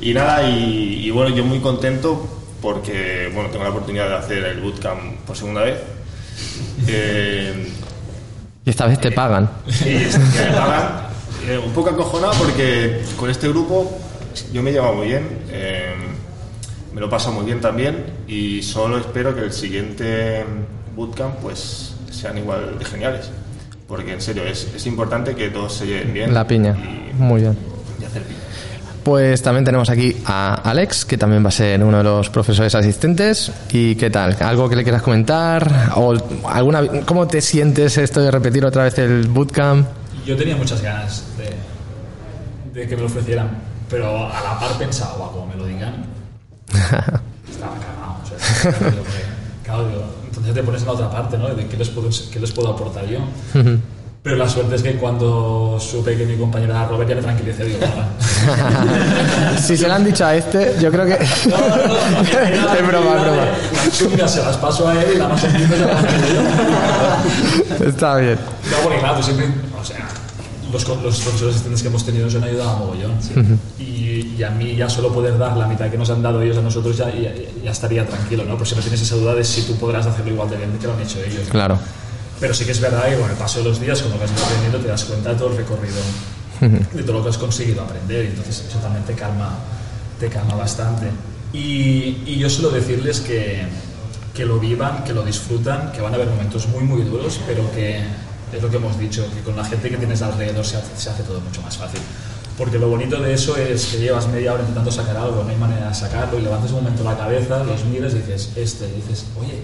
Y 0.02 0.12
nada, 0.14 0.42
y, 0.42 1.06
y 1.06 1.10
bueno, 1.12 1.32
yo 1.32 1.44
muy 1.44 1.60
contento 1.60 2.28
porque 2.60 3.30
bueno, 3.34 3.50
tengo 3.50 3.64
la 3.64 3.70
oportunidad 3.70 4.08
de 4.08 4.14
hacer 4.16 4.44
el 4.44 4.60
bootcamp 4.60 5.16
por 5.26 5.36
segunda 5.36 5.62
vez. 5.62 5.78
Eh, 6.88 7.68
Y 8.64 8.70
esta 8.70 8.86
vez 8.86 9.00
te 9.00 9.10
pagan. 9.10 9.48
y 9.84 9.88
me 9.90 10.56
pagan. 10.56 11.02
Eh, 11.48 11.58
un 11.58 11.72
poco 11.72 11.90
acojonado 11.90 12.32
porque 12.34 13.02
con 13.16 13.28
este 13.28 13.48
grupo 13.48 13.98
yo 14.52 14.62
me 14.62 14.70
he 14.70 14.72
llevado 14.72 14.94
muy 14.94 15.08
bien, 15.08 15.26
eh, 15.50 15.92
me 16.94 17.00
lo 17.00 17.10
paso 17.10 17.32
muy 17.32 17.44
bien 17.44 17.60
también 17.60 18.04
y 18.28 18.62
solo 18.62 18.96
espero 18.98 19.34
que 19.34 19.40
el 19.42 19.52
siguiente 19.52 20.44
bootcamp 20.94 21.36
pues 21.40 21.94
sean 22.10 22.38
igual 22.38 22.78
de 22.78 22.84
geniales. 22.84 23.30
Porque 23.88 24.12
en 24.12 24.20
serio, 24.22 24.44
es, 24.44 24.72
es 24.74 24.86
importante 24.86 25.34
que 25.34 25.50
todos 25.50 25.74
se 25.74 25.86
lleven 25.86 26.14
bien. 26.14 26.32
La 26.32 26.46
piña. 26.46 26.76
Y, 26.78 27.12
Muy 27.14 27.40
bien. 27.42 27.58
y 28.00 28.04
hacer 28.04 28.22
piña. 28.22 28.38
Pues 29.02 29.42
también 29.42 29.64
tenemos 29.64 29.90
aquí 29.90 30.16
a 30.26 30.54
Alex, 30.54 31.04
que 31.04 31.18
también 31.18 31.44
va 31.44 31.48
a 31.48 31.52
ser 31.52 31.82
uno 31.82 31.98
de 31.98 32.04
los 32.04 32.30
profesores 32.30 32.72
asistentes. 32.74 33.50
¿Y 33.72 33.96
qué 33.96 34.10
tal? 34.10 34.36
¿Algo 34.40 34.68
que 34.68 34.76
le 34.76 34.84
quieras 34.84 35.02
comentar? 35.02 35.90
¿O 35.96 36.14
alguna, 36.48 36.86
¿Cómo 37.04 37.26
te 37.26 37.40
sientes 37.40 37.98
esto 37.98 38.20
de 38.20 38.30
repetir 38.30 38.64
otra 38.64 38.84
vez 38.84 38.96
el 38.98 39.26
bootcamp? 39.26 39.88
Yo 40.24 40.36
tenía 40.36 40.56
muchas 40.56 40.80
ganas 40.80 41.24
de, 41.36 42.80
de 42.80 42.86
que 42.86 42.94
me 42.94 43.02
lo 43.02 43.06
ofrecieran, 43.08 43.50
pero 43.90 44.26
a 44.26 44.40
la 44.40 44.60
par 44.60 44.78
pensaba, 44.78 45.16
"Buah, 45.16 45.30
como 45.32 45.46
me 45.48 45.56
lo 45.56 45.66
digan, 45.66 46.06
estaba 46.72 47.74
cagado. 47.74 48.20
O 48.22 48.26
sea, 48.26 48.70
claro, 49.64 49.88
entonces 50.24 50.54
te 50.54 50.62
pones 50.62 50.82
en 50.82 50.86
la 50.86 50.92
otra 50.92 51.10
parte, 51.10 51.38
¿no? 51.38 51.48
De 51.48 51.66
qué 51.66 51.76
les 51.76 51.88
puedo, 51.88 52.08
qué 52.32 52.38
les 52.38 52.52
puedo 52.52 52.68
aportar 52.72 53.04
yo. 53.08 53.18
Pero 54.22 54.36
la 54.36 54.48
suerte 54.48 54.76
es 54.76 54.82
que 54.82 54.94
cuando 54.98 55.80
supe 55.80 56.16
que 56.16 56.24
mi 56.24 56.36
compañero 56.36 56.72
era 56.72 56.86
Robert 56.86 57.08
ya 57.10 57.16
me 57.16 57.22
tranquilicé, 57.22 57.64
digo, 57.64 57.80
si 59.60 59.76
se 59.76 59.88
lo 59.88 59.94
han 59.94 60.04
dicho 60.04 60.24
a 60.24 60.36
este, 60.36 60.76
yo 60.80 60.92
creo 60.92 61.06
que... 61.06 61.14
es 61.24 62.86
broma, 62.86 63.16
es 63.16 63.22
broma. 63.22 63.46
Las 63.74 63.98
chungas 63.98 64.32
se 64.32 64.44
las 64.44 64.56
paso 64.58 64.86
a 64.88 65.02
él 65.02 65.14
y 65.16 65.18
la 65.18 65.26
más 65.26 65.40
sencilla 65.40 65.68
se 65.68 65.76
las 65.76 66.04
paso 66.04 66.16
yo. 67.80 67.86
Está 67.88 68.16
bien. 68.18 68.38
No, 68.70 68.76
porque 68.84 68.98
claro, 69.00 69.16
tú 69.16 69.22
siempre, 69.24 69.46
o 69.80 69.84
sea, 69.84 70.08
los, 70.72 70.88
los 70.88 71.20
profesores 71.20 71.54
asistentes 71.56 71.82
que 71.82 71.88
hemos 71.88 72.06
tenido 72.06 72.26
nos 72.26 72.34
han 72.36 72.44
ayudado 72.44 72.70
a 72.70 72.76
mogollón. 72.76 73.18
y, 73.80 74.36
y 74.38 74.42
a 74.44 74.50
mí 74.50 74.76
ya 74.76 74.88
solo 74.88 75.12
poder 75.12 75.36
dar 75.36 75.56
la 75.56 75.66
mitad 75.66 75.90
que 75.90 75.98
nos 75.98 76.10
han 76.10 76.22
dado 76.22 76.40
ellos 76.42 76.56
a 76.58 76.62
nosotros 76.62 76.96
ya, 76.96 77.12
ya, 77.12 77.32
ya 77.64 77.70
estaría 77.72 78.06
tranquilo, 78.06 78.44
¿no? 78.44 78.54
Pero 78.54 78.66
siempre 78.66 78.84
tienes 78.84 79.02
esa 79.02 79.16
duda 79.16 79.34
de 79.34 79.42
si 79.42 79.62
tú 79.62 79.74
podrás 79.74 80.06
hacerlo 80.06 80.30
igual 80.30 80.48
de 80.48 80.58
bien 80.58 80.78
que 80.78 80.86
lo 80.86 80.92
han 80.92 81.00
hecho 81.00 81.18
ellos. 81.18 81.48
Claro. 81.50 81.76
Pero 82.42 82.54
sí 82.54 82.64
que 82.64 82.72
es 82.72 82.80
verdad 82.80 83.08
que 83.08 83.16
con 83.16 83.30
el 83.30 83.36
paso 83.36 83.60
de 83.60 83.66
los 83.66 83.80
días, 83.80 84.02
con 84.02 84.10
lo 84.10 84.18
que 84.18 84.24
has 84.24 84.32
ido 84.32 84.44
aprendiendo, 84.44 84.78
te 84.80 84.88
das 84.88 85.04
cuenta 85.04 85.30
de 85.30 85.36
todo 85.36 85.52
el 85.52 85.58
recorrido, 85.58 86.00
de 86.60 87.02
todo 87.04 87.18
lo 87.18 87.22
que 87.22 87.28
has 87.30 87.38
conseguido 87.38 87.82
aprender, 87.82 88.24
y 88.24 88.28
entonces 88.30 88.64
eso 88.68 88.78
también 88.80 89.04
te 89.04 89.14
calma, 89.14 89.60
te 90.18 90.28
calma 90.28 90.56
bastante. 90.56 91.06
Y, 91.52 92.24
y 92.26 92.38
yo 92.40 92.50
suelo 92.50 92.70
decirles 92.70 93.20
que, 93.20 93.62
que 94.34 94.44
lo 94.44 94.58
vivan, 94.58 95.04
que 95.04 95.12
lo 95.12 95.22
disfrutan, 95.22 95.92
que 95.92 96.00
van 96.00 96.14
a 96.14 96.16
haber 96.16 96.30
momentos 96.30 96.66
muy, 96.66 96.82
muy 96.82 97.02
duros, 97.02 97.38
pero 97.46 97.70
que 97.70 98.00
es 98.52 98.60
lo 98.60 98.68
que 98.68 98.76
hemos 98.76 98.98
dicho, 98.98 99.24
que 99.32 99.40
con 99.42 99.54
la 99.54 99.64
gente 99.64 99.88
que 99.88 99.96
tienes 99.96 100.20
alrededor 100.20 100.66
se 100.66 100.78
hace, 100.78 100.96
se 100.96 101.10
hace 101.10 101.22
todo 101.22 101.40
mucho 101.40 101.62
más 101.62 101.76
fácil. 101.76 102.00
Porque 102.58 102.76
lo 102.76 102.88
bonito 102.88 103.20
de 103.20 103.34
eso 103.34 103.56
es 103.56 103.86
que 103.86 103.98
llevas 103.98 104.26
media 104.26 104.54
hora 104.54 104.62
intentando 104.62 104.90
sacar 104.90 105.16
algo, 105.16 105.44
no 105.44 105.48
hay 105.48 105.56
manera 105.56 105.90
de 105.90 105.94
sacarlo, 105.94 106.40
y 106.40 106.42
levantas 106.42 106.72
un 106.72 106.82
momento 106.82 107.04
la 107.04 107.16
cabeza, 107.16 107.62
los 107.62 107.84
miras 107.84 108.14
y 108.14 108.16
dices, 108.16 108.50
este, 108.56 108.88
y 108.88 109.00
dices, 109.00 109.26
oye, 109.40 109.62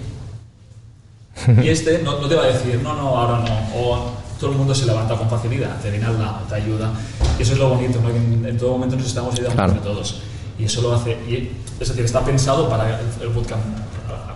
y 1.63 1.69
este 1.69 2.01
no, 2.03 2.19
no 2.19 2.27
te 2.27 2.35
va 2.35 2.43
a 2.43 2.47
decir, 2.47 2.79
no, 2.83 2.93
no, 2.95 3.09
ahora 3.17 3.39
no. 3.47 3.79
O 3.81 4.11
todo 4.39 4.51
el 4.51 4.57
mundo 4.57 4.73
se 4.73 4.85
levanta 4.85 5.15
con 5.15 5.29
facilidad, 5.29 5.79
te 5.81 5.89
viene 5.91 6.05
al 6.05 6.17
lado, 6.19 6.39
te 6.47 6.55
ayuda. 6.55 6.91
Y 7.37 7.41
eso 7.43 7.53
es 7.53 7.59
lo 7.59 7.69
bonito, 7.69 7.99
¿no? 8.01 8.09
que 8.09 8.17
en, 8.17 8.45
en 8.45 8.57
todo 8.57 8.71
momento 8.71 8.95
nos 8.95 9.07
estamos 9.07 9.33
ayudando 9.33 9.55
Claro. 9.55 9.73
entre 9.73 9.89
todos. 9.89 10.21
Y 10.57 10.63
eso 10.65 10.81
lo 10.81 10.93
hace. 10.93 11.11
Y, 11.27 11.51
es 11.79 11.87
decir, 11.89 12.05
está 12.05 12.23
pensado 12.23 12.69
para 12.69 12.99
el, 12.99 13.05
el 13.21 13.29
bootcamp, 13.29 13.61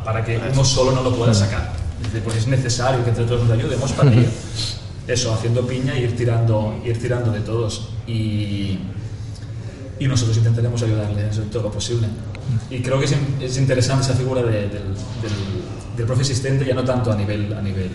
para 0.05 0.23
que 0.23 0.39
uno 0.51 0.63
solo 0.65 0.91
no 0.91 1.01
lo 1.03 1.13
pueda 1.15 1.33
sacar. 1.33 1.71
Es 2.01 2.07
decir, 2.07 2.21
pues 2.23 2.37
es 2.37 2.47
necesario 2.47 3.03
que 3.03 3.09
entre 3.11 3.25
todos 3.25 3.43
nos 3.43 3.51
ayudemos 3.57 3.91
para 3.93 4.13
ir 4.13 4.29
eso, 5.07 5.33
haciendo 5.33 5.65
piña 5.67 5.97
y 5.97 6.03
ir 6.03 6.15
tirando, 6.15 6.75
ir 6.85 7.01
tirando 7.01 7.31
de 7.31 7.39
todos. 7.41 7.89
Y, 8.07 8.79
y 9.99 10.07
nosotros 10.07 10.35
intentaremos 10.37 10.81
ayudarles 10.81 11.37
en 11.37 11.49
todo 11.49 11.63
lo 11.63 11.71
posible. 11.71 12.07
Y 12.69 12.79
creo 12.81 12.99
que 12.99 13.05
es, 13.05 13.15
es 13.41 13.57
interesante 13.57 14.03
esa 14.05 14.13
figura 14.15 14.41
de- 14.41 14.51
del, 14.51 14.69
del, 14.71 15.33
del 15.95 16.05
profe 16.05 16.21
asistente, 16.21 16.65
ya 16.65 16.73
no 16.73 16.83
tanto 16.83 17.11
a 17.11 17.15
nivel, 17.15 17.53
a 17.53 17.61
nivel 17.61 17.89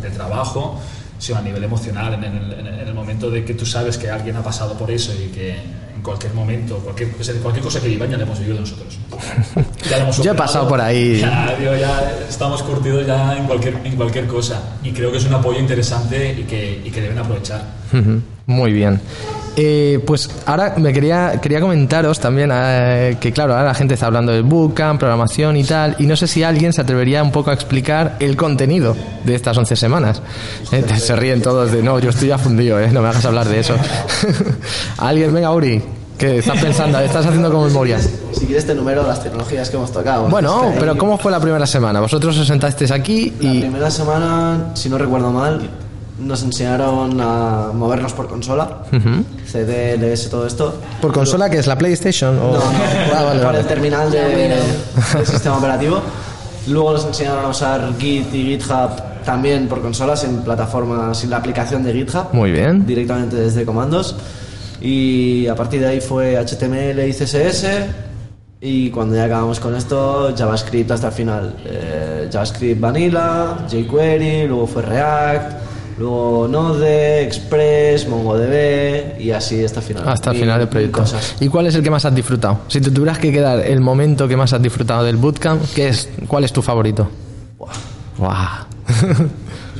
de 0.00 0.10
trabajo, 0.10 0.80
sino 1.18 1.38
a 1.38 1.42
nivel 1.42 1.62
emocional, 1.64 2.14
en 2.14 2.24
el, 2.24 2.52
en 2.52 2.66
el- 2.66 2.80
en 2.80 2.88
el 2.88 2.94
momento 2.94 3.30
de 3.30 3.44
que 3.44 3.54
tú 3.54 3.66
sabes 3.66 3.98
que 3.98 4.10
alguien 4.10 4.36
ha 4.36 4.42
pasado 4.42 4.74
por 4.74 4.90
eso 4.90 5.12
y 5.14 5.28
que 5.28 5.50
en 5.94 6.02
cualquier 6.02 6.32
momento, 6.32 6.78
cualquier, 6.78 7.12
sea, 7.22 7.34
cualquier 7.42 7.62
cosa 7.62 7.78
que 7.80 7.88
vivan, 7.88 8.10
ya 8.10 8.16
le 8.16 8.22
hemos 8.22 8.38
vivido 8.38 8.58
nosotros. 8.60 8.98
Ya, 9.90 9.98
hemos 9.98 10.16
Yo 10.16 10.22
he 10.22 10.26
superado. 10.28 10.36
pasado 10.36 10.68
por 10.68 10.80
ahí. 10.80 11.20
Ya, 11.60 11.76
ya 11.78 12.10
estamos 12.28 12.62
curtidos 12.62 13.06
ya 13.06 13.36
en 13.36 13.44
cualquier, 13.46 13.74
en 13.84 13.96
cualquier 13.96 14.26
cosa. 14.26 14.62
Y 14.82 14.92
creo 14.92 15.10
que 15.12 15.18
es 15.18 15.24
un 15.26 15.34
apoyo 15.34 15.58
interesante 15.58 16.32
y 16.40 16.44
que, 16.44 16.80
y 16.84 16.90
que 16.90 17.00
deben 17.02 17.18
aprovechar. 17.18 17.62
Muy 18.46 18.72
bien. 18.72 18.98
Eh, 19.56 20.02
pues 20.06 20.30
ahora 20.46 20.74
me 20.76 20.92
quería, 20.92 21.40
quería 21.40 21.60
comentaros 21.60 22.20
también 22.20 22.50
eh, 22.52 23.16
que, 23.20 23.32
claro, 23.32 23.54
ahora 23.54 23.66
la 23.66 23.74
gente 23.74 23.94
está 23.94 24.06
hablando 24.06 24.32
del 24.32 24.42
bootcamp, 24.42 24.98
programación 24.98 25.56
y 25.56 25.64
tal, 25.64 25.96
y 25.98 26.06
no 26.06 26.16
sé 26.16 26.26
si 26.26 26.42
alguien 26.42 26.72
se 26.72 26.80
atrevería 26.80 27.22
un 27.22 27.32
poco 27.32 27.50
a 27.50 27.54
explicar 27.54 28.16
el 28.20 28.36
contenido 28.36 28.96
de 29.24 29.34
estas 29.34 29.56
11 29.56 29.76
semanas. 29.76 30.22
Eh, 30.72 30.84
se 30.98 31.16
ríen 31.16 31.42
todos 31.42 31.72
de, 31.72 31.82
no, 31.82 31.98
yo 31.98 32.10
estoy 32.10 32.28
ya 32.28 32.38
fundido, 32.38 32.80
eh, 32.80 32.90
no 32.92 33.02
me 33.02 33.08
hagas 33.08 33.24
hablar 33.24 33.48
de 33.48 33.60
eso. 33.60 33.74
alguien, 34.98 35.34
venga, 35.34 35.50
Uri, 35.52 35.82
que 36.16 36.38
estás 36.38 36.60
pensando, 36.60 37.00
estás 37.00 37.26
haciendo 37.26 37.50
como 37.50 37.64
memoria. 37.66 37.98
Si 38.32 38.46
quieres 38.46 38.66
te 38.66 38.74
número 38.74 39.02
las 39.06 39.22
tecnologías 39.22 39.68
que 39.70 39.76
hemos 39.76 39.92
tocado. 39.92 40.28
Bueno, 40.28 40.64
Este, 40.68 40.80
pero 40.80 40.96
¿cómo 40.96 41.18
fue 41.18 41.32
la 41.32 41.40
primera 41.40 41.66
semana? 41.66 42.00
Vosotros 42.00 42.38
os 42.38 42.46
sentasteis 42.46 42.90
aquí 42.90 43.32
La 43.40 43.52
y... 43.52 43.60
primera 43.60 43.90
semana, 43.90 44.70
si 44.74 44.88
no 44.88 44.98
recuerdo 44.98 45.30
mal, 45.30 45.68
nos 46.20 46.42
enseñaron 46.42 47.20
a 47.20 47.70
movernos 47.74 48.12
por 48.12 48.28
consola. 48.28 48.82
Ujú. 48.92 49.24
CD, 49.46 49.94
LS, 49.96 50.28
todo 50.30 50.46
esto. 50.46 50.74
¿Por 51.00 51.12
consola 51.12 51.48
que 51.50 51.58
es 51.58 51.66
la 51.66 51.76
PlayStation? 51.78 52.38
o- 52.38 52.52
No, 52.52 52.58
no, 52.58 52.60
Ah, 53.14 53.22
vale, 53.24 53.38
por 53.38 53.46
vale. 53.46 53.60
el 53.60 53.66
terminal 53.66 54.10
de, 54.10 54.20
del 55.14 55.26
sistema 55.26 55.56
operativo. 55.58 56.00
Luego 56.68 56.92
nos 56.92 57.06
enseñaron 57.06 57.44
a 57.44 57.48
usar 57.48 57.92
Git 57.98 58.32
y 58.34 58.44
GitHub 58.58 58.90
también 59.24 59.66
por 59.68 59.80
consolas 59.82 60.22
en 60.24 60.38
plataformas, 60.42 61.18
sin 61.18 61.30
la 61.30 61.38
aplicación 61.38 61.82
de 61.82 61.92
GitHub. 61.92 62.26
Muy 62.32 62.52
bien. 62.52 62.86
Directamente 62.86 63.36
desde 63.36 63.64
comandos. 63.64 64.14
Y 64.80 65.46
a 65.46 65.54
partir 65.54 65.80
de 65.80 65.88
ahí 65.88 66.00
fue 66.00 66.36
HTML 66.38 67.06
y 67.06 67.12
CSS. 67.12 67.66
Y 68.62 68.90
cuando 68.90 69.14
ya 69.16 69.24
acabamos 69.24 69.58
con 69.58 69.74
esto, 69.74 70.34
JavaScript 70.36 70.90
hasta 70.90 71.06
el 71.08 71.12
final. 71.14 71.54
Eh, 71.64 72.28
JavaScript 72.30 72.78
Vanilla, 72.80 73.56
jQuery, 73.68 74.46
luego 74.48 74.66
fue 74.66 74.82
React, 74.82 75.52
luego 76.00 76.48
Node, 76.48 77.22
Express, 77.22 78.08
MongoDB 78.08 79.20
y 79.20 79.30
así 79.32 79.62
hasta 79.62 79.80
el 79.80 79.86
final. 79.86 80.08
Hasta 80.08 80.32
final 80.32 80.58
del 80.58 80.68
proyecto. 80.68 80.98
cosas. 81.00 81.36
¿Y 81.40 81.48
cuál 81.48 81.66
es 81.66 81.74
el 81.74 81.82
que 81.82 81.90
más 81.90 82.04
has 82.06 82.14
disfrutado? 82.14 82.60
Si 82.68 82.80
te 82.80 82.90
tuvieras 82.90 83.18
que 83.18 83.30
quedar 83.30 83.60
el 83.60 83.80
momento 83.80 84.26
que 84.26 84.36
más 84.36 84.52
has 84.54 84.62
disfrutado 84.62 85.04
del 85.04 85.16
bootcamp, 85.16 85.62
¿qué 85.74 85.88
es, 85.88 86.08
¿cuál 86.26 86.44
es 86.44 86.52
tu 86.52 86.62
favorito? 86.62 87.08
Buah. 88.16 88.64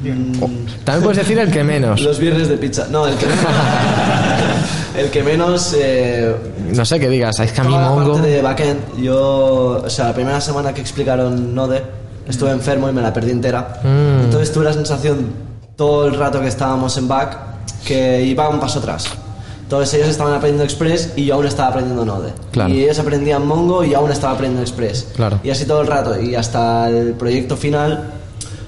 También 0.03 1.03
puedes 1.03 1.19
decir 1.19 1.39
el 1.39 1.51
que 1.51 1.65
menos. 1.65 2.01
Los 2.01 2.19
viernes 2.19 2.49
de 2.49 2.57
pizza. 2.59 2.87
No, 2.91 3.07
el 3.07 3.17
que 3.17 3.27
menos. 3.27 3.45
el 4.99 5.11
que 5.11 5.23
menos. 5.23 5.75
eh, 5.79 6.35
No 6.75 6.85
sé 6.85 7.01
qué 7.01 7.09
digas, 7.09 7.39
es 7.41 7.53
que 7.53 7.61
a 7.61 7.65
mí 7.65 7.71
Mongo... 7.71 8.15
parte 8.15 8.29
de 8.29 8.43
backend, 8.43 8.81
yo. 9.03 9.83
O 9.85 9.91
sea, 9.91 10.07
la 10.09 10.15
primera 10.15 10.41
semana 10.41 10.73
que 10.73 10.81
explicaron 10.81 11.55
Node, 11.55 11.83
estuve 12.29 12.51
enfermo 12.51 12.89
y 12.89 12.93
me 12.93 13.03
la 13.03 13.13
perdí 13.13 13.31
entera. 13.31 13.81
Mm. 13.83 14.25
Entonces 14.25 14.53
tuve 14.53 14.65
la 14.65 14.73
sensación 14.73 15.50
todo 15.81 16.09
el 16.09 16.15
rato 16.15 16.43
que 16.43 16.47
estábamos 16.47 16.95
en 16.99 17.09
back 17.09 17.39
que 17.87 18.23
iba 18.23 18.51
un 18.51 18.61
paso 18.61 18.81
atrás. 18.81 19.07
Entonces 19.63 19.95
ellos 19.95 20.11
estaban 20.11 20.35
aprendiendo 20.35 20.63
Express 20.63 21.15
y 21.17 21.25
yo 21.25 21.37
aún 21.37 21.47
estaba 21.47 21.71
aprendiendo 21.71 22.05
Node. 22.05 22.35
Claro. 22.53 22.69
Y 22.69 22.85
ellos 22.85 22.99
aprendían 22.99 23.47
Mongo 23.47 23.83
y 23.83 23.93
yo 23.93 23.97
aún 23.97 24.13
estaba 24.13 24.35
aprendiendo 24.35 24.61
Express. 24.61 25.09
Claro. 25.17 25.41
Y 25.43 25.49
así 25.49 25.65
todo 25.65 25.81
el 25.81 25.87
rato. 25.87 26.21
Y 26.21 26.35
hasta 26.35 26.91
el 26.91 27.15
proyecto 27.15 27.57
final 27.57 28.11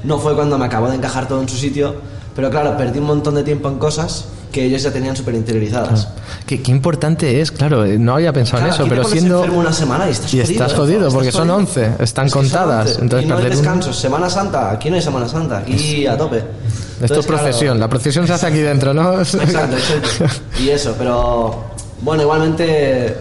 no 0.05 0.21
fue 0.21 0.35
cuando 0.35 0.57
me 0.57 0.65
acabó 0.65 0.89
de 0.89 0.97
encajar 0.97 1.29
todo 1.29 1.43
en 1.43 1.51
su 1.51 1.57
sitio. 1.59 1.97
Pero 2.35 2.49
claro, 2.49 2.79
perdí 2.79 2.99
un 3.01 3.09
montón 3.09 3.35
de 3.35 3.43
tiempo 3.43 3.69
en 3.69 3.77
cosas 3.79 4.29
que 4.53 4.65
ellos 4.67 4.83
ya 4.83 4.93
tenían 4.93 5.17
súper 5.17 5.35
interiorizadas. 5.35 6.09
Qué, 6.47 6.63
qué 6.63 6.71
importante 6.71 7.41
es, 7.41 7.51
claro, 7.51 7.85
eh, 7.85 7.99
no 7.99 8.15
había 8.15 8.33
pensado 8.33 8.59
en 8.59 8.69
Claro, 8.69 8.75
eso, 8.75 8.83
aquí 8.85 8.91
te 8.91 8.97
pero 8.97 9.09
siendo... 9.09 9.43
una 9.59 9.73
semana 9.73 10.07
y 10.09 10.13
estás 10.13 10.33
y 10.35 10.37
jodido. 10.39 10.53
estás 10.53 10.73
jodido, 10.75 10.99
Estás 11.01 11.15
porque 11.15 11.33
son 11.33 11.49
jodido. 11.49 11.57
11, 11.57 11.93
están 12.01 12.27
Es 12.27 12.33
son 12.33 12.43
contadas, 12.43 12.87
11, 12.91 13.03
entonces 13.03 13.27
y 13.27 13.29
no 13.29 13.39
hay 13.39 13.45
descansos. 13.47 13.97
Semana 13.97 14.31
Santa, 14.31 14.71
aquí 14.71 14.91
no 14.91 14.97
hay 14.97 15.03
Semana 15.03 15.29
Santa, 15.29 15.59
aquí 15.59 16.07
a 16.07 16.17
tope. 16.17 16.37
Esto 16.37 16.45
es 16.47 17.01
Entonces, 17.03 17.27
claro, 17.27 17.43
procesión, 17.43 17.81
la 17.81 17.89
procesión 17.89 18.27
se 18.27 18.33
hace 18.35 18.47
aquí 18.47 18.59
dentro, 18.59 18.95
¿no? 18.95 19.15
Exacto, 19.21 19.77
exacto. 19.77 20.27
Y 20.63 20.69
eso, 20.69 20.95
pero 20.99 21.65
bueno, 22.03 22.23
igualmente 22.23 23.17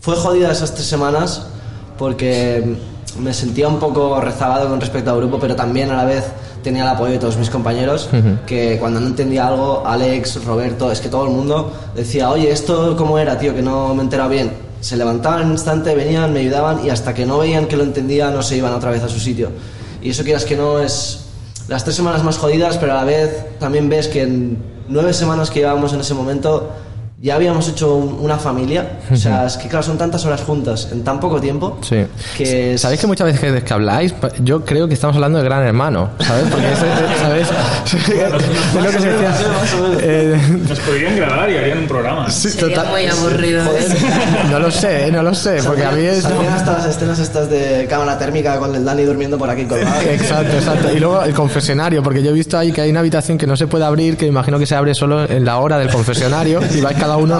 fue 0.00 0.14
jodida 0.16 0.52
esas 0.52 0.74
tres 0.74 0.86
semanas 0.86 1.46
porque 1.98 2.76
me 3.18 3.32
sentía 3.32 3.68
un 3.68 3.78
poco 3.78 4.20
rezagado 4.20 4.68
con 4.68 4.80
respecto 4.80 5.10
al 5.10 5.16
grupo, 5.18 5.38
pero 5.40 5.56
también 5.56 5.90
a 5.90 5.96
la 5.96 6.04
vez 6.04 6.24
tenía 6.64 6.82
el 6.82 6.88
apoyo 6.88 7.12
de 7.12 7.18
todos 7.18 7.36
mis 7.36 7.50
compañeros, 7.50 8.08
que 8.46 8.78
cuando 8.80 8.98
no 8.98 9.06
entendía 9.06 9.46
algo, 9.46 9.84
Alex, 9.86 10.44
Roberto, 10.44 10.90
es 10.90 11.00
que 11.00 11.08
todo 11.08 11.26
el 11.26 11.30
mundo 11.30 11.70
decía, 11.94 12.30
oye, 12.30 12.50
esto 12.50 12.96
cómo 12.96 13.18
era, 13.18 13.38
tío, 13.38 13.54
que 13.54 13.62
no 13.62 13.94
me 13.94 14.00
he 14.00 14.04
enterado 14.04 14.30
bien. 14.30 14.50
Se 14.80 14.96
levantaban 14.96 15.40
en 15.40 15.46
un 15.46 15.52
instante, 15.52 15.94
venían, 15.94 16.32
me 16.32 16.40
ayudaban 16.40 16.84
y 16.84 16.90
hasta 16.90 17.14
que 17.14 17.24
no 17.26 17.38
veían 17.38 17.66
que 17.66 17.76
lo 17.76 17.84
entendía 17.84 18.30
no 18.30 18.42
se 18.42 18.56
iban 18.56 18.72
otra 18.72 18.90
vez 18.90 19.02
a 19.02 19.08
su 19.08 19.20
sitio. 19.20 19.50
Y 20.02 20.10
eso 20.10 20.24
quieras 20.24 20.44
que 20.44 20.56
no 20.56 20.80
es 20.80 21.26
las 21.68 21.84
tres 21.84 21.96
semanas 21.96 22.24
más 22.24 22.38
jodidas, 22.38 22.78
pero 22.78 22.92
a 22.92 22.96
la 22.96 23.04
vez 23.04 23.58
también 23.58 23.88
ves 23.88 24.08
que 24.08 24.22
en 24.22 24.58
nueve 24.88 25.12
semanas 25.12 25.50
que 25.50 25.60
llevábamos 25.60 25.92
en 25.92 26.00
ese 26.00 26.14
momento 26.14 26.70
ya 27.20 27.36
habíamos 27.36 27.68
hecho 27.68 27.94
un- 27.94 28.18
una 28.20 28.36
familia. 28.38 28.98
O 29.10 29.16
sea, 29.16 29.46
es 29.46 29.56
que 29.56 29.68
claro, 29.68 29.82
son 29.82 29.96
tantas 29.96 30.24
horas 30.26 30.42
juntas 30.42 30.88
en 30.92 31.02
tan 31.04 31.20
poco 31.20 31.40
tiempo. 31.40 31.78
Sí. 31.82 32.04
Que 32.36 32.74
es- 32.74 32.80
¿Sabéis 32.80 33.00
que 33.00 33.06
muchas 33.06 33.26
veces 33.26 33.62
que 33.64 33.72
habláis, 33.74 34.14
yo 34.42 34.64
creo 34.64 34.88
que 34.88 34.94
estamos 34.94 35.16
hablando 35.16 35.38
de 35.38 35.44
Gran 35.44 35.62
Hermano, 35.66 36.10
¿sabes? 36.18 36.44
Porque 36.50 36.66
es, 36.66 36.78
es- 36.82 37.20
¿sabéis? 37.20 37.48
es 37.94 38.82
lo 38.84 38.90
que 38.90 38.98
se 39.00 39.08
decía. 39.08 39.34
eh, 40.00 40.38
Nos 40.68 40.78
podrían 40.80 41.16
grabar 41.16 41.50
y 41.50 41.56
harían 41.56 41.78
un 41.78 41.86
programa. 41.88 42.30
sí, 42.30 42.50
Sería 42.50 42.76
total- 42.76 42.90
muy 42.92 43.06
aburrido. 43.06 43.64
No 44.50 44.58
lo 44.58 44.70
sé, 44.70 45.08
eh, 45.08 45.12
no 45.12 45.22
lo 45.22 45.34
sé, 45.34 45.58
porque 45.66 45.84
a 45.84 45.90
mí 45.92 46.04
es... 46.04 46.24
Hasta 46.24 46.72
las 46.74 46.86
escenas 46.86 47.18
estas 47.18 47.48
de 47.50 47.86
cámara 47.88 48.18
térmica 48.18 48.58
con 48.58 48.74
el 48.74 48.84
Dani 48.84 49.02
durmiendo 49.04 49.38
por 49.38 49.48
aquí 49.50 49.64
colgado. 49.64 50.00
Exacto, 50.10 50.52
exacto. 50.56 50.92
Y 50.92 50.98
luego 51.00 51.22
el 51.22 51.32
confesionario, 51.34 52.02
porque 52.02 52.22
yo 52.22 52.30
he 52.30 52.34
visto 52.34 52.58
ahí 52.58 52.72
que 52.72 52.82
hay 52.82 52.90
una 52.90 53.00
habitación 53.00 53.38
que 53.38 53.46
no 53.46 53.56
se 53.56 53.66
puede 53.66 53.84
abrir, 53.84 54.16
que 54.16 54.26
imagino 54.26 54.58
que 54.58 54.66
se 54.66 54.74
abre 54.74 54.94
solo 54.94 55.24
en 55.28 55.44
la 55.44 55.58
hora 55.58 55.78
del 55.78 55.88
confesionario, 55.90 56.60
y 56.74 56.80
vais 56.80 56.96
cada 57.04 57.16
uno. 57.18 57.38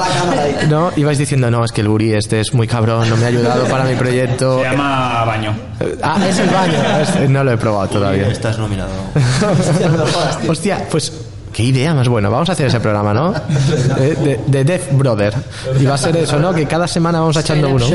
¿no? 0.69 0.93
Y 0.97 1.05
vais 1.05 1.17
diciendo, 1.19 1.51
no, 1.51 1.65
es 1.65 1.73
que 1.73 1.81
el 1.81 1.89
Uri 1.89 2.13
este 2.13 2.41
es 2.41 2.53
muy 2.53 2.67
cabrón, 2.67 3.09
no 3.09 3.17
me 3.17 3.25
ha 3.25 3.29
ayudado 3.29 3.65
para 3.71 3.85
mi 3.85 3.95
proyecto. 3.95 4.59
Se 4.59 4.65
llama 4.65 5.25
Baño. 5.25 5.55
Ah, 6.03 6.19
es 6.29 6.39
el 6.39 6.51
baño, 6.51 6.75
es- 7.01 7.31
no 7.31 7.43
lo 7.45 7.53
he 7.53 7.57
probado 7.57 7.89
todavía. 7.89 8.29
Estás 8.29 8.59
nominado. 8.59 8.91
Hostia, 10.49 10.87
pues 10.91 11.13
qué 11.53 11.63
idea 11.63 11.95
más 11.95 12.09
buena. 12.09 12.29
Vamos 12.29 12.49
a 12.51 12.53
hacer 12.53 12.67
ese 12.67 12.81
programa, 12.81 13.15
¿no? 13.15 13.33
De, 13.33 14.15
de- 14.17 14.41
de 14.47 14.65
Death 14.65 14.93
Brother. 14.93 15.35
Y 15.81 15.85
va 15.87 15.95
a 15.95 15.99
ser 15.99 16.17
eso, 16.17 16.39
¿no? 16.39 16.53
Que 16.53 16.67
cada 16.67 16.87
semana 16.87 17.21
vamos 17.21 17.37
echando 17.37 17.69
uno. 17.71 17.87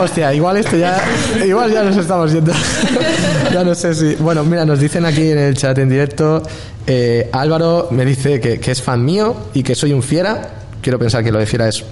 Hostia, 0.00 0.32
igual 0.34 0.56
esto 0.56 0.76
ya. 0.76 1.00
Igual 1.44 1.72
ya 1.72 1.82
nos 1.82 1.96
estamos 1.96 2.32
yendo. 2.32 2.52
ya 3.52 3.64
no 3.64 3.74
sé 3.74 3.94
si. 3.94 4.14
Bueno, 4.16 4.44
mira, 4.44 4.64
nos 4.64 4.80
dicen 4.80 5.04
aquí 5.04 5.30
en 5.30 5.38
el 5.38 5.56
chat 5.56 5.76
en 5.78 5.88
directo. 5.88 6.42
eh, 6.86 7.28
Álvaro 7.32 7.88
me 7.90 8.04
dice 8.04 8.40
que, 8.40 8.58
que 8.58 8.70
es 8.72 8.82
fan 8.82 9.04
mío 9.04 9.36
y 9.54 9.62
que 9.62 9.74
soy 9.74 9.92
un 9.92 10.02
fiera. 10.02 10.50
Quiero 10.80 10.98
pensar 10.98 11.22
que 11.22 11.30
lo 11.30 11.38
de 11.38 11.46
fiera 11.46 11.68
es 11.68 11.84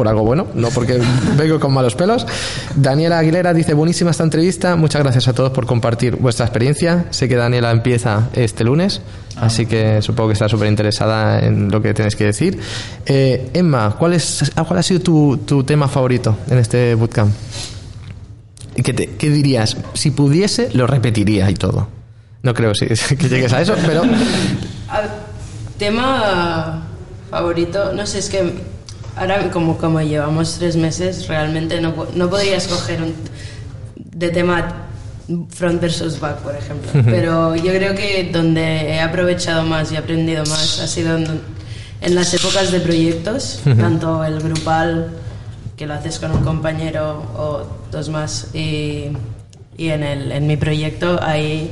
por 0.00 0.08
algo 0.08 0.24
bueno, 0.24 0.46
no 0.54 0.70
porque 0.70 0.98
vengo 1.36 1.60
con 1.60 1.74
malos 1.74 1.94
pelos. 1.94 2.26
Daniela 2.74 3.18
Aguilera 3.18 3.52
dice, 3.52 3.74
buenísima 3.74 4.12
esta 4.12 4.24
entrevista, 4.24 4.74
muchas 4.76 5.02
gracias 5.02 5.28
a 5.28 5.34
todos 5.34 5.50
por 5.52 5.66
compartir 5.66 6.16
vuestra 6.16 6.46
experiencia. 6.46 7.04
Sé 7.10 7.28
que 7.28 7.36
Daniela 7.36 7.70
empieza 7.70 8.30
este 8.32 8.64
lunes, 8.64 9.02
así 9.36 9.66
que 9.66 10.00
supongo 10.00 10.28
que 10.30 10.32
está 10.32 10.48
súper 10.48 10.68
interesada 10.68 11.40
en 11.40 11.70
lo 11.70 11.82
que 11.82 11.92
tenéis 11.92 12.16
que 12.16 12.24
decir. 12.24 12.58
Eh, 13.04 13.50
Emma, 13.52 13.94
¿cuál, 13.98 14.14
es, 14.14 14.50
¿cuál 14.66 14.78
ha 14.78 14.82
sido 14.82 15.00
tu, 15.00 15.36
tu 15.44 15.64
tema 15.64 15.86
favorito 15.86 16.34
en 16.48 16.56
este 16.56 16.94
bootcamp? 16.94 17.30
¿Y 18.76 18.82
¿Qué, 18.82 18.94
te- 18.94 19.06
qué 19.18 19.28
dirías? 19.28 19.76
Si 19.92 20.12
pudiese, 20.12 20.70
lo 20.72 20.86
repetiría 20.86 21.50
y 21.50 21.54
todo. 21.56 21.88
No 22.42 22.54
creo 22.54 22.72
si- 22.74 22.86
que 23.16 23.28
llegues 23.28 23.52
a 23.52 23.60
eso, 23.60 23.74
pero 23.84 24.00
Tema 25.78 26.86
favorito, 27.30 27.92
no 27.92 28.06
sé, 28.06 28.18
es 28.20 28.28
que 28.30 28.69
ahora 29.16 29.50
como, 29.50 29.78
como 29.78 30.00
llevamos 30.00 30.56
tres 30.58 30.76
meses, 30.76 31.28
realmente 31.28 31.80
no, 31.80 31.94
no 32.14 32.30
podría 32.30 32.56
escoger 32.56 33.02
un, 33.02 33.14
de 33.96 34.28
tema 34.30 34.86
front 35.50 35.80
versus 35.80 36.18
back, 36.18 36.38
por 36.38 36.54
ejemplo. 36.54 36.90
Pero 37.04 37.54
yo 37.54 37.72
creo 37.72 37.94
que 37.94 38.30
donde 38.32 38.90
he 38.90 39.00
aprovechado 39.00 39.64
más 39.64 39.92
y 39.92 39.96
aprendido 39.96 40.44
más 40.46 40.80
ha 40.80 40.86
sido 40.86 41.16
en, 41.16 41.40
en 42.00 42.14
las 42.14 42.32
épocas 42.34 42.72
de 42.72 42.80
proyectos, 42.80 43.60
tanto 43.64 44.24
el 44.24 44.40
grupal, 44.40 45.10
que 45.76 45.86
lo 45.86 45.94
haces 45.94 46.18
con 46.18 46.32
un 46.32 46.42
compañero 46.42 47.22
o 47.36 47.62
dos 47.90 48.08
más, 48.08 48.54
y, 48.54 49.10
y 49.76 49.88
en, 49.88 50.02
el, 50.02 50.32
en 50.32 50.46
mi 50.46 50.56
proyecto 50.56 51.18
ahí 51.22 51.70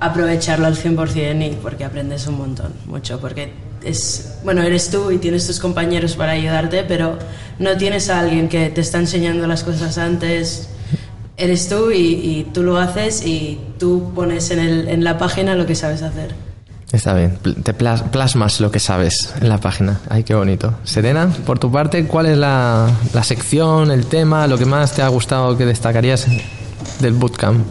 aprovecharlo 0.00 0.66
al 0.66 0.76
100% 0.76 1.52
y 1.52 1.54
porque 1.56 1.84
aprendes 1.84 2.26
un 2.26 2.38
montón, 2.38 2.72
mucho, 2.86 3.18
porque 3.20 3.52
es, 3.86 4.34
bueno, 4.44 4.62
eres 4.62 4.90
tú 4.90 5.10
y 5.10 5.18
tienes 5.18 5.46
tus 5.46 5.58
compañeros 5.60 6.14
para 6.16 6.32
ayudarte, 6.32 6.84
pero 6.86 7.18
no 7.58 7.76
tienes 7.76 8.10
a 8.10 8.20
alguien 8.20 8.48
que 8.48 8.68
te 8.70 8.80
está 8.80 8.98
enseñando 8.98 9.46
las 9.46 9.62
cosas 9.64 9.96
antes, 9.98 10.68
eres 11.36 11.68
tú 11.68 11.90
y, 11.90 12.46
tú 12.52 12.62
lo 12.62 12.78
haces 12.78 13.24
y 13.26 13.60
tú 13.78 14.12
pones 14.14 14.50
en, 14.50 14.58
el, 14.58 14.88
en 14.88 15.04
la 15.04 15.18
página 15.18 15.54
lo 15.54 15.66
que 15.66 15.74
sabes 15.74 16.02
hacer. 16.02 16.34
está 16.92 17.12
bien. 17.14 17.38
Te 17.62 17.74
plas- 17.76 18.02
plasmas 18.10 18.60
lo 18.60 18.70
que 18.70 18.78
sabes 18.80 19.34
en 19.40 19.48
la 19.48 19.58
página. 19.58 20.00
Ay, 20.08 20.22
qué 20.24 20.34
bonito. 20.34 20.74
Serena, 20.84 21.28
por 21.44 21.58
tu 21.58 21.70
parte, 21.70 22.06
¿cuál 22.06 22.26
es 22.26 22.38
la, 22.38 22.90
la 23.12 23.22
sección, 23.22 23.90
el 23.90 24.06
tema, 24.06 24.46
lo 24.46 24.56
que 24.58 24.64
más 24.66 24.92
te 24.94 25.02
ha 25.02 25.08
gustado 25.08 25.56
que 25.58 25.66
destacarías 25.66 26.26
del 27.00 27.12
bootcamp? 27.14 27.64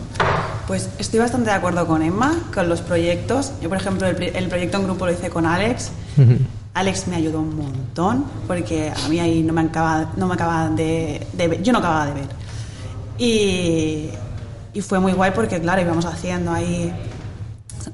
Pues 0.68 0.90
estoy 0.98 1.20
bastante 1.20 1.50
de 1.52 1.56
acuerdo 1.56 1.86
con 1.86 2.02
Emma, 2.02 2.34
con 2.54 2.68
los 2.68 2.82
proyectos. 2.82 3.52
Yo, 3.62 3.70
por 3.70 3.78
ejemplo, 3.78 4.08
el, 4.08 4.48
proyecto 4.48 4.78
en 4.78 4.84
grupo 4.84 5.06
lo 5.06 5.12
hice 5.12 5.30
con 5.30 5.46
Alex. 5.46 5.92
Alex 6.74 7.08
me 7.08 7.16
ayudó 7.16 7.40
un 7.40 7.56
montón 7.56 8.26
porque 8.48 8.92
a 8.92 9.08
mí 9.08 9.20
ahí 9.20 9.44
no 9.44 9.54
me 9.54 9.62
acaba, 9.62 10.12
no 10.18 10.28
me 10.28 10.36
de, 10.76 11.26
de 11.34 11.48
ver- 11.48 11.62
yo 11.64 11.72
no 11.72 11.80
acababa 11.80 12.08
de 12.08 12.14
ver. 12.14 12.28
Y, 13.18 14.10
y 14.74 14.82
fue 14.82 15.00
muy 15.00 15.14
guay 15.14 15.32
porque, 15.36 15.62
claro, 15.62 15.82
íbamos 15.82 16.06
haciendo 16.06 16.52
ahí 16.52 16.92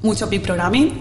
mucho 0.01 0.29
programming. 0.29 0.97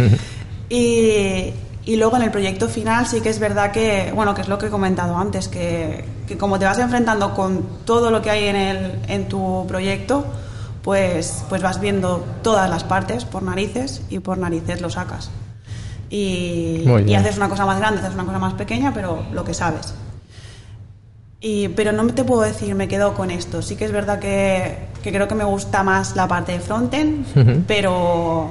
y, 0.70 1.52
y 1.84 1.96
luego 1.96 2.16
en 2.16 2.22
el 2.22 2.30
proyecto 2.30 2.68
final 2.68 3.06
sí 3.06 3.20
que 3.20 3.30
es 3.30 3.38
verdad 3.40 3.72
que, 3.72 4.12
bueno, 4.14 4.34
que 4.34 4.42
es 4.42 4.48
lo 4.48 4.58
que 4.58 4.66
he 4.66 4.70
comentado 4.70 5.16
antes, 5.16 5.48
que, 5.48 6.04
que 6.26 6.38
como 6.38 6.58
te 6.58 6.64
vas 6.64 6.78
enfrentando 6.78 7.34
con 7.34 7.64
todo 7.84 8.10
lo 8.10 8.22
que 8.22 8.30
hay 8.30 8.46
en, 8.46 8.56
el, 8.56 8.92
en 9.08 9.28
tu 9.28 9.64
proyecto, 9.66 10.24
pues, 10.82 11.44
pues 11.48 11.62
vas 11.62 11.80
viendo 11.80 12.24
todas 12.42 12.68
las 12.70 12.84
partes 12.84 13.24
por 13.24 13.42
narices 13.42 14.02
y 14.10 14.18
por 14.20 14.38
narices 14.38 14.80
lo 14.80 14.90
sacas. 14.90 15.30
Y, 16.08 16.84
y 17.06 17.14
haces 17.14 17.36
una 17.36 17.48
cosa 17.48 17.66
más 17.66 17.78
grande, 17.78 18.00
haces 18.00 18.14
una 18.14 18.24
cosa 18.24 18.38
más 18.38 18.54
pequeña, 18.54 18.92
pero 18.92 19.24
lo 19.32 19.44
que 19.44 19.54
sabes. 19.54 19.94
Y, 21.40 21.68
pero 21.68 21.92
no 21.92 22.06
te 22.08 22.24
puedo 22.24 22.42
decir, 22.42 22.74
me 22.74 22.88
quedo 22.88 23.14
con 23.14 23.30
esto. 23.30 23.62
Sí 23.62 23.76
que 23.76 23.86
es 23.86 23.92
verdad 23.92 24.18
que, 24.18 24.88
que 25.02 25.10
creo 25.12 25.26
que 25.26 25.34
me 25.34 25.44
gusta 25.44 25.82
más 25.82 26.16
la 26.16 26.28
parte 26.28 26.52
de 26.52 26.60
frontend, 26.60 27.64
pero, 27.66 28.50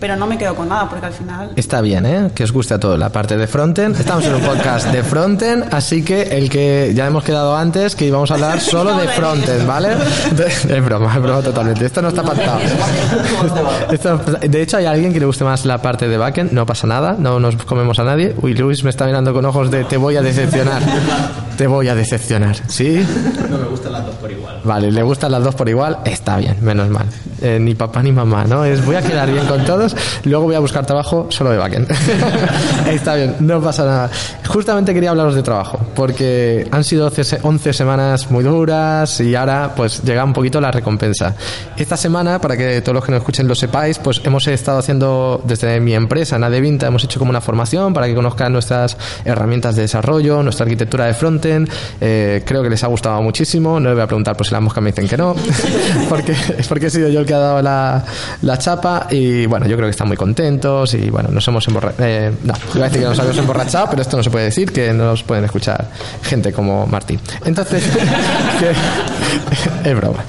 pero 0.00 0.16
no 0.16 0.26
me 0.26 0.36
quedo 0.38 0.54
con 0.54 0.68
nada 0.68 0.88
porque 0.88 1.06
al 1.06 1.12
final 1.12 1.50
Está 1.56 1.80
bien, 1.80 2.04
¿eh? 2.06 2.30
Que 2.34 2.44
os 2.44 2.52
guste 2.52 2.74
a 2.74 2.80
todos 2.80 2.98
la 2.98 3.10
parte 3.10 3.36
de 3.36 3.46
frontend. 3.46 3.98
Estamos 3.98 4.24
en 4.26 4.34
un 4.34 4.40
podcast 4.42 4.88
de 4.88 5.02
frontend, 5.02 5.72
así 5.74 6.02
que 6.02 6.22
el 6.36 6.48
que 6.50 6.92
ya 6.94 7.06
hemos 7.06 7.24
quedado 7.24 7.56
antes, 7.56 7.96
que 7.96 8.06
íbamos 8.06 8.30
a 8.30 8.34
hablar 8.34 8.60
solo 8.60 8.96
de 8.96 9.08
frontend, 9.08 9.66
¿vale? 9.66 9.88
Es 10.36 10.84
broma, 10.84 11.14
es 11.16 11.22
broma 11.22 11.40
totalmente. 11.42 11.86
Esto 11.86 12.02
no 12.02 12.08
está 12.08 12.22
pactado. 12.22 12.58
Esto- 13.90 14.18
de 14.40 14.62
hecho, 14.62 14.76
hay 14.76 14.86
alguien 14.86 15.12
que 15.12 15.20
le 15.20 15.26
guste 15.26 15.44
más 15.44 15.64
la 15.64 15.78
parte 15.80 16.08
de 16.08 16.16
backend, 16.18 16.52
no 16.52 16.66
pasa 16.66 16.86
nada, 16.86 17.16
no 17.18 17.40
nos 17.40 17.56
comemos 17.64 17.98
a 17.98 18.04
nadie. 18.04 18.34
Uy, 18.42 18.54
Luis 18.54 18.84
me 18.84 18.90
está 18.90 19.06
mirando 19.06 19.32
con 19.32 19.44
ojos 19.44 19.70
de 19.70 19.84
te 19.84 19.96
voy 19.96 20.16
a 20.16 20.22
decepcionar. 20.22 20.82
Te 21.56 21.66
voy 21.66 21.88
a 21.88 21.94
decepcionar, 21.94 22.54
¿sí? 22.68 23.04
No 23.50 23.56
me 23.58 23.64
gustan 23.64 23.92
las 23.92 24.04
dos 24.04 24.14
por. 24.16 24.35
Vale, 24.66 24.90
le 24.90 25.02
gustan 25.02 25.30
las 25.30 25.44
dos 25.44 25.54
por 25.54 25.68
igual, 25.68 25.98
está 26.04 26.38
bien, 26.38 26.56
menos 26.60 26.88
mal. 26.88 27.06
Eh, 27.40 27.58
ni 27.60 27.74
papá 27.76 28.02
ni 28.02 28.10
mamá, 28.10 28.44
¿no? 28.44 28.64
Es 28.64 28.84
voy 28.84 28.96
a 28.96 29.02
quedar 29.02 29.30
bien 29.30 29.46
con 29.46 29.64
todos, 29.64 29.94
luego 30.24 30.46
voy 30.46 30.56
a 30.56 30.58
buscar 30.58 30.84
trabajo 30.84 31.28
solo 31.30 31.50
de 31.50 31.58
backend. 31.58 31.88
está 32.90 33.14
bien, 33.14 33.36
no 33.40 33.60
pasa 33.60 33.84
nada. 33.84 34.10
Justamente 34.48 34.92
quería 34.92 35.10
hablaros 35.10 35.36
de 35.36 35.42
trabajo, 35.44 35.78
porque 35.94 36.66
han 36.72 36.82
sido 36.82 37.06
11 37.06 37.38
11 37.42 37.72
semanas 37.72 38.28
muy 38.30 38.42
duras 38.42 39.20
y 39.20 39.36
ahora 39.36 39.72
pues 39.76 40.02
llega 40.02 40.24
un 40.24 40.32
poquito 40.32 40.60
la 40.60 40.72
recompensa. 40.72 41.36
Esta 41.76 41.96
semana, 41.96 42.40
para 42.40 42.56
que 42.56 42.80
todos 42.80 42.94
los 42.94 43.04
que 43.04 43.12
nos 43.12 43.20
escuchen 43.20 43.46
lo 43.46 43.54
sepáis, 43.54 43.98
pues 44.00 44.20
hemos 44.24 44.48
estado 44.48 44.78
haciendo 44.78 45.40
desde 45.44 45.78
mi 45.78 45.94
empresa, 45.94 46.38
Nadevinta, 46.40 46.88
hemos 46.88 47.04
hecho 47.04 47.20
como 47.20 47.30
una 47.30 47.40
formación 47.40 47.94
para 47.94 48.08
que 48.08 48.16
conozcan 48.16 48.52
nuestras 48.52 48.96
herramientas 49.24 49.76
de 49.76 49.82
desarrollo, 49.82 50.42
nuestra 50.42 50.64
arquitectura 50.64 51.04
de 51.06 51.14
frontend. 51.14 51.68
Eh, 52.00 52.42
creo 52.44 52.64
que 52.64 52.70
les 52.70 52.82
ha 52.82 52.88
gustado 52.88 53.22
muchísimo. 53.22 53.78
No 53.78 53.90
le 53.90 53.94
voy 53.94 54.02
a 54.02 54.06
preguntar 54.06 54.36
por 54.36 54.46
si 54.46 54.55
las 54.56 54.62
moscas 54.62 54.82
me 54.82 54.90
dicen 54.90 55.06
que 55.06 55.16
no, 55.16 55.34
porque, 56.08 56.34
es 56.56 56.66
porque 56.66 56.86
he 56.86 56.90
sido 56.90 57.08
yo 57.08 57.20
el 57.20 57.26
que 57.26 57.34
ha 57.34 57.38
dado 57.38 57.62
la, 57.62 58.04
la 58.42 58.58
chapa. 58.58 59.06
Y 59.10 59.46
bueno, 59.46 59.66
yo 59.66 59.76
creo 59.76 59.86
que 59.86 59.90
están 59.90 60.08
muy 60.08 60.16
contentos 60.16 60.94
y 60.94 61.10
bueno, 61.10 61.28
nos 61.30 61.46
hemos 61.46 61.66
emborrachado. 61.68 62.32
no, 62.42 62.54
iba 62.74 62.86
a 62.86 62.88
decir 62.88 63.02
que 63.02 63.08
nos 63.08 63.18
habíamos 63.18 63.38
emborrachado, 63.38 63.88
pero 63.90 64.02
esto 64.02 64.16
no 64.16 64.22
se 64.22 64.30
puede 64.30 64.46
decir, 64.46 64.72
que 64.72 64.92
no 64.92 65.04
nos 65.04 65.22
pueden 65.22 65.44
escuchar 65.44 65.90
gente 66.22 66.52
como 66.52 66.86
Martín. 66.86 67.20
Entonces, 67.44 67.84
es 69.84 69.96
broma. 69.96 70.24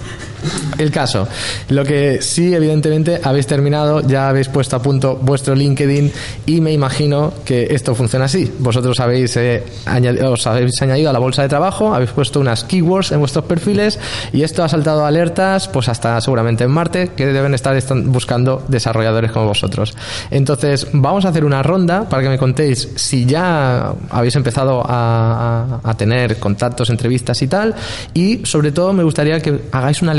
El 0.78 0.92
caso, 0.92 1.28
lo 1.70 1.84
que 1.84 2.22
sí, 2.22 2.54
evidentemente, 2.54 3.20
habéis 3.24 3.48
terminado, 3.48 4.02
ya 4.02 4.30
habéis 4.30 4.48
puesto 4.48 4.76
a 4.76 4.82
punto 4.82 5.16
vuestro 5.22 5.56
LinkedIn 5.56 6.12
y 6.46 6.62
me 6.62 6.72
imagino 6.72 7.34
que 7.46 7.68
esto 7.72 7.96
funciona 7.96 8.26
así. 8.26 8.52
Vosotros 8.60 9.00
habéis, 9.00 9.36
eh, 9.38 9.64
añadi- 9.86 10.22
os 10.24 10.46
habéis 10.46 10.82
añadido 10.82 11.10
a 11.10 11.14
la 11.14 11.20
bolsa 11.20 11.42
de 11.42 11.50
trabajo, 11.50 11.94
habéis 11.94 12.12
puesto 12.12 12.40
unas 12.40 12.64
keywords 12.64 13.12
en 13.12 13.20
vuestros 13.20 13.46
perfiles 13.46 14.00
y 14.32 14.44
esto 14.44 14.64
ha 14.64 14.70
saltado 14.70 15.06
alertas, 15.06 15.68
pues 15.68 15.90
hasta 15.90 16.20
seguramente 16.22 16.64
en 16.64 16.72
Marte, 16.72 17.12
que 17.16 17.26
deben 17.26 17.54
estar 17.54 17.76
buscando 18.06 18.64
desarrolladores 18.68 19.32
como 19.32 19.48
vosotros. 19.48 19.96
Entonces, 20.32 20.88
vamos 20.94 21.26
a 21.26 21.30
hacer 21.30 21.44
una 21.46 21.64
ronda 21.64 22.08
para 22.10 22.24
que 22.24 22.30
me 22.30 22.38
contéis 22.38 22.90
si 22.96 23.26
ya 23.26 23.94
habéis 24.10 24.36
empezado 24.36 24.84
a, 24.86 25.82
tener 25.98 26.38
contactos, 26.38 26.90
entrevistas 26.92 27.42
y 27.42 27.48
tal, 27.48 27.74
y 28.14 28.42
sobre 28.46 28.72
todo 28.72 28.94
me 28.94 29.04
gustaría 29.04 29.40
que 29.40 29.62
hagáis 29.72 30.02
un 30.02 30.10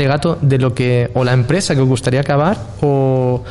de 0.41 0.57
lo 0.57 0.73
que, 0.73 1.09
o 1.13 1.23
la 1.23 1.33
empresa 1.33 1.75
que 1.75 1.81
os 1.81 1.87
gustaría 1.87 2.21
acabar, 2.21 2.57
o, 2.81 3.43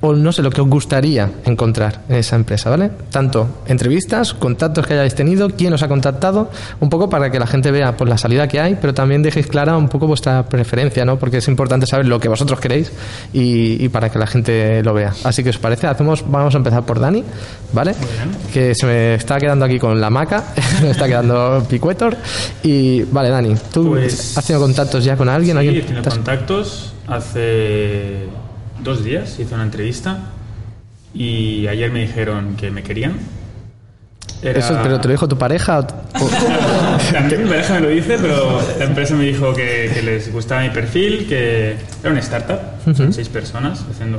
o 0.00 0.12
no 0.12 0.32
sé, 0.32 0.42
lo 0.42 0.50
que 0.50 0.60
os 0.60 0.68
gustaría 0.68 1.30
encontrar 1.44 2.02
en 2.08 2.16
esa 2.16 2.36
empresa, 2.36 2.70
¿vale? 2.70 2.90
Tanto 3.10 3.48
entrevistas, 3.66 4.34
contactos 4.34 4.86
que 4.86 4.94
hayáis 4.94 5.14
tenido, 5.14 5.48
quién 5.50 5.72
os 5.72 5.82
ha 5.82 5.88
contactado, 5.88 6.50
un 6.80 6.88
poco 6.88 7.08
para 7.10 7.30
que 7.30 7.38
la 7.38 7.46
gente 7.46 7.70
vea 7.70 7.96
pues, 7.96 8.08
la 8.08 8.18
salida 8.18 8.46
que 8.48 8.60
hay, 8.60 8.76
pero 8.80 8.94
también 8.94 9.22
dejéis 9.22 9.46
clara 9.46 9.76
un 9.76 9.88
poco 9.88 10.06
vuestra 10.06 10.44
preferencia, 10.46 11.04
¿no? 11.04 11.18
Porque 11.18 11.38
es 11.38 11.48
importante 11.48 11.86
saber 11.86 12.06
lo 12.06 12.20
que 12.20 12.28
vosotros 12.28 12.60
queréis 12.60 12.92
y, 13.32 13.82
y 13.84 13.88
para 13.88 14.10
que 14.10 14.18
la 14.18 14.26
gente 14.26 14.82
lo 14.82 14.94
vea. 14.94 15.12
Así 15.24 15.42
que 15.42 15.50
os 15.50 15.58
parece, 15.58 15.86
hacemos, 15.86 16.24
vamos 16.28 16.54
a 16.54 16.58
empezar 16.58 16.84
por 16.84 17.00
Dani, 17.00 17.24
¿vale? 17.72 17.94
Que 18.52 18.74
se 18.74 18.86
me 18.86 19.14
está 19.14 19.38
quedando 19.38 19.64
aquí 19.64 19.78
con 19.78 20.00
la 20.00 20.10
maca, 20.10 20.44
me 20.82 20.90
está 20.90 21.06
quedando 21.06 21.64
picuetor. 21.68 22.16
Y 22.62 23.02
vale, 23.02 23.30
Dani, 23.30 23.54
¿tú 23.72 23.88
Pues- 23.90 24.36
has 24.38 24.44
tenido 24.46 24.64
contactos 24.64 25.04
ya 25.04 25.16
con 25.16 25.28
alguien? 25.28 25.56
Sí, 25.56 25.58
¿Alguien 25.66 25.84
he 25.84 25.86
tenido 25.86 26.10
contactos. 26.10 26.92
Hace 27.06 28.26
dos 28.82 29.04
días 29.04 29.38
hice 29.38 29.54
una 29.54 29.64
entrevista 29.64 30.18
y 31.14 31.66
ayer 31.66 31.90
me 31.90 32.00
dijeron 32.00 32.56
que 32.56 32.70
me 32.70 32.82
querían. 32.82 33.14
Era- 34.42 34.58
Eso, 34.60 34.78
¿Pero 34.82 35.00
te 35.00 35.08
lo 35.08 35.12
dijo 35.12 35.28
tu 35.28 35.36
pareja? 35.36 35.80
o- 35.80 35.86
También 37.12 37.42
mi 37.44 37.48
pareja 37.50 37.74
me 37.74 37.80
lo 37.80 37.88
dice, 37.88 38.18
pero 38.20 38.60
la 38.78 38.84
empresa 38.84 39.14
me 39.14 39.24
dijo 39.24 39.52
que, 39.52 39.90
que 39.92 40.02
les 40.02 40.32
gustaba 40.32 40.60
mi 40.62 40.70
perfil, 40.70 41.26
que 41.28 41.76
era 42.02 42.10
una 42.10 42.20
startup, 42.20 42.58
son 42.94 43.12
seis 43.12 43.28
personas 43.28 43.84
haciendo 43.90 44.18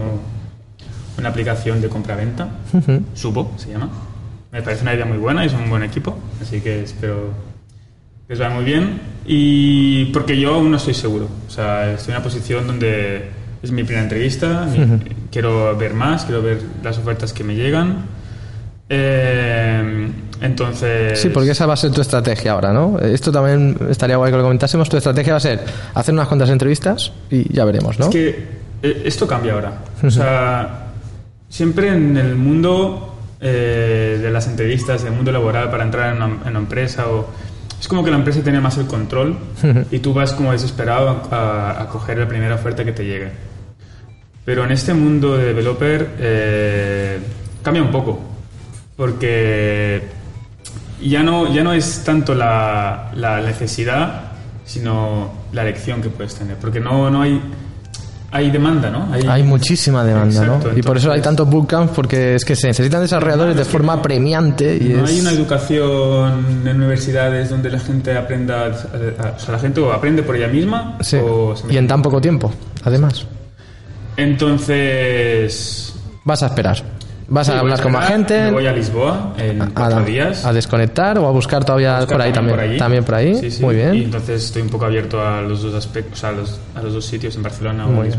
una 1.18 1.30
aplicación 1.30 1.82
de 1.82 1.90
compra-venta. 1.90 2.50
Subo 3.14 3.54
se 3.58 3.72
llama. 3.72 3.90
Me 4.52 4.62
parece 4.62 4.82
una 4.82 4.94
idea 4.94 5.06
muy 5.06 5.18
buena 5.18 5.44
y 5.44 5.48
es 5.48 5.54
un 5.54 5.70
buen 5.70 5.84
equipo, 5.84 6.18
así 6.42 6.60
que 6.60 6.82
espero 6.84 7.30
que 8.28 8.34
les 8.34 8.40
vaya 8.40 8.54
muy 8.54 8.66
bien. 8.66 9.00
Y 9.26 10.06
porque 10.06 10.38
yo 10.40 10.56
aún 10.56 10.72
no 10.72 10.78
estoy 10.78 10.96
seguro, 10.96 11.28
o 11.48 11.52
sea, 11.52 11.92
estoy 11.92 12.12
en 12.14 12.18
una 12.18 12.24
posición 12.24 12.66
donde 12.68 13.30
es 13.62 13.72
mi 13.72 13.84
primera 13.84 14.04
entrevista, 14.04 14.68
quiero 15.32 15.76
ver 15.76 15.94
más, 15.94 16.26
quiero 16.26 16.42
ver 16.42 16.60
las 16.84 16.98
ofertas 16.98 17.34
que 17.34 17.44
me 17.44 17.56
llegan. 17.56 18.06
Eh, 18.90 20.10
entonces... 20.42 21.20
Sí, 21.20 21.30
porque 21.30 21.52
esa 21.52 21.66
va 21.66 21.74
a 21.74 21.78
ser 21.78 21.92
tu 21.92 22.02
estrategia 22.02 22.54
ahora, 22.54 22.74
¿no? 22.74 22.98
Esto 23.00 23.32
también 23.32 23.78
estaría 23.90 24.18
guay 24.18 24.32
que 24.32 24.38
lo 24.38 24.44
comentásemos. 24.44 24.90
Tu 24.90 24.98
estrategia 24.98 25.34
va 25.34 25.38
a 25.38 25.42
ser 25.42 25.60
hacer 25.94 26.14
unas 26.14 26.28
cuantas 26.28 26.50
entrevistas 26.50 27.12
y 27.30 27.54
ya 27.54 27.66
veremos, 27.66 28.00
¿no? 28.00 28.06
Es 28.06 28.12
que 28.12 28.30
eh, 28.82 29.02
esto 29.06 29.28
cambia 29.28 29.54
ahora. 29.54 29.74
O 30.04 30.10
sea, 30.10 30.88
siempre 31.50 31.90
en 31.90 32.18
el 32.18 32.36
mundo 32.36 33.16
eh, 33.42 34.20
de 34.22 34.32
las 34.32 34.48
entrevistas, 34.48 35.02
en 35.02 35.10
el 35.10 35.14
mundo 35.14 35.32
laboral, 35.32 35.70
para 35.70 35.84
entrar 35.84 36.16
en 36.16 36.24
una, 36.24 36.42
en 36.44 36.50
una 36.50 36.60
empresa, 36.60 37.08
o, 37.10 37.28
es 37.80 37.88
como 37.88 38.04
que 38.04 38.12
la 38.12 38.18
empresa 38.18 38.42
tiene 38.42 38.60
más 38.60 38.78
el 38.78 38.88
control 38.88 39.38
y 39.92 40.00
tú 40.00 40.14
vas 40.14 40.34
como 40.34 40.52
desesperado 40.52 41.22
a, 41.32 41.82
a 41.82 41.88
coger 41.88 42.18
la 42.18 42.28
primera 42.28 42.56
oferta 42.56 42.84
que 42.84 42.92
te 42.92 43.06
llegue. 43.06 43.49
Pero 44.46 44.64
en 44.66 44.72
este 44.72 44.94
mundo 44.94 45.38
de 45.38 45.46
developer 45.46 46.16
eh, 46.20 47.20
cambia 47.62 47.84
un 47.84 47.92
poco, 47.92 48.20
porque 48.96 50.02
ya 51.02 51.24
no, 51.24 51.54
ya 51.54 51.64
no 51.64 51.74
es 51.74 52.04
tanto 52.04 52.34
la, 52.34 53.12
la 53.16 53.42
necesidad, 53.42 54.24
sino 54.66 55.32
la 55.54 55.62
elección 55.64 56.02
que 56.02 56.10
puedes 56.10 56.36
tener, 56.36 56.58
porque 56.58 56.80
no, 56.80 57.10
no 57.10 57.22
hay, 57.22 57.42
hay 58.32 58.52
demanda, 58.52 58.90
¿no? 58.90 59.08
Hay 59.30 59.44
muchísima 59.44 60.04
demanda, 60.04 60.44
Exacto, 60.44 60.72
¿no? 60.72 60.78
Y 60.78 60.82
por 60.82 60.98
eso 60.98 61.12
hay 61.12 61.22
tantos 61.22 61.50
bootcamps, 61.50 61.94
porque 61.96 62.36
es 62.36 62.46
que 62.46 62.56
se 62.56 62.68
necesitan 62.68 63.02
desarrolladores 63.02 63.56
de 63.56 63.66
forma 63.66 64.02
premiante 64.02 64.76
y 64.78 64.90
No 64.90 65.06
es... 65.06 65.12
hay 65.12 65.22
una 65.22 65.32
educación 65.32 66.62
en 66.66 66.76
universidades 66.76 67.50
donde 67.50 67.70
la 67.70 67.80
gente 67.80 68.16
aprenda, 68.18 68.68
o 68.68 69.40
sea, 69.40 69.52
la 69.54 69.60
gente 69.60 69.80
o 69.82 69.92
aprende 69.92 70.22
por 70.24 70.36
ella 70.36 70.48
misma 70.48 70.98
Sí. 71.02 71.18
o 71.24 71.56
se 71.56 71.72
Y 71.74 71.78
en 71.78 71.88
tan 71.88 72.02
poco 72.02 72.20
tiempo, 72.22 72.52
además. 72.84 73.26
Entonces, 74.22 75.96
Vas 76.24 76.44
a 76.44 76.48
esperar. 76.48 76.78
Vas 77.32 77.46
Sí, 77.48 77.54
a 77.54 77.60
hablar 77.60 77.80
con 77.82 77.92
más 77.92 78.08
gente. 78.08 78.42
Me 78.46 78.52
voy 78.52 78.66
a 78.68 78.72
Lisboa 78.74 79.34
en 79.38 79.62
a, 79.62 79.70
cuatro 79.74 80.04
días. 80.04 80.46
a 80.46 80.52
desconectar 80.54 81.18
o 81.20 81.28
a 81.28 81.32
buscar 81.32 81.64
todavía 81.64 81.98
Buscar 82.00 82.16
por 82.18 82.22
ahí 82.24 82.32
también. 82.34 82.60
allí. 82.60 82.78
También 82.78 83.04
por 83.04 83.16
ahí. 83.16 83.36
Sí, 83.36 83.52
sí. 83.52 83.64
Muy 83.64 83.76
bien. 83.76 83.94
Y 83.96 84.04
entonces 84.06 84.44
estoy 84.46 84.64
un 84.64 84.70
poco 84.70 84.86
abierto 84.86 85.22
a 85.26 85.42
los 85.42 85.62
dos 85.62 85.76
aspectos, 85.76 86.14
o 86.14 86.22
sea, 86.22 86.30
a 86.30 86.32
los, 86.34 86.60
a 86.76 86.82
los 86.82 86.94
dos 86.94 87.06
sitios 87.06 87.36
en 87.36 87.44
Barcelona 87.44 87.86
o 87.86 87.90
en 87.90 88.02
bien. 88.02 88.14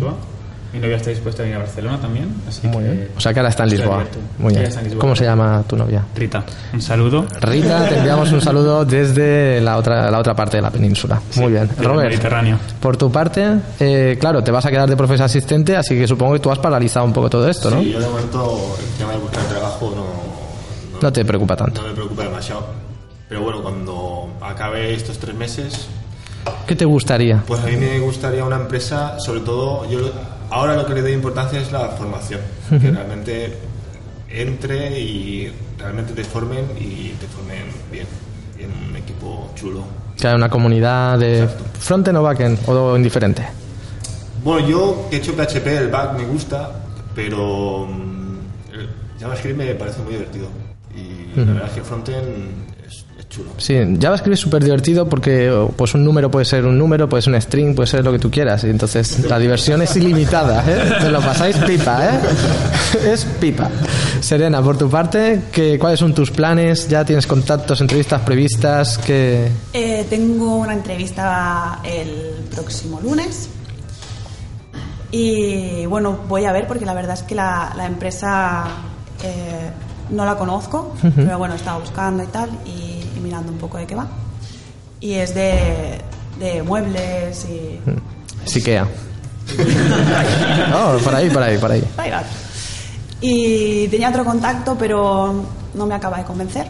Mi 0.72 0.78
novia 0.78 0.96
está 0.96 1.10
dispuesta 1.10 1.42
a 1.42 1.44
venir 1.44 1.56
a 1.56 1.60
Barcelona 1.64 2.00
también, 2.00 2.32
así 2.48 2.66
Muy 2.68 2.84
que 2.84 2.90
bien. 2.90 3.08
O 3.16 3.20
sea 3.20 3.32
que 3.34 3.40
ahora 3.40 3.50
está 3.50 3.64
en 3.64 3.70
Lisboa. 3.70 4.04
Muy 4.38 4.52
bien. 4.54 4.66
está 4.66 4.78
en 4.80 4.84
Lisboa. 4.84 5.00
¿Cómo 5.00 5.16
se 5.16 5.24
llama 5.24 5.64
tu 5.66 5.76
novia? 5.76 6.04
Rita, 6.14 6.44
un 6.72 6.80
saludo. 6.80 7.26
Rita, 7.40 7.88
te 7.88 7.98
enviamos 7.98 8.30
un 8.30 8.40
saludo 8.40 8.84
desde 8.84 9.60
la 9.60 9.76
otra, 9.78 10.10
la 10.10 10.18
otra 10.20 10.34
parte 10.34 10.58
de 10.58 10.62
la 10.62 10.70
península. 10.70 11.20
Muy 11.36 11.52
bien. 11.52 11.68
Robert, 11.78 12.10
Mediterráneo. 12.10 12.58
por 12.80 12.96
tu 12.96 13.10
parte, 13.10 13.44
eh, 13.80 14.16
claro, 14.20 14.44
te 14.44 14.52
vas 14.52 14.64
a 14.64 14.70
quedar 14.70 14.88
de 14.88 14.96
profesor 14.96 15.26
asistente, 15.26 15.76
así 15.76 15.96
que 15.96 16.06
supongo 16.06 16.34
que 16.34 16.38
tú 16.40 16.50
has 16.52 16.58
paralizado 16.60 17.04
un 17.04 17.12
poco 17.12 17.28
todo 17.28 17.48
esto, 17.48 17.68
¿no? 17.68 17.80
Sí, 17.80 17.90
yo 17.90 17.98
de 18.00 18.06
momento 18.06 18.76
el 18.78 18.96
tema 18.98 19.12
de 19.12 19.18
buscar 19.18 19.42
trabajo 19.46 19.90
no, 19.96 20.04
no, 20.92 21.00
No 21.02 21.12
te 21.12 21.24
preocupa 21.24 21.56
tanto. 21.56 21.82
no 21.82 21.88
me 21.88 21.94
preocupa 21.94 22.22
demasiado. 22.22 22.66
Pero 23.28 23.42
bueno, 23.42 23.60
cuando 23.62 24.28
acabe 24.40 24.94
estos 24.94 25.18
tres 25.18 25.34
meses, 25.34 25.88
¿Qué 26.66 26.76
te 26.76 26.84
gustaría? 26.84 27.42
pues 27.46 27.60
a 27.60 27.66
mí 27.66 27.76
me 27.76 27.98
gustaría 27.98 28.44
una 28.44 28.56
empresa, 28.56 29.18
sobre 29.18 29.40
todo, 29.40 29.88
yo 29.90 29.98
lo- 29.98 30.39
ahora 30.50 30.74
lo 30.74 30.86
que 30.86 30.94
le 30.94 31.02
doy 31.02 31.12
importancia 31.12 31.60
es 31.60 31.72
la 31.72 31.88
formación. 31.90 32.40
Que 32.68 32.90
realmente 32.90 33.56
entre 34.28 34.98
y 35.00 35.52
realmente 35.78 36.12
te 36.12 36.24
formen 36.24 36.66
y 36.78 37.08
te 37.20 37.26
formen 37.26 37.64
bien. 37.90 38.06
En 38.58 38.90
un 38.90 38.96
equipo 38.96 39.50
chulo. 39.54 39.84
Que 40.18 40.28
hay 40.28 40.34
una 40.34 40.50
comunidad 40.50 41.18
de 41.18 41.48
frontend 41.78 42.18
o 42.18 42.22
backend 42.22 42.58
o 42.68 42.96
indiferente. 42.96 43.46
Bueno, 44.44 44.68
yo 44.68 45.06
que 45.08 45.16
he 45.16 45.18
hecho 45.18 45.32
PHP, 45.32 45.66
el 45.66 45.88
back 45.88 46.16
me 46.16 46.24
gusta, 46.24 46.70
pero 47.14 47.86
mm, 47.86 48.74
el 48.74 48.88
JavaScript 49.18 49.56
me 49.56 49.74
parece 49.74 50.02
muy 50.02 50.12
divertido. 50.12 50.48
Y 50.94 51.38
la 51.38 51.44
verdad 51.44 51.68
es 51.68 51.72
que 51.72 51.82
frontend 51.82 52.69
chulo. 53.30 53.50
Sí, 53.56 53.74
JavaScript 53.98 54.34
es 54.34 54.40
súper 54.40 54.62
divertido 54.62 55.08
porque 55.08 55.50
pues 55.76 55.94
un 55.94 56.04
número 56.04 56.30
puede 56.30 56.44
ser 56.44 56.66
un 56.66 56.76
número, 56.76 57.08
puede 57.08 57.22
ser 57.22 57.32
un 57.32 57.40
string, 57.40 57.74
puede 57.74 57.86
ser 57.86 58.04
lo 58.04 58.12
que 58.12 58.18
tú 58.18 58.30
quieras. 58.30 58.64
Y 58.64 58.68
entonces 58.68 59.20
la 59.20 59.38
diversión 59.38 59.80
es 59.80 59.96
ilimitada, 59.96 60.62
¿eh? 60.68 60.96
Te 61.00 61.10
lo 61.10 61.20
pasáis 61.20 61.56
pipa, 61.56 62.04
¿eh? 62.04 62.20
Es 63.12 63.24
pipa. 63.24 63.70
Serena, 64.20 64.60
por 64.60 64.76
tu 64.76 64.90
parte, 64.90 65.42
¿qué, 65.52 65.78
¿cuáles 65.78 66.00
son 66.00 66.12
tus 66.12 66.30
planes? 66.30 66.88
¿Ya 66.88 67.04
tienes 67.04 67.26
contactos, 67.26 67.80
entrevistas 67.80 68.20
previstas? 68.22 68.98
que 68.98 69.48
Eh, 69.72 70.04
tengo 70.10 70.56
una 70.56 70.74
entrevista 70.74 71.80
el 71.84 72.44
próximo 72.50 73.00
lunes. 73.00 73.48
Y 75.12 75.86
bueno, 75.86 76.20
voy 76.28 76.44
a 76.44 76.52
ver 76.52 76.66
porque 76.66 76.84
la 76.84 76.94
verdad 76.94 77.14
es 77.14 77.22
que 77.22 77.34
la, 77.34 77.72
la 77.76 77.86
empresa 77.86 78.64
eh, 79.22 79.70
no 80.10 80.24
la 80.24 80.36
conozco, 80.36 80.94
pero 81.16 81.38
bueno, 81.38 81.54
estaba 81.54 81.78
buscando 81.78 82.22
y 82.22 82.26
tal 82.26 82.50
y, 82.64 82.89
y 83.20 83.22
mirando 83.22 83.52
un 83.52 83.58
poco 83.58 83.78
de 83.78 83.86
qué 83.86 83.94
va. 83.94 84.08
Y 85.00 85.12
es 85.14 85.34
de, 85.34 85.98
de 86.38 86.62
muebles 86.62 87.46
y... 87.46 87.78
Siquea. 88.48 88.86
No, 90.70 90.96
por 91.02 91.14
ahí, 91.14 91.28
por 91.30 91.42
ahí, 91.42 91.58
por 91.58 91.70
ahí. 91.72 91.82
Y 93.20 93.88
tenía 93.88 94.08
otro 94.10 94.24
contacto, 94.24 94.76
pero 94.78 95.44
no 95.74 95.86
me 95.86 95.94
acaba 95.94 96.18
de 96.18 96.24
convencer. 96.24 96.66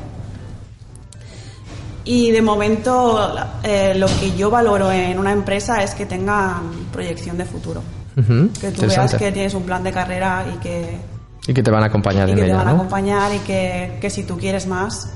Y 2.05 2.31
de 2.31 2.43
momento 2.43 3.35
eh, 3.63 3.95
lo 3.97 4.07
que 4.07 4.35
yo 4.37 4.51
valoro 4.51 4.91
en 4.91 5.19
una 5.19 5.33
empresa 5.33 5.83
es 5.83 5.95
que 5.95 6.07
tengan 6.07 6.87
proyección 6.93 7.37
de 7.37 7.45
futuro. 7.45 7.83
Ujú, 8.17 8.51
Que 8.61 8.71
tú 8.73 8.87
veas 8.87 9.15
que 9.15 9.31
tienes 9.31 9.55
un 9.55 9.63
plan 9.63 9.85
de 9.85 9.93
carrera 9.93 10.45
y 10.53 10.59
que, 10.59 10.99
Y 11.47 11.55
que 11.55 11.63
te 11.63 11.71
van 11.71 11.83
a 11.85 11.87
acompañar 11.87 12.29
y 12.29 12.33
en 12.33 12.39
que 12.39 12.45
te 12.47 12.53
van 12.55 12.67
a 12.67 12.71
¿no? 12.73 12.77
acompañar 12.79 13.33
y 13.35 13.39
que, 13.41 13.99
que 14.01 14.11
si 14.11 14.25
tú 14.25 14.37
quieres 14.39 14.67
más, 14.67 15.13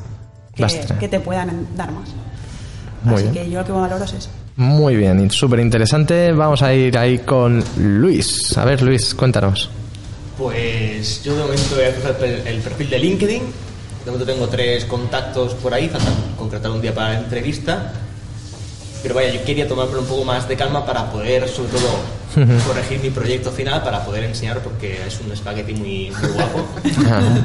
que, 0.55 0.66
que 1.00 1.09
te 1.09 1.20
puedan 1.20 1.66
dar 1.76 1.90
más. 1.92 2.09
Muy 3.02 3.14
Así 3.16 3.22
bien. 3.24 3.34
que 3.44 3.50
yo 3.50 3.59
lo 3.61 3.66
que 3.66 3.72
valoro 3.72 4.05
es 4.05 4.12
eso. 4.12 4.30
Muy 4.57 4.96
bien, 4.96 5.30
súper 5.30 5.61
interesante. 5.61 6.32
Vamos 6.32 6.62
a 6.62 6.72
ir 6.72 6.96
ahí 6.96 7.18
con 7.18 7.62
Luis. 7.76 8.57
A 8.57 8.64
ver, 8.64 8.82
Luis, 8.82 9.14
cuéntanos. 9.14 9.68
Pues 10.38 11.22
yo 11.22 11.34
de 11.34 11.42
momento 11.42 11.74
voy 11.74 11.84
a 11.84 12.24
el, 12.26 12.46
el 12.46 12.61
perfil 12.61 12.90
de 12.90 12.98
LinkedIn. 12.98 13.42
De 14.05 14.11
momento 14.11 14.30
tengo 14.32 14.48
tres 14.48 14.84
contactos 14.84 15.55
por 15.55 15.72
ahí, 15.72 15.88
falta 15.88 16.11
concretar 16.38 16.70
un 16.70 16.80
día 16.80 16.94
para 16.94 17.14
la 17.14 17.18
entrevista. 17.20 17.92
Pero 19.02 19.14
vaya, 19.14 19.30
yo 19.32 19.44
quería 19.44 19.68
tomármelo 19.68 20.00
un 20.00 20.07
poco 20.07 20.24
más 20.24 20.48
de 20.48 20.57
calma 20.57 20.86
para 20.86 21.11
poder, 21.11 21.46
sobre 21.48 21.70
todo, 21.70 21.88
corregir 22.66 23.00
mi 23.00 23.11
proyecto 23.11 23.50
final 23.50 23.82
para 23.82 24.05
poder 24.05 24.24
enseñar, 24.24 24.61
porque 24.61 24.98
es 25.07 25.20
un 25.20 25.30
espagueti 25.32 25.74
muy, 25.74 26.11
muy 26.11 26.30
guapo. 26.30 26.64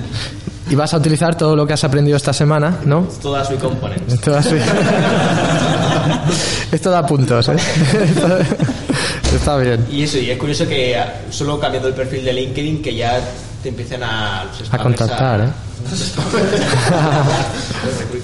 Y 0.70 0.76
vas 0.76 0.94
a 0.94 0.98
utilizar 0.98 1.36
todo 1.36 1.56
lo 1.56 1.66
que 1.66 1.74
has 1.74 1.84
aprendido 1.84 2.16
esta 2.18 2.32
semana, 2.32 2.78
¿no? 2.86 3.08
Todas 3.22 3.48
sus 3.48 3.60
componentes. 3.60 4.14
Esto, 4.14 4.38
así. 4.38 4.56
Esto 6.72 6.92
da 6.92 7.06
puntos, 7.06 7.50
¿eh? 7.50 7.56
Está 9.36 9.58
bien. 9.58 9.86
Y 9.92 10.04
eso, 10.04 10.18
y 10.18 10.30
es 10.30 10.38
curioso 10.38 10.68
que 10.68 10.96
solo 11.32 11.60
cambiando 11.60 11.88
el 11.90 11.96
perfil 11.96 12.24
de 12.24 12.34
LinkedIn 12.34 12.82
que 12.82 12.96
ya 12.96 13.20
te 13.64 13.70
empiecen 13.70 14.04
a 14.04 14.46
los 14.46 14.74
A 14.74 14.78
contactar, 14.78 15.42
¿eh? 15.42 15.50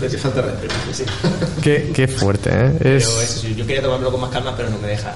De 0.01 0.93
sí. 0.93 1.03
Qué, 1.61 1.91
qué 1.93 2.07
fuerte, 2.07 2.49
¿eh? 2.51 2.71
Pero 2.77 2.97
Es... 2.97 3.03
eso 3.07 3.41
sí, 3.41 3.55
yo 3.55 3.65
quería 3.65 3.81
tomármelo 3.81 4.11
con 4.11 4.21
más 4.21 4.29
calma, 4.29 4.53
pero 4.55 4.69
no 4.69 4.77
me 4.77 4.87
dejan. 4.89 5.13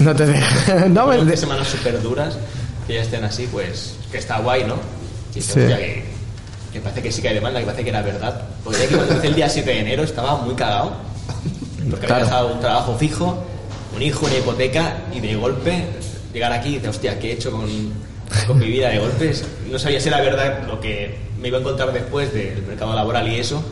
No 0.00 0.14
te 0.14 0.26
deja... 0.26 0.88
No 0.88 1.06
me... 1.06 1.36
Semanas 1.36 1.68
súper 1.68 2.00
duras, 2.02 2.34
que 2.86 2.94
ya 2.94 3.02
estén 3.02 3.24
así, 3.24 3.48
pues 3.50 3.94
que 4.10 4.18
está 4.18 4.38
guay, 4.40 4.64
¿no? 4.64 4.74
Y 5.34 5.40
Sí. 5.40 5.54
que, 5.54 6.04
que 6.72 6.80
parece 6.80 7.02
que 7.02 7.10
sí 7.12 7.22
que 7.22 7.28
hay 7.28 7.34
demanda, 7.34 7.60
que 7.60 7.66
parece 7.66 7.84
que 7.84 7.90
era 7.90 8.02
verdad. 8.02 8.42
Porque 8.64 8.80
que 8.86 8.94
cuando 8.94 9.12
empecé 9.12 9.28
el 9.28 9.34
día 9.34 9.48
7 9.48 9.70
de 9.70 9.78
enero 9.80 10.02
estaba 10.02 10.36
muy 10.36 10.54
cagado. 10.54 10.92
Porque 11.90 12.06
Claro. 12.06 12.14
había 12.16 12.24
dejado 12.26 12.52
un 12.54 12.60
trabajo 12.60 12.96
fijo, 12.98 13.44
un 13.96 14.02
hijo, 14.02 14.26
una 14.26 14.36
hipoteca, 14.36 14.96
y 15.14 15.20
de 15.20 15.34
golpe 15.36 15.84
llegar 16.32 16.52
aquí 16.52 16.70
y 16.70 16.72
decir, 16.74 16.88
hostia, 16.90 17.18
¿qué 17.18 17.30
he 17.30 17.32
hecho 17.34 17.50
con, 17.50 17.66
con 18.46 18.58
mi 18.58 18.66
vida 18.66 18.90
de 18.90 18.98
golpes? 18.98 19.44
No 19.70 19.78
sabía 19.78 20.00
si 20.00 20.08
era 20.08 20.20
verdad 20.20 20.66
lo 20.66 20.78
que 20.80 21.16
me 21.40 21.48
iba 21.48 21.56
a 21.58 21.60
encontrar 21.60 21.92
después 21.92 22.32
del 22.34 22.62
mercado 22.62 22.94
laboral 22.94 23.26
y 23.28 23.36
eso, 23.36 23.62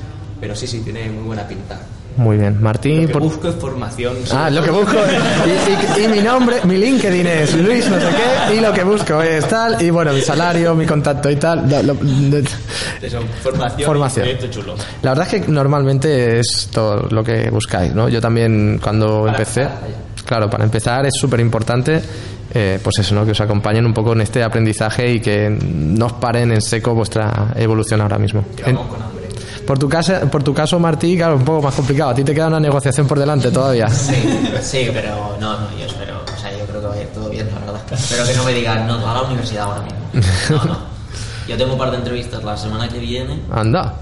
pero 0.40 0.56
sí, 0.56 0.66
sí, 0.66 0.80
tiene 0.80 1.10
muy 1.10 1.24
buena 1.24 1.46
pinta. 1.46 1.78
Muy 2.16 2.36
bien. 2.38 2.54
Lo 2.54 2.60
Martín, 2.62 3.06
que 3.06 3.12
por... 3.12 3.22
busco 3.22 3.48
es 3.48 3.54
formación. 3.56 4.14
Ah, 4.32 4.48
lo 4.50 4.62
que 4.62 4.70
busco 4.70 4.94
y, 4.96 6.00
y- 6.00 6.04
y 6.04 6.08
mi 6.08 6.20
nombre, 6.20 6.56
mi 6.64 6.76
LinkedIn 6.78 7.26
es 7.26 7.54
Luis 7.56 7.88
no 7.90 8.00
sé 8.00 8.06
qué 8.48 8.56
y 8.56 8.60
lo 8.60 8.72
que 8.72 8.84
busco 8.84 9.20
es 9.22 9.46
tal 9.48 9.80
y 9.82 9.90
bueno, 9.90 10.12
mi 10.12 10.20
salario, 10.22 10.74
mi 10.74 10.86
contacto 10.86 11.30
y 11.30 11.36
tal. 11.36 11.68
Lo- 11.68 11.82
lo- 11.82 12.38
Eso, 13.02 13.20
formación, 13.42 13.86
Formación. 13.86 14.28
y 14.28 14.50
chulo. 14.50 14.74
La 15.02 15.10
verdad 15.10 15.26
es 15.32 15.42
que 15.42 15.50
normalmente 15.52 16.40
es 16.40 16.68
todo 16.72 17.06
lo 17.10 17.22
que 17.22 17.50
buscáis, 17.50 17.94
¿no? 17.94 18.08
Yo 18.08 18.20
también 18.20 18.80
cuando 18.82 19.20
Para 19.24 19.32
empecé, 19.32 19.62
empezar, 19.62 19.80
claro, 20.24 20.48
para 20.50 20.64
empezar 20.64 21.06
es 21.06 21.14
súper 21.14 21.40
importante, 21.40 22.00
eh, 22.54 22.78
pues 22.82 22.98
eso, 22.98 23.14
¿no? 23.14 23.24
Que 23.26 23.32
os 23.32 23.40
acompañen 23.40 23.84
un 23.84 23.92
poco 23.92 24.12
en 24.14 24.22
este 24.22 24.42
aprendizaje 24.42 25.10
y 25.12 25.20
que 25.20 25.50
no 25.50 26.06
os 26.06 26.12
paren 26.14 26.50
en 26.52 26.62
seco 26.62 26.94
vuestra 26.94 27.52
evolución 27.56 28.00
ahora 28.00 28.18
mismo. 28.18 28.42
Con. 28.64 29.15
Por 29.66 29.78
tu 29.78 29.88
caso, 29.88 30.14
por 30.30 30.42
tu 30.42 30.54
caso, 30.54 30.78
Martí, 30.78 31.16
claro, 31.16 31.36
un 31.36 31.44
poco 31.44 31.62
más 31.62 31.74
complicado. 31.74 32.10
A 32.10 32.14
ti 32.14 32.24
te 32.24 32.34
queda 32.34 32.46
una 32.46 32.60
negociación 32.60 33.06
por 33.06 33.18
delante 33.18 33.50
todavía. 33.50 33.88
Sí, 33.88 34.14
sí, 34.62 34.88
pero 34.92 35.36
no, 35.40 35.60
no, 35.60 35.78
yo 35.78 35.84
espero, 35.84 36.22
o 36.22 36.40
sea, 36.40 36.56
yo 36.56 36.64
creo 36.66 36.80
que 36.80 36.86
va 36.86 36.94
a 36.94 37.02
ir 37.02 37.08
todo 37.08 37.28
bien, 37.28 37.48
la 37.52 37.60
verdad. 37.60 37.82
Espero 37.92 38.24
que 38.24 38.34
no 38.34 38.44
me 38.44 38.52
digan, 38.52 38.86
no, 38.86 38.94
a 38.94 39.14
la 39.14 39.22
universidad 39.22 39.64
ahora 39.64 39.82
mismo. 39.82 39.98
No, 40.50 40.64
no. 40.64 40.96
Yo 41.48 41.56
tengo 41.56 41.74
un 41.74 41.78
par 41.78 41.92
de 41.92 41.98
entrevistas 41.98 42.42
la 42.42 42.56
semana 42.56 42.88
que 42.88 42.98
viene. 42.98 43.40
Anda. 43.52 43.94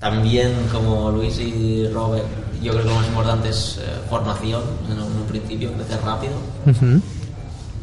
También, 0.00 0.52
como 0.70 1.10
Luis 1.10 1.38
y 1.38 1.88
Robert, 1.88 2.26
yo 2.62 2.72
creo 2.72 2.82
que 2.82 2.88
lo 2.90 2.94
más 2.96 3.06
importante 3.06 3.48
es 3.48 3.78
eh, 3.78 3.86
formación, 4.10 4.62
en 4.90 5.00
un 5.00 5.26
principio, 5.26 5.72
crecer 5.72 5.98
rápido. 6.04 6.32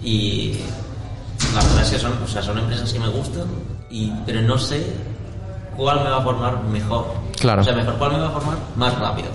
Y 0.03 0.59
la 1.53 1.63
verdad 1.63 1.81
es 1.81 1.89
que 1.89 1.99
son, 1.99 2.13
o 2.23 2.27
sea, 2.27 2.43
son 2.43 2.59
empresas 2.59 2.93
que 2.93 2.99
me 2.99 3.07
gustan, 3.09 3.45
y, 3.89 4.11
pero 4.25 4.41
no 4.41 4.57
sé 4.59 4.85
cuál 5.77 6.03
me 6.03 6.09
va 6.09 6.17
a 6.17 6.21
formar 6.21 6.63
mejor. 6.63 7.05
Claro. 7.39 7.61
O 7.61 7.63
sea, 7.63 7.73
mejor 7.73 7.95
cuál 7.97 8.11
me 8.13 8.19
va 8.19 8.27
a 8.27 8.31
formar 8.31 8.57
más 8.75 8.99
rápido. 8.99 9.29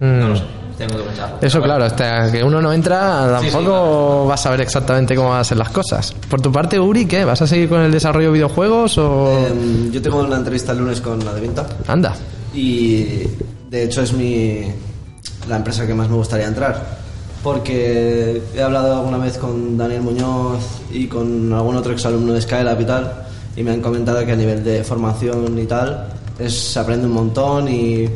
Mm. 0.00 0.18
No 0.18 0.28
lo 0.28 0.36
sé, 0.36 0.42
tengo 0.76 0.96
que 0.96 1.02
pensarlo. 1.04 1.36
Eso, 1.40 1.62
claro, 1.62 1.84
hasta 1.84 2.32
que 2.32 2.42
uno 2.42 2.60
no 2.60 2.72
entra, 2.72 3.38
Sí, 3.40 3.46
sí, 3.46 3.52
tampoco 3.52 4.26
vas 4.26 4.40
a 4.40 4.42
saber 4.42 4.60
exactamente 4.62 5.14
cómo 5.14 5.30
van 5.30 5.40
a 5.40 5.44
ser 5.44 5.58
las 5.58 5.70
cosas. 5.70 6.12
Por 6.28 6.40
tu 6.40 6.50
parte, 6.50 6.78
Uri, 6.78 7.06
¿qué? 7.06 7.24
¿Vas 7.24 7.40
a 7.42 7.46
seguir 7.46 7.68
con 7.68 7.80
el 7.80 7.92
desarrollo 7.92 8.26
de 8.28 8.32
videojuegos 8.32 8.98
o...? 8.98 9.46
Em, 9.46 9.90
yo 9.90 10.02
tengo 10.02 10.20
una 10.20 10.36
entrevista 10.36 10.72
el 10.72 10.78
lunes 10.78 11.00
con 11.00 11.24
la 11.24 11.32
de 11.32 11.40
Vinta 11.40 11.66
Anda. 11.86 12.14
y 12.52 13.22
de 13.70 13.84
hecho 13.84 14.02
es 14.02 14.12
mi 14.12 14.64
la 15.48 15.56
empresa 15.56 15.86
que 15.86 15.94
más 15.94 16.08
me 16.08 16.16
gustaría 16.16 16.46
entrar 16.46 16.98
porque 17.42 18.42
he 18.54 18.62
hablado 18.62 18.96
alguna 18.96 19.18
vez 19.18 19.38
con 19.38 19.76
Daniel 19.78 20.02
Muñoz 20.02 20.82
y 20.92 21.06
con 21.06 21.52
algún 21.52 21.76
otro 21.76 21.92
exalumno 21.92 22.32
de 22.32 22.42
Skylab 22.42 22.80
y 22.80 22.84
tal 22.84 23.26
y 23.56 23.62
me 23.62 23.72
han 23.72 23.80
comentado 23.80 24.24
que 24.24 24.32
a 24.32 24.36
nivel 24.36 24.62
de 24.62 24.84
formación 24.84 25.58
y 25.58 25.66
tal 25.66 26.08
es, 26.38 26.54
se 26.54 26.78
aprende 26.78 27.06
un 27.06 27.12
montón 27.12 27.68
y 27.68 28.08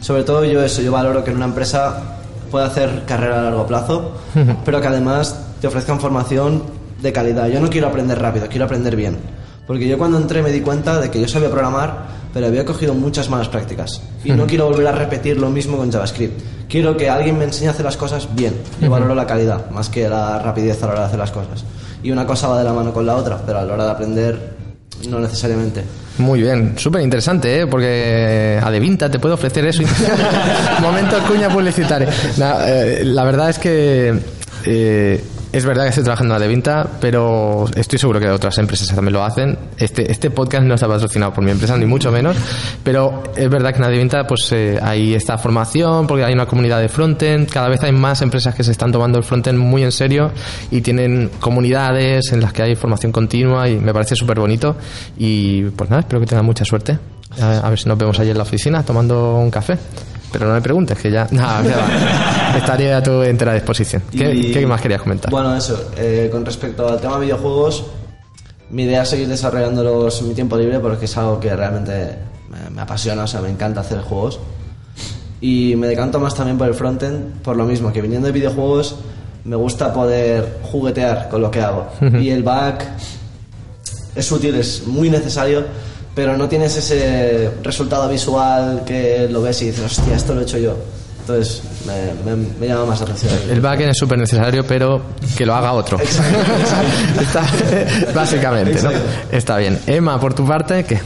sobre 0.00 0.24
todo 0.24 0.44
yo 0.44 0.62
eso, 0.62 0.82
yo 0.82 0.92
valoro 0.92 1.22
que 1.24 1.30
en 1.30 1.36
una 1.36 1.46
empresa 1.46 2.16
pueda 2.50 2.66
hacer 2.66 3.04
carrera 3.06 3.40
a 3.40 3.42
largo 3.44 3.66
plazo 3.66 4.12
pero 4.64 4.80
que 4.80 4.86
además 4.88 5.38
te 5.60 5.66
ofrezcan 5.66 6.00
formación 6.00 6.62
de 7.02 7.12
calidad. 7.12 7.48
Yo 7.48 7.60
no 7.60 7.68
quiero 7.68 7.88
aprender 7.88 8.18
rápido, 8.18 8.46
quiero 8.48 8.64
aprender 8.64 8.96
bien. 8.96 9.18
Porque 9.66 9.86
yo 9.86 9.98
cuando 9.98 10.18
entré 10.18 10.42
me 10.42 10.50
di 10.50 10.60
cuenta 10.60 11.00
de 11.00 11.10
que 11.10 11.20
yo 11.20 11.28
sabía 11.28 11.50
programar, 11.50 12.20
pero 12.32 12.46
había 12.46 12.64
cogido 12.64 12.94
muchas 12.94 13.28
malas 13.30 13.48
prácticas. 13.48 14.02
Y 14.24 14.32
no 14.32 14.46
quiero 14.48 14.66
volver 14.66 14.86
a 14.86 14.92
repetir 14.92 15.38
lo 15.38 15.50
mismo 15.50 15.76
con 15.76 15.90
JavaScript. 15.90 16.40
Quiero 16.68 16.96
que 16.96 17.08
alguien 17.08 17.38
me 17.38 17.44
enseñe 17.44 17.68
a 17.68 17.70
hacer 17.70 17.84
las 17.84 17.96
cosas 17.96 18.28
bien. 18.34 18.54
Yo 18.80 18.90
valoro 18.90 19.14
la 19.14 19.26
calidad, 19.26 19.70
más 19.70 19.88
que 19.88 20.08
la 20.08 20.38
rapidez 20.38 20.82
a 20.82 20.86
la 20.86 20.92
hora 20.92 21.00
de 21.02 21.06
hacer 21.06 21.18
las 21.18 21.30
cosas. 21.30 21.64
Y 22.02 22.10
una 22.10 22.26
cosa 22.26 22.48
va 22.48 22.58
de 22.58 22.64
la 22.64 22.72
mano 22.72 22.92
con 22.92 23.06
la 23.06 23.16
otra, 23.16 23.38
pero 23.44 23.58
a 23.58 23.64
la 23.64 23.74
hora 23.74 23.84
de 23.84 23.90
aprender, 23.90 24.56
no 25.08 25.20
necesariamente. 25.20 25.84
Muy 26.18 26.42
bien, 26.42 26.74
súper 26.76 27.00
interesante, 27.00 27.60
¿eh? 27.60 27.66
porque 27.66 28.60
Adevinta 28.62 29.10
te 29.10 29.18
puede 29.18 29.34
ofrecer 29.34 29.64
eso. 29.64 29.82
Momento 30.80 31.16
cuña 31.26 31.48
publicitaria. 31.48 32.08
Eh, 32.66 33.02
la 33.04 33.24
verdad 33.24 33.50
es 33.50 33.58
que 33.58 34.14
eh, 34.64 35.24
es 35.52 35.64
verdad 35.64 35.84
que 35.84 35.88
estoy 35.90 36.04
trabajando 36.04 36.34
en 36.34 36.42
Adevinta, 36.42 36.86
pero 37.00 37.66
estoy 37.74 37.98
seguro 37.98 38.20
que 38.20 38.28
otras 38.28 38.56
empresas 38.58 38.88
también 38.94 39.12
lo 39.12 39.24
hacen. 39.24 39.58
Este, 39.76 40.10
este 40.10 40.30
podcast 40.30 40.64
no 40.64 40.74
está 40.74 40.86
patrocinado 40.86 41.32
por 41.32 41.42
mi 41.42 41.50
empresa, 41.50 41.76
ni 41.76 41.86
mucho 41.86 42.12
menos, 42.12 42.36
pero 42.84 43.24
es 43.36 43.48
verdad 43.50 43.72
que 43.72 43.78
en 43.78 43.84
Adevinta 43.84 44.26
pues, 44.26 44.52
eh, 44.52 44.78
hay 44.80 45.14
esta 45.14 45.38
formación, 45.38 46.06
porque 46.06 46.24
hay 46.24 46.32
una 46.32 46.46
comunidad 46.46 46.80
de 46.80 46.88
frontend, 46.88 47.48
cada 47.50 47.68
vez 47.68 47.82
hay 47.82 47.92
más 47.92 48.22
empresas 48.22 48.54
que 48.54 48.62
se 48.62 48.70
están 48.70 48.92
tomando 48.92 49.18
el 49.18 49.24
frontend 49.24 49.58
muy 49.58 49.82
en 49.82 49.92
serio 49.92 50.30
y 50.70 50.80
tienen 50.82 51.30
comunidades 51.40 52.32
en 52.32 52.40
las 52.40 52.52
que 52.52 52.62
hay 52.62 52.76
formación 52.76 53.10
continua 53.10 53.68
y 53.68 53.76
me 53.76 53.92
parece 53.92 54.14
súper 54.14 54.38
bonito. 54.38 54.76
Y 55.18 55.62
pues 55.62 55.90
nada, 55.90 56.00
espero 56.00 56.20
que 56.20 56.26
tengan 56.26 56.46
mucha 56.46 56.64
suerte. 56.64 56.98
A, 57.40 57.68
ver 57.68 57.78
si 57.78 57.88
nos 57.88 57.96
vemos 57.96 58.18
allí 58.18 58.30
en 58.30 58.36
la 58.36 58.42
oficina 58.42 58.82
tomando 58.82 59.36
un 59.36 59.50
café. 59.50 59.76
Pero 60.32 60.46
no 60.46 60.54
me 60.54 60.62
preguntes, 60.62 60.98
que 60.98 61.10
ya. 61.10 61.26
Nada, 61.30 61.62
que 61.62 61.70
va. 61.70 62.39
Estaré 62.56 62.92
a 62.92 63.02
tu 63.02 63.22
entera 63.22 63.54
disposición. 63.54 64.02
¿Qué, 64.10 64.34
Y- 64.34 64.52
qué 64.52 64.66
más 64.66 64.80
querías 64.80 65.02
comentar? 65.02 65.30
Bueno, 65.30 65.54
eso. 65.56 65.90
eh, 65.96 66.28
con 66.30 66.44
respecto 66.44 66.88
al 66.88 67.00
tema 67.00 67.18
videojuegos, 67.18 67.84
mi 68.70 68.84
idea 68.84 69.02
es 69.02 69.08
seguir 69.08 69.28
desarrollándolos 69.28 70.20
en 70.20 70.28
mi 70.28 70.34
tiempo 70.34 70.56
libre 70.56 70.78
porque 70.80 71.04
es 71.06 71.16
algo 71.16 71.40
que 71.40 71.54
realmente 71.54 72.16
me, 72.50 72.70
me 72.70 72.82
apasiona, 72.82 73.24
o 73.24 73.26
sea, 73.26 73.40
me 73.40 73.50
encanta 73.50 73.80
hacer 73.80 74.00
juegos. 74.00 74.38
Y 75.40 75.74
me 75.76 75.86
decanto 75.86 76.20
más 76.20 76.34
también 76.34 76.58
por 76.58 76.68
el 76.68 76.74
frontend, 76.74 77.40
por 77.42 77.56
lo 77.56 77.64
mismo, 77.64 77.92
que 77.92 78.02
viniendo 78.02 78.26
de 78.26 78.32
videojuegos 78.32 78.96
me 79.44 79.56
gusta 79.56 79.90
poder 79.92 80.58
juguetear 80.70 81.28
con 81.30 81.40
lo 81.40 81.50
que 81.50 81.62
hago. 81.62 81.88
Y 82.20 82.28
el 82.28 82.42
back 82.42 82.84
es 84.14 84.30
útil, 84.30 84.54
es 84.56 84.86
muy 84.86 85.08
necesario, 85.08 85.64
pero 86.14 86.36
no 86.36 86.46
tienes 86.48 86.76
ese 86.76 87.50
resultado 87.62 88.06
visual 88.08 88.82
que 88.84 89.28
lo 89.30 89.40
ves 89.40 89.62
y 89.62 89.66
dices, 89.66 89.98
hostia, 89.98 90.14
esto 90.16 90.34
lo 90.34 90.40
he 90.40 90.42
hecho 90.42 90.58
yo. 90.58 90.76
Entonces 91.30 91.62
me, 91.86 92.34
me- 92.36 92.48
me 92.60 92.66
llama 92.66 92.86
más 92.86 93.00
la 93.00 93.06
atención. 93.06 93.32
El 93.50 93.60
backend 93.60 93.90
es 93.90 93.96
súper 93.98 94.18
necesario, 94.18 94.64
pero 94.66 95.00
que 95.36 95.46
lo 95.46 95.54
haga 95.54 95.72
otro. 95.72 95.98
Está- 97.20 97.46
básicamente, 98.14 98.80
¿no? 98.82 98.90
Está 99.30 99.58
bien. 99.58 99.78
Emma, 99.86 100.18
por 100.20 100.34
tu 100.34 100.46
parte, 100.46 100.84
¿qué? 100.84 100.98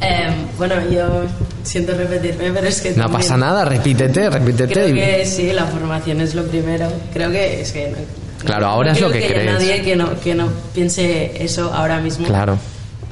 Em, 0.00 0.34
bueno, 0.58 0.74
yo 0.90 1.22
siento 1.62 1.94
repetirme, 1.96 2.50
pero 2.50 2.66
es 2.66 2.80
que. 2.80 2.90
No 2.90 3.02
también 3.04 3.20
pasa 3.20 3.36
nada, 3.36 3.64
repítete, 3.64 4.28
repítete. 4.30 4.72
Creo 4.72 4.88
y- 4.88 4.94
que 4.94 5.26
sí, 5.26 5.52
la 5.52 5.64
formación 5.66 6.20
es 6.20 6.34
lo 6.34 6.44
primero. 6.44 6.88
Creo 7.12 7.30
que 7.30 7.60
es 7.62 7.72
que. 7.72 7.90
no- 7.90 8.22
Claro, 8.44 8.62
no 8.66 8.72
ahora 8.72 8.92
es 8.92 9.00
lo 9.00 9.10
que 9.12 9.18
haya 9.18 9.28
crees. 9.28 9.52
nadie 9.52 9.82
que 9.82 9.94
no, 9.94 10.18
que 10.18 10.34
no 10.34 10.48
piense 10.74 11.44
eso 11.44 11.72
ahora 11.72 12.00
mismo. 12.00 12.26
Claro. 12.26 12.58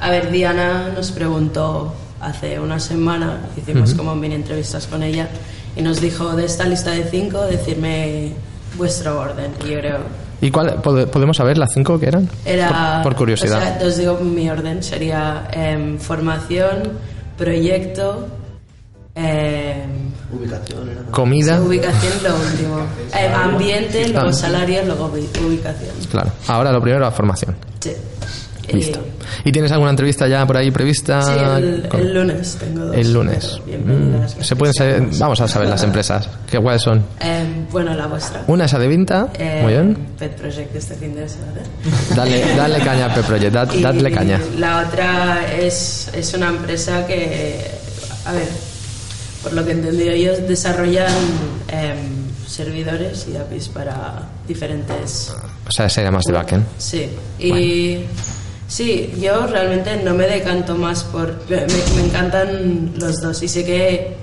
A 0.01 0.09
ver, 0.09 0.29
Diana 0.29 0.89
nos 0.93 1.11
preguntó 1.11 1.93
hace 2.19 2.59
una 2.59 2.79
semana, 2.79 3.39
hicimos 3.55 3.93
como 3.93 4.13
mini 4.13 4.35
entrevistas 4.35 4.85
con 4.87 5.01
ella, 5.03 5.29
y 5.75 5.81
nos 5.81 6.01
dijo 6.01 6.35
de 6.35 6.45
esta 6.45 6.65
lista 6.65 6.91
de 6.91 7.03
cinco, 7.05 7.41
decirme 7.45 8.33
vuestro 8.77 9.19
orden. 9.19 9.51
Y 9.65 9.69
yo 9.71 9.79
creo. 9.79 9.97
¿Y 10.41 10.49
cuál, 10.51 10.81
pod- 10.81 11.07
podemos 11.07 11.37
saber 11.37 11.57
las 11.57 11.71
cinco 11.73 11.99
que 11.99 12.07
eran? 12.07 12.27
Era. 12.45 13.01
Por, 13.03 13.11
por 13.13 13.19
curiosidad. 13.19 13.57
O 13.59 13.61
sea, 13.79 13.87
os 13.87 13.97
digo 13.97 14.17
mi 14.19 14.49
orden: 14.49 14.81
sería 14.81 15.47
em, 15.51 15.99
formación, 15.99 16.93
proyecto, 17.37 18.27
em, 19.15 20.11
Ubicación, 20.33 20.89
era. 20.89 21.01
Comida. 21.11 21.61
ubicación, 21.61 22.13
lo 22.23 22.35
último. 22.35 22.77
Em, 23.13 23.33
ambiente, 23.33 24.07
luego 24.09 24.29
Ah. 24.29 24.33
salario, 24.33 24.83
luego 24.85 25.11
ubi- 25.11 25.45
ubicación. 25.45 25.91
Claro. 26.09 26.31
Ahora 26.47 26.71
lo 26.71 26.81
primero, 26.81 27.01
la 27.03 27.11
formación. 27.11 27.55
Sí. 27.81 27.91
Listo. 28.71 28.99
Y- 29.45 29.49
¿Y 29.49 29.51
tienes 29.51 29.71
alguna 29.71 29.89
entrevista 29.91 30.27
ya 30.27 30.45
por 30.45 30.57
ahí 30.57 30.71
prevista? 30.71 31.21
Sí, 31.21 31.31
el, 31.97 32.13
lunes 32.13 32.57
tengo 32.59 32.85
dos. 32.85 32.95
El 32.95 33.13
lunes. 33.13 33.59
Mm, 33.65 34.41
Se 34.43 34.55
pueden 34.55 34.73
saber, 34.73 35.03
vamos 35.19 35.39
a 35.41 35.47
saber 35.47 35.69
las 35.69 35.83
empresas. 35.83 36.27
¿Qué 36.49 36.59
cuáles 36.59 36.81
son? 36.81 37.03
Em, 37.19 37.67
bueno, 37.71 37.93
la 37.93 38.07
vuestra. 38.07 38.43
Una 38.47 38.65
es 38.65 38.73
Adevinta. 38.73 39.29
Em, 39.37 39.63
Muy 39.63 39.73
bien. 39.73 39.97
Pet 40.19 40.35
Project 40.35 40.75
este 40.75 40.95
fin 40.95 41.15
de 41.15 41.27
semana. 41.27 41.61
Dale, 42.15 42.55
dale 42.55 42.79
caña 42.79 43.05
a 43.07 43.13
P-Project. 43.15 43.53
dad- 43.53 43.73
Y 43.75 43.81
dadle 43.81 44.11
caña. 44.11 44.39
La 44.57 44.85
otra 44.87 45.45
es, 45.57 46.09
es 46.13 46.33
una 46.33 46.49
empresa 46.49 47.05
que, 47.07 47.65
a 48.25 48.31
ver, 48.33 48.47
por 49.43 49.53
lo 49.53 49.63
que 49.65 49.71
he 49.71 49.73
entendido, 49.73 50.11
ellos 50.11 50.37
desarrollan 50.47 51.11
em, 51.69 51.97
servidores 52.47 53.27
y 53.31 53.37
APIs 53.37 53.69
para 53.69 54.23
diferentes. 54.47 55.33
O 55.67 55.71
sea, 55.71 55.87
sería 55.89 56.11
más 56.11 56.25
de 56.25 56.33
backend. 56.33 56.65
Sí, 56.77 57.09
y 57.39 58.01
sí, 58.71 59.13
yo 59.19 59.45
realmente 59.47 60.01
no 60.03 60.13
me 60.13 60.25
decanto 60.25 60.75
más 60.75 61.03
por. 61.03 61.35
Me, 61.49 61.65
me 61.95 62.07
encantan 62.07 62.93
los 62.97 63.21
dos 63.21 63.43
y 63.43 63.47
sé 63.47 63.65
que 63.65 64.15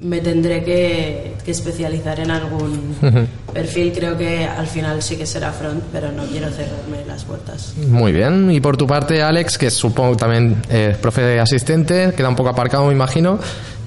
me 0.00 0.20
tendré 0.20 0.62
que, 0.62 1.34
que 1.44 1.50
especializar 1.50 2.20
en 2.20 2.30
algún 2.30 2.94
perfil. 3.52 3.92
Creo 3.92 4.16
que 4.16 4.44
al 4.44 4.66
final 4.66 5.02
sí 5.02 5.16
que 5.16 5.26
será 5.26 5.50
front, 5.52 5.82
pero 5.92 6.12
no 6.12 6.24
quiero 6.24 6.50
cerrarme 6.50 7.04
las 7.06 7.24
puertas. 7.24 7.74
Muy 7.88 8.12
bien. 8.12 8.50
Y 8.50 8.60
por 8.60 8.76
tu 8.76 8.86
parte, 8.86 9.22
Alex, 9.22 9.56
que 9.56 9.70
supongo 9.70 10.16
también 10.16 10.62
es 10.68 10.96
profe 10.98 11.40
asistente, 11.40 12.12
queda 12.16 12.28
un 12.28 12.36
poco 12.36 12.50
aparcado, 12.50 12.86
me 12.86 12.92
imagino. 12.92 13.38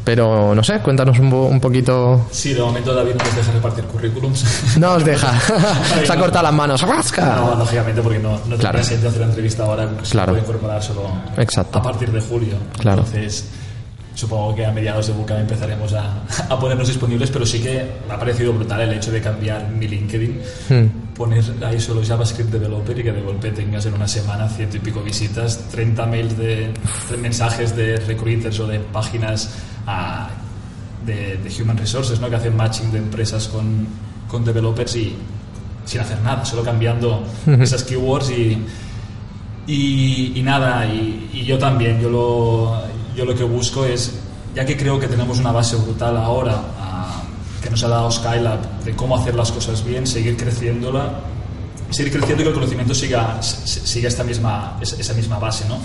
Pero 0.08 0.56
no 0.56 0.64
sé, 0.64 0.80
cuéntanos 0.80 1.20
un, 1.20 1.34
un 1.34 1.60
poquito. 1.60 2.28
Sí, 2.32 2.54
de 2.54 2.62
momento 2.62 2.94
David 2.96 3.16
no 3.18 3.26
nos 3.26 3.36
deja 3.36 3.52
repartir 3.52 3.84
currículums. 3.84 4.46
No 4.78 4.94
os 4.94 5.04
deja. 5.04 5.38
Se 6.06 6.14
ha 6.14 6.18
cortado 6.18 6.44
las 6.44 6.54
manos. 6.54 6.82
No, 6.82 7.56
lógicamente, 7.58 8.02
porque 8.02 8.18
no, 8.20 8.40
no 8.48 8.56
Claro. 8.56 8.78
tenía 8.80 8.84
sentido 8.88 9.10
hacer 9.10 9.20
la 9.22 9.28
entrevista 9.28 9.64
ahora. 9.66 9.90
Se 10.04 10.12
Claro. 10.12 10.32
puede 10.32 10.44
incorporar 10.44 10.82
solo 10.82 11.02
Exacto. 11.36 11.80
a 11.80 11.82
partir 11.82 12.10
de 12.10 12.22
julio. 12.22 12.56
Claro. 12.80 13.00
Entonces, 13.06 13.50
supongo 14.18 14.56
que 14.56 14.66
a 14.66 14.72
mediados 14.72 15.06
de 15.06 15.14
Bootcamp 15.14 15.42
empezaremos 15.42 15.94
a, 15.94 16.24
a 16.50 16.60
ponernos 16.60 16.88
disponibles, 16.88 17.30
pero 17.30 17.46
sí 17.46 17.62
que 17.62 17.86
me 18.08 18.16
ha 18.16 18.18
parecido 18.20 18.52
brutal 18.52 18.82
el 18.82 18.94
hecho 18.94 19.12
de 19.12 19.22
cambiar 19.22 19.70
mi 19.70 19.88
LinkedIn, 19.88 20.42
Hmm. 20.70 21.14
poner 21.16 21.44
ahí 21.64 21.80
solo 21.80 22.02
JavaScript 22.04 22.50
Developer 22.52 22.98
y 22.98 23.04
que 23.04 23.12
de 23.12 23.22
golpe 23.22 23.52
tengas 23.52 23.86
en 23.86 23.94
una 23.94 24.08
semana 24.08 24.50
ciento 24.50 24.78
y 24.78 24.80
pico 24.80 25.02
visitas, 25.02 25.60
30 25.70 26.06
mails 26.08 26.36
de, 26.36 26.74
de 27.12 27.18
mensajes 27.18 27.76
de 27.76 27.98
recruiters 27.98 28.60
o 28.60 28.66
de 28.66 28.80
páginas 28.80 29.52
ah, 29.86 30.30
de, 31.06 31.38
de 31.38 31.62
Human 31.62 31.78
Resources, 31.78 32.20
¿no? 32.20 32.28
que 32.28 32.38
hacen 32.38 32.56
matching 32.58 32.92
de 32.92 32.98
empresas 32.98 33.48
con, 33.48 33.88
con 34.28 34.44
developers 34.44 34.96
y 34.96 35.16
sin 35.86 36.02
hacer 36.02 36.20
nada, 36.22 36.44
solo 36.44 36.64
cambiando 36.64 37.24
esas 37.62 37.84
keywords 37.84 38.32
y, 38.32 38.58
y, 39.68 40.34
y 40.36 40.42
nada, 40.42 40.86
y, 40.88 41.30
y 41.34 41.46
yo 41.46 41.58
también, 41.60 42.02
yo 42.02 42.10
lo, 42.10 42.82
yo 43.18 43.26
lo 43.26 43.36
que 43.36 43.44
busco 43.44 43.84
es, 43.84 44.14
ya 44.54 44.64
que 44.64 44.78
creo 44.78 45.00
que 45.00 45.08
tenemos 45.08 45.40
una 45.40 45.52
base 45.52 45.76
brutal 45.76 46.16
ahora 46.18 46.62
ah, 46.80 47.24
que 47.62 47.70
nos 47.70 47.84
ha 47.84 47.88
dado 47.88 48.12
Skylab 48.12 48.84
de 48.84 48.96
cómo 48.96 49.18
hacer 49.18 49.34
las 49.34 49.52
cosas 49.52 49.84
bien, 49.84 50.06
seguir 50.06 50.38
creciéndola, 50.38 51.22
seguir 51.90 52.14
creciendo 52.14 52.44
y 52.44 52.46
que 52.46 52.50
el 52.50 52.54
conocimiento 52.54 52.94
siga, 52.94 53.42
siga 53.42 54.08
esta 54.08 54.24
misma, 54.24 54.78
esa 54.82 55.14
misma 55.16 55.40
base, 55.40 55.66
¿no? 55.68 55.80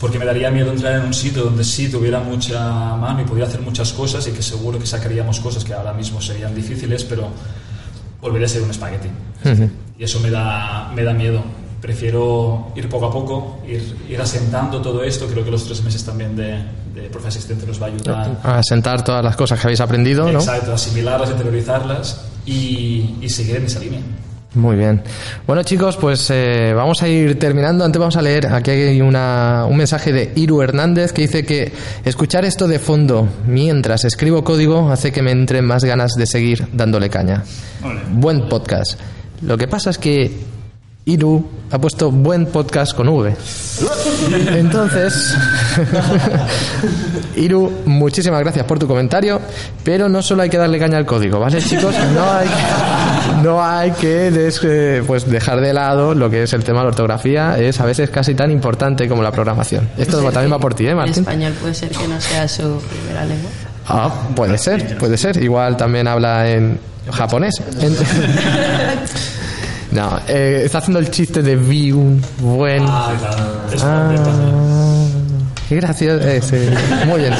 Porque 0.00 0.18
me 0.18 0.24
daría 0.24 0.50
miedo 0.50 0.72
entrar 0.72 0.94
en 0.94 1.06
un 1.06 1.14
sitio 1.14 1.44
donde 1.44 1.62
sí 1.62 1.88
tuviera 1.88 2.18
mucha 2.20 2.96
mano 2.96 3.20
y 3.20 3.24
pudiera 3.24 3.48
hacer 3.48 3.60
muchas 3.60 3.92
cosas 3.92 4.26
y 4.26 4.32
que 4.32 4.42
seguro 4.42 4.80
que 4.80 4.86
sacaríamos 4.86 5.38
cosas 5.38 5.64
que 5.64 5.74
ahora 5.74 5.92
mismo 5.92 6.20
serían 6.20 6.54
difíciles, 6.54 7.04
pero 7.04 7.28
volvería 8.20 8.46
a 8.46 8.50
ser 8.50 8.62
un 8.62 8.70
espagueti. 8.70 9.08
Y 9.96 10.04
eso 10.04 10.18
me 10.18 10.30
da, 10.30 10.90
me 10.94 11.04
da 11.04 11.12
miedo. 11.12 11.42
Prefiero 11.80 12.72
ir 12.74 12.88
poco 12.88 13.06
a 13.06 13.12
poco, 13.12 13.58
ir, 13.68 13.96
ir 14.08 14.20
asentando 14.20 14.82
todo 14.82 15.04
esto. 15.04 15.26
Creo 15.26 15.44
que 15.44 15.50
los 15.50 15.64
tres 15.64 15.82
meses 15.82 16.04
también 16.04 16.34
de, 16.34 16.58
de 16.94 17.02
profe 17.08 17.28
asistente 17.28 17.66
nos 17.66 17.80
va 17.80 17.86
a 17.86 17.88
ayudar. 17.90 18.40
A 18.42 18.62
sentar 18.62 19.04
todas 19.04 19.22
las 19.22 19.36
cosas 19.36 19.60
que 19.60 19.66
habéis 19.68 19.80
aprendido, 19.80 20.30
¿no? 20.32 20.40
Exacto, 20.40 20.72
asimilarlas, 20.72 21.30
interiorizarlas 21.30 22.20
y, 22.44 23.16
y 23.20 23.28
seguir 23.28 23.56
en 23.56 23.66
esa 23.66 23.78
línea. 23.78 24.00
Muy 24.54 24.76
bien. 24.76 25.02
Bueno, 25.46 25.62
chicos, 25.62 25.96
pues 25.98 26.26
eh, 26.30 26.72
vamos 26.74 27.02
a 27.02 27.08
ir 27.08 27.38
terminando. 27.38 27.84
Antes 27.84 28.00
vamos 28.00 28.16
a 28.16 28.22
leer, 28.22 28.46
aquí 28.46 28.70
hay 28.70 29.00
una, 29.00 29.66
un 29.68 29.76
mensaje 29.76 30.10
de 30.12 30.32
Iru 30.34 30.62
Hernández 30.62 31.12
que 31.12 31.22
dice 31.22 31.44
que 31.44 31.70
escuchar 32.04 32.44
esto 32.44 32.66
de 32.66 32.78
fondo 32.78 33.28
mientras 33.46 34.04
escribo 34.04 34.42
código 34.42 34.90
hace 34.90 35.12
que 35.12 35.22
me 35.22 35.32
entren 35.32 35.64
más 35.66 35.84
ganas 35.84 36.14
de 36.14 36.26
seguir 36.26 36.66
dándole 36.72 37.10
caña. 37.10 37.44
Ole. 37.84 38.00
Buen 38.10 38.48
podcast. 38.48 38.98
Lo 39.42 39.56
que 39.58 39.68
pasa 39.68 39.90
es 39.90 39.98
que 39.98 40.32
Iru 41.08 41.42
ha 41.70 41.78
puesto 41.78 42.10
buen 42.10 42.44
podcast 42.46 42.94
con 42.94 43.08
V. 43.08 43.34
Entonces, 44.58 45.34
Iru, 47.36 47.72
muchísimas 47.86 48.40
gracias 48.40 48.66
por 48.66 48.78
tu 48.78 48.86
comentario, 48.86 49.40
pero 49.84 50.08
no 50.10 50.20
solo 50.22 50.42
hay 50.42 50.50
que 50.50 50.58
darle 50.58 50.78
caña 50.78 50.98
al 50.98 51.06
código, 51.06 51.40
¿vale, 51.40 51.62
chicos? 51.62 51.94
No 52.14 52.30
hay 52.30 52.46
que, 52.48 53.42
no 53.42 53.64
hay 53.64 53.90
que 53.92 54.30
des- 54.30 54.60
eh, 54.64 55.02
pues 55.06 55.26
dejar 55.30 55.62
de 55.62 55.72
lado 55.72 56.14
lo 56.14 56.28
que 56.28 56.42
es 56.42 56.52
el 56.52 56.62
tema 56.62 56.80
de 56.80 56.84
la 56.84 56.88
ortografía, 56.90 57.58
es 57.58 57.80
a 57.80 57.86
veces 57.86 58.10
casi 58.10 58.34
tan 58.34 58.50
importante 58.50 59.08
como 59.08 59.22
la 59.22 59.30
programación. 59.32 59.88
Esto 59.96 60.20
también 60.30 60.52
va 60.52 60.58
por 60.58 60.74
ti, 60.74 60.86
¿eh, 60.88 60.94
Martín? 60.94 61.14
español 61.20 61.54
puede 61.60 61.72
ser 61.74 61.88
que 61.88 62.06
no 62.06 62.20
sea 62.20 62.46
su 62.48 62.82
primera 62.82 63.24
lengua. 63.24 63.50
Ah, 63.86 64.12
puede 64.36 64.58
ser, 64.58 64.98
puede 64.98 65.16
ser. 65.16 65.42
Igual 65.42 65.78
también 65.78 66.06
habla 66.06 66.50
en 66.50 66.78
japonés. 67.10 67.54
No, 69.92 70.18
eh, 70.28 70.62
está 70.64 70.78
haciendo 70.78 70.98
el 70.98 71.10
chiste 71.10 71.42
de 71.42 71.56
vi 71.56 71.92
un 71.92 72.20
buen. 72.40 72.84
Ah, 72.86 73.12
claro. 73.18 73.42
Ah, 73.82 75.06
qué 75.68 75.76
gracioso. 75.76 76.26
eh. 76.26 76.40
Muy 77.06 77.20
bien. 77.20 77.34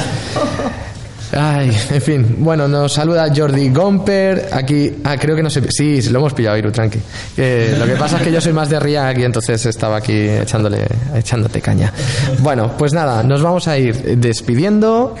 Ay, 1.31 1.69
en 1.91 2.01
fin. 2.01 2.35
Bueno, 2.39 2.67
nos 2.67 2.91
saluda 2.93 3.31
Jordi 3.35 3.69
Gomper. 3.69 4.49
Aquí, 4.51 4.91
ah, 5.03 5.15
creo 5.17 5.35
que 5.35 5.43
no 5.43 5.49
sé. 5.51 5.61
Sí, 5.69 6.01
lo 6.09 6.19
hemos 6.19 6.33
pillado, 6.33 6.57
Iru, 6.57 6.71
tranqui. 6.71 6.99
Eh, 7.37 7.75
lo 7.77 7.85
que 7.85 7.93
pasa 7.93 8.17
es 8.17 8.23
que 8.23 8.31
yo 8.31 8.41
soy 8.41 8.51
más 8.53 8.67
de 8.67 8.79
React 8.79 9.19
y 9.19 9.23
entonces 9.25 9.63
estaba 9.67 9.97
aquí 9.97 10.13
echándole, 10.27 10.87
echándote 11.13 11.61
caña. 11.61 11.93
Bueno, 12.39 12.71
pues 12.77 12.93
nada, 12.93 13.21
nos 13.21 13.43
vamos 13.43 13.67
a 13.67 13.77
ir 13.77 14.17
despidiendo 14.17 15.13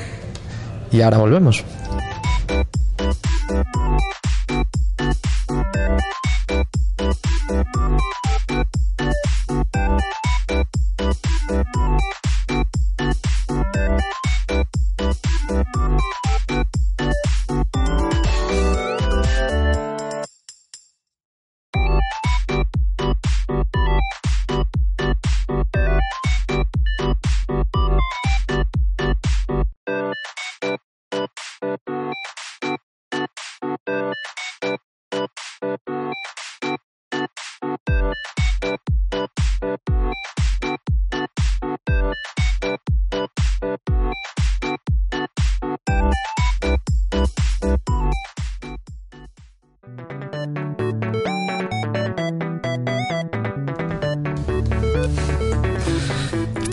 y 0.91 1.01
ahora 1.01 1.19
volvemos. 1.19 1.63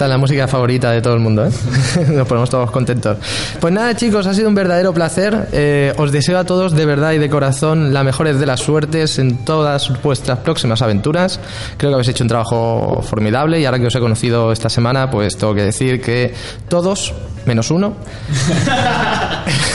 La 0.07 0.19
música 0.19 0.47
favorita 0.47 0.91
de 0.93 1.03
todo 1.03 1.15
el 1.15 1.21
mundo, 1.21 1.45
¿eh? 1.45 1.51
Nos 2.09 2.27
ponemos 2.29 2.49
todos 2.49 2.71
contentos. 2.71 3.19
Pues 3.61 3.73
nada, 3.73 3.95
chicos, 3.97 4.27
ha 4.27 4.35
sido 4.35 4.49
un 4.49 4.55
verdadero 4.55 4.95
placer. 4.95 5.49
Eh, 5.53 5.93
os 5.97 6.13
deseo 6.13 6.39
a 6.39 6.45
todos 6.45 6.73
de 6.73 6.87
verdad 6.87 7.13
y 7.13 7.19
de 7.19 7.29
corazón 7.29 7.93
la 7.93 8.05
mejores 8.05 8.39
de 8.39 8.47
las 8.47 8.61
suertes 8.61 9.19
en 9.19 9.45
todas 9.45 9.91
vuestras 10.03 10.39
próximas 10.39 10.81
aventuras. 10.83 11.41
Creo 11.77 11.91
que 11.91 11.95
habéis 11.95 12.09
hecho 12.09 12.25
un 12.25 12.29
trabajo 12.29 13.03
formidable 13.03 13.61
y 13.61 13.65
ahora 13.65 13.79
que 13.79 13.87
os 13.87 13.95
he 13.95 14.01
conocido 14.01 14.53
esta 14.53 14.69
semana, 14.69 15.11
pues 15.11 15.37
tengo 15.37 15.55
que 15.55 15.63
decir 15.63 16.01
que 16.01 16.33
todos, 16.69 17.13
menos 17.45 17.71
uno, 17.71 17.95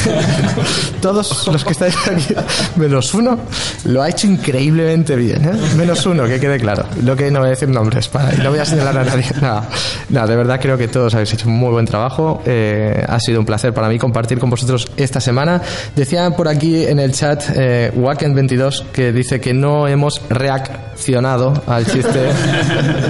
todos 1.02 1.48
los 1.48 1.64
que 1.64 1.72
estáis 1.72 1.96
aquí, 2.08 2.34
menos 2.76 3.14
uno, 3.14 3.38
lo 3.86 4.02
ha 4.02 4.10
hecho 4.10 4.28
increíblemente 4.28 5.16
bien. 5.16 5.44
¿eh? 5.46 5.52
Menos 5.78 6.06
uno, 6.06 6.26
que 6.26 6.40
quede 6.40 6.60
claro. 6.60 6.86
Lo 7.04 7.16
que 7.16 7.32
no 7.32 7.40
voy 7.40 7.48
a 7.48 7.52
decir 7.52 7.70
nombres, 7.70 8.08
para, 8.08 8.34
y 8.34 8.38
no 8.38 8.50
voy 8.52 8.60
a 8.60 8.66
señalar 8.66 8.98
a 8.98 9.04
nadie. 9.04 9.26
Nada, 9.42 9.68
nada, 10.10 10.28
de 10.28 10.36
verdad 10.36 10.60
creo 10.62 10.78
que 10.78 10.88
todos 10.88 11.14
habéis 11.14 11.34
hecho 11.34 11.48
un 11.48 11.56
muy 11.56 11.72
buen 11.72 11.86
trabajo. 11.86 12.42
Eh, 12.46 13.04
ha 13.08 13.20
sido 13.20 13.40
un 13.40 13.46
placer 13.46 13.74
para 13.74 13.90
mí 13.90 13.98
compartir 13.98 14.40
con 14.40 14.50
vosotros 14.50 14.88
esta 14.98 15.20
semana. 15.20 15.62
Decían 15.96 16.34
por 16.36 16.48
aquí 16.48 16.86
en 16.86 17.00
el 17.00 17.12
chat 17.14 17.44
eh, 17.56 17.92
Wacken22 17.96 18.86
que 18.92 19.12
dice 19.12 19.40
que 19.40 19.54
no 19.54 19.88
hemos 19.88 20.22
reaccionado 20.30 21.54
al 21.68 21.86
chiste 21.86 22.20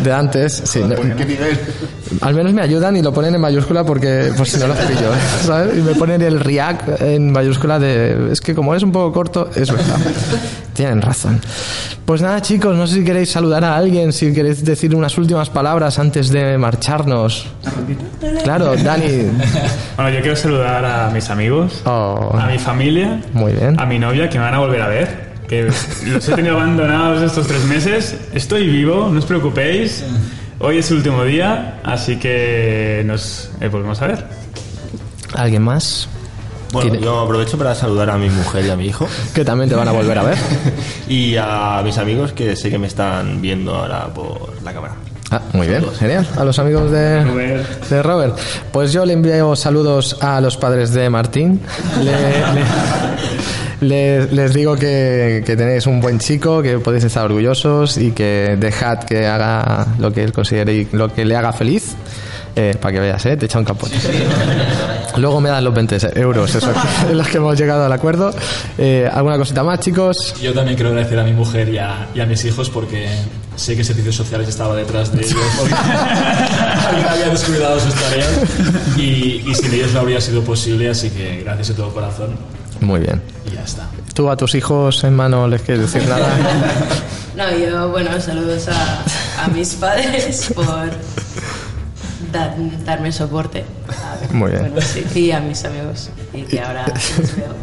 de 0.03 0.11
antes. 0.13 0.61
Sí, 0.65 0.79
no- 0.79 0.95
al 2.21 2.33
menos 2.35 2.53
me 2.53 2.61
ayudan 2.61 2.95
y 2.97 3.01
lo 3.01 3.13
ponen 3.13 3.35
en 3.35 3.41
mayúscula 3.41 3.83
porque 3.85 4.31
por 4.35 4.47
si 4.47 4.57
no 4.57 4.67
lo 4.67 4.73
pillo. 4.73 5.11
¿sabes? 5.45 5.77
Y 5.77 5.81
me 5.81 5.93
ponen 5.95 6.21
el 6.21 6.39
react 6.39 6.80
en 6.99 7.31
mayúscula 7.31 7.79
de... 7.79 8.31
Es 8.31 8.41
que 8.41 8.53
como 8.55 8.73
es 8.75 8.83
un 8.83 8.91
poco 8.91 9.11
corto, 9.11 9.49
es 9.55 9.71
verdad. 9.71 9.97
Tienen 10.73 11.01
razón. 11.01 11.39
Pues 12.05 12.21
nada, 12.21 12.41
chicos, 12.41 12.75
no 12.75 12.87
sé 12.87 12.95
si 12.95 13.03
queréis 13.03 13.29
saludar 13.29 13.63
a 13.63 13.75
alguien, 13.75 14.11
si 14.13 14.33
queréis 14.33 14.63
decir 14.65 14.95
unas 14.95 15.17
últimas 15.17 15.49
palabras 15.49 15.99
antes 15.99 16.29
de 16.29 16.57
marcharnos. 16.57 17.47
Claro, 18.43 18.75
Dani. 18.75 19.05
Bueno, 19.95 20.09
yo 20.15 20.21
quiero 20.21 20.35
saludar 20.35 20.83
a 20.83 21.09
mis 21.11 21.29
amigos, 21.29 21.81
Oh, 21.85 22.31
a 22.33 22.47
mi 22.47 22.57
familia, 22.57 23.21
muy 23.33 23.51
bien. 23.51 23.79
a 23.79 23.85
mi 23.85 23.99
novia 23.99 24.29
que 24.29 24.39
me 24.39 24.45
van 24.45 24.55
a 24.55 24.59
volver 24.59 24.81
a 24.81 24.87
ver. 24.87 25.31
Que 25.47 25.63
los 26.07 26.29
he 26.29 26.33
tenido 26.33 26.55
abandonados 26.55 27.21
estos 27.21 27.45
tres 27.45 27.63
meses. 27.65 28.15
Estoy 28.33 28.67
vivo, 28.67 29.09
no 29.11 29.19
os 29.19 29.25
preocupéis. 29.25 30.03
Hoy 30.59 30.77
es 30.77 30.89
el 30.91 30.97
último 30.97 31.23
día, 31.25 31.79
así 31.83 32.15
que 32.17 33.03
nos 33.05 33.51
eh, 33.59 33.67
volvemos 33.67 34.01
a 34.01 34.07
ver. 34.07 34.25
¿Alguien 35.35 35.61
más? 35.61 36.07
Bueno, 36.71 36.89
¿Quiere- 36.91 37.03
yo 37.05 37.19
aprovecho 37.19 37.57
para 37.57 37.75
saludar 37.75 38.09
a 38.09 38.17
mi 38.17 38.29
mujer 38.29 38.65
y 38.65 38.69
a 38.69 38.75
mi 38.75 38.85
hijo. 38.87 39.07
Que 39.33 39.43
también 39.45 39.69
te 39.69 39.75
van 39.75 39.87
a 39.87 39.91
volver 39.91 40.17
a 40.17 40.23
ver. 40.23 40.37
Y 41.07 41.35
a 41.37 41.81
mis 41.83 41.97
amigos 41.97 42.31
que 42.33 42.55
sé 42.55 42.69
que 42.69 42.77
me 42.79 42.87
están 42.87 43.41
viendo 43.41 43.75
ahora 43.75 44.05
por 44.07 44.53
la 44.63 44.73
cámara. 44.73 44.93
Ah, 45.33 45.41
muy 45.53 45.65
bien, 45.67 45.85
genial. 45.97 46.27
A 46.37 46.43
los 46.43 46.59
amigos 46.59 46.91
de 46.91 47.23
Robert. 47.23 47.85
de 47.89 48.03
Robert. 48.03 48.37
Pues 48.73 48.91
yo 48.91 49.05
le 49.05 49.13
envío 49.13 49.55
saludos 49.55 50.17
a 50.21 50.41
los 50.41 50.57
padres 50.57 50.91
de 50.93 51.09
Martín. 51.09 51.61
Le- 52.03 52.11
le- 53.81 54.25
le- 54.27 54.31
les 54.33 54.53
digo 54.53 54.75
que, 54.75 55.41
que 55.45 55.55
tenéis 55.55 55.87
un 55.87 56.01
buen 56.01 56.19
chico, 56.19 56.61
que 56.61 56.79
podéis 56.79 57.05
estar 57.05 57.23
orgullosos 57.25 57.97
y 57.97 58.11
que 58.11 58.57
dejad 58.59 58.99
que 59.03 59.25
haga 59.27 59.87
lo 59.99 60.11
que 60.11 60.23
él 60.23 60.33
considere 60.33 60.73
y 60.73 60.87
lo 60.91 61.13
que 61.13 61.23
le 61.23 61.35
haga 61.37 61.53
feliz. 61.53 61.95
Eh, 62.53 62.75
para 62.81 62.93
que 62.93 62.99
veas, 62.99 63.25
¿eh? 63.25 63.37
te 63.37 63.45
echa 63.45 63.57
un 63.59 63.63
capote. 63.63 63.95
Luego 65.21 65.39
me 65.39 65.49
dan 65.49 65.63
los 65.63 65.73
20 65.73 66.19
euros, 66.19 66.53
eso 66.55 66.71
en 67.09 67.17
los 67.17 67.27
que 67.27 67.37
hemos 67.37 67.57
llegado 67.57 67.85
al 67.85 67.91
acuerdo. 67.93 68.33
Eh, 68.77 69.09
¿Alguna 69.11 69.37
cosita 69.37 69.63
más, 69.63 69.79
chicos? 69.79 70.33
Yo 70.41 70.53
también 70.53 70.75
quiero 70.75 70.89
agradecer 70.89 71.19
a 71.19 71.23
mi 71.23 71.33
mujer 71.33 71.69
y 71.69 71.77
a, 71.77 72.07
y 72.15 72.19
a 72.19 72.25
mis 72.25 72.43
hijos 72.45 72.69
porque 72.69 73.07
sé 73.55 73.75
que 73.77 73.83
Servicios 73.83 74.15
Sociales 74.15 74.49
estaba 74.49 74.75
detrás 74.75 75.11
de 75.11 75.21
ellos. 75.23 75.37
porque 75.59 75.73
había 77.09 77.29
descuidado 77.29 77.79
sus 77.79 77.93
tareas 77.93 78.29
y, 78.97 79.43
y 79.45 79.53
sin 79.55 79.73
ellos 79.73 79.93
no 79.93 79.99
habría 79.99 80.19
sido 80.19 80.41
posible, 80.43 80.89
así 80.89 81.09
que 81.11 81.41
gracias 81.43 81.69
de 81.69 81.73
todo 81.75 81.93
corazón 81.93 82.35
Muy 82.79 82.99
bien. 83.01 83.21
y 83.49 83.53
ya 83.55 83.63
está. 83.63 83.87
¿Tú 84.15 84.29
a 84.29 84.35
tus 84.35 84.55
hijos, 84.55 85.03
hermano, 85.03 85.47
les 85.47 85.61
quieres 85.61 85.91
decir 85.91 86.07
nada? 86.09 86.27
No, 87.35 87.49
yo, 87.57 87.89
bueno, 87.89 88.19
saludos 88.19 88.67
a, 88.67 89.43
a 89.45 89.47
mis 89.49 89.75
padres 89.75 90.51
por 90.53 90.65
dar- 92.31 92.55
darme 92.85 93.11
soporte. 93.11 93.63
A- 93.89 94.33
Muy 94.33 94.51
bien. 94.51 94.61
bueno, 94.71 94.81
sí, 94.81 95.03
y 95.19 95.31
a 95.31 95.39
mis 95.39 95.63
amigos, 95.65 96.09
y 96.33 96.41
que 96.43 96.59
ahora 96.61 96.85
los 97.17 97.35
veo. 97.35 97.61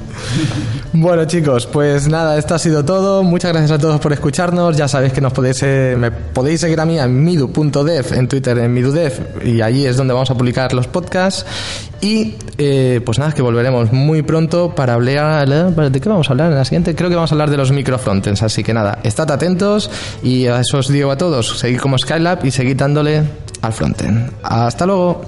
Bueno 0.93 1.25
chicos, 1.27 1.66
pues 1.66 2.09
nada, 2.09 2.37
esto 2.39 2.55
ha 2.55 2.59
sido 2.59 2.85
todo. 2.85 3.23
Muchas 3.23 3.53
gracias 3.53 3.71
a 3.73 3.79
todos 3.79 4.01
por 4.01 4.12
escucharnos. 4.12 4.77
Ya 4.77 4.89
sabéis 4.89 5.12
que 5.12 5.21
nos 5.21 5.33
podéis, 5.33 5.62
eh, 5.62 5.95
me 5.99 6.11
podéis 6.11 6.61
seguir 6.61 6.81
a 6.81 6.85
mí 6.85 6.99
en 6.99 7.23
midu.dev, 7.25 8.12
en 8.14 8.27
Twitter 8.29 8.59
en 8.59 8.73
midudev, 8.75 9.43
y 9.45 9.61
allí 9.61 9.87
es 9.87 9.97
donde 9.97 10.14
vamos 10.14 10.31
a 10.31 10.35
publicar 10.35 10.73
los 10.75 10.87
podcasts. 10.89 11.47
Y 12.01 12.35
eh, 12.59 13.01
pues 13.05 13.19
nada, 13.19 13.33
que 13.33 13.43
volveremos 13.43 13.93
muy 13.93 14.23
pronto 14.23 14.75
para 14.75 14.95
hablar... 14.95 15.49
¿De 15.49 16.01
qué 16.01 16.09
vamos 16.09 16.29
a 16.29 16.33
hablar 16.33 16.51
en 16.53 16.57
la 16.59 16.64
siguiente? 16.64 16.95
Creo 16.95 17.09
que 17.11 17.16
vamos 17.16 17.33
a 17.33 17.35
hablar 17.35 17.51
de 17.51 17.57
los 17.57 17.73
microfrontends, 17.73 18.43
así 18.43 18.62
que 18.62 18.73
nada, 18.73 18.99
estad 19.03 19.31
atentos 19.33 19.91
y 20.23 20.47
a 20.47 20.61
eso 20.61 20.79
os 20.79 20.89
digo 20.89 21.11
a 21.11 21.16
todos, 21.19 21.59
seguid 21.59 21.79
como 21.81 21.99
Skylab 21.99 22.45
y 22.47 22.51
seguid 22.53 22.77
dándole 22.77 23.23
al 23.63 23.73
frontend. 23.73 24.33
Hasta 24.43 24.87
luego. 24.87 25.21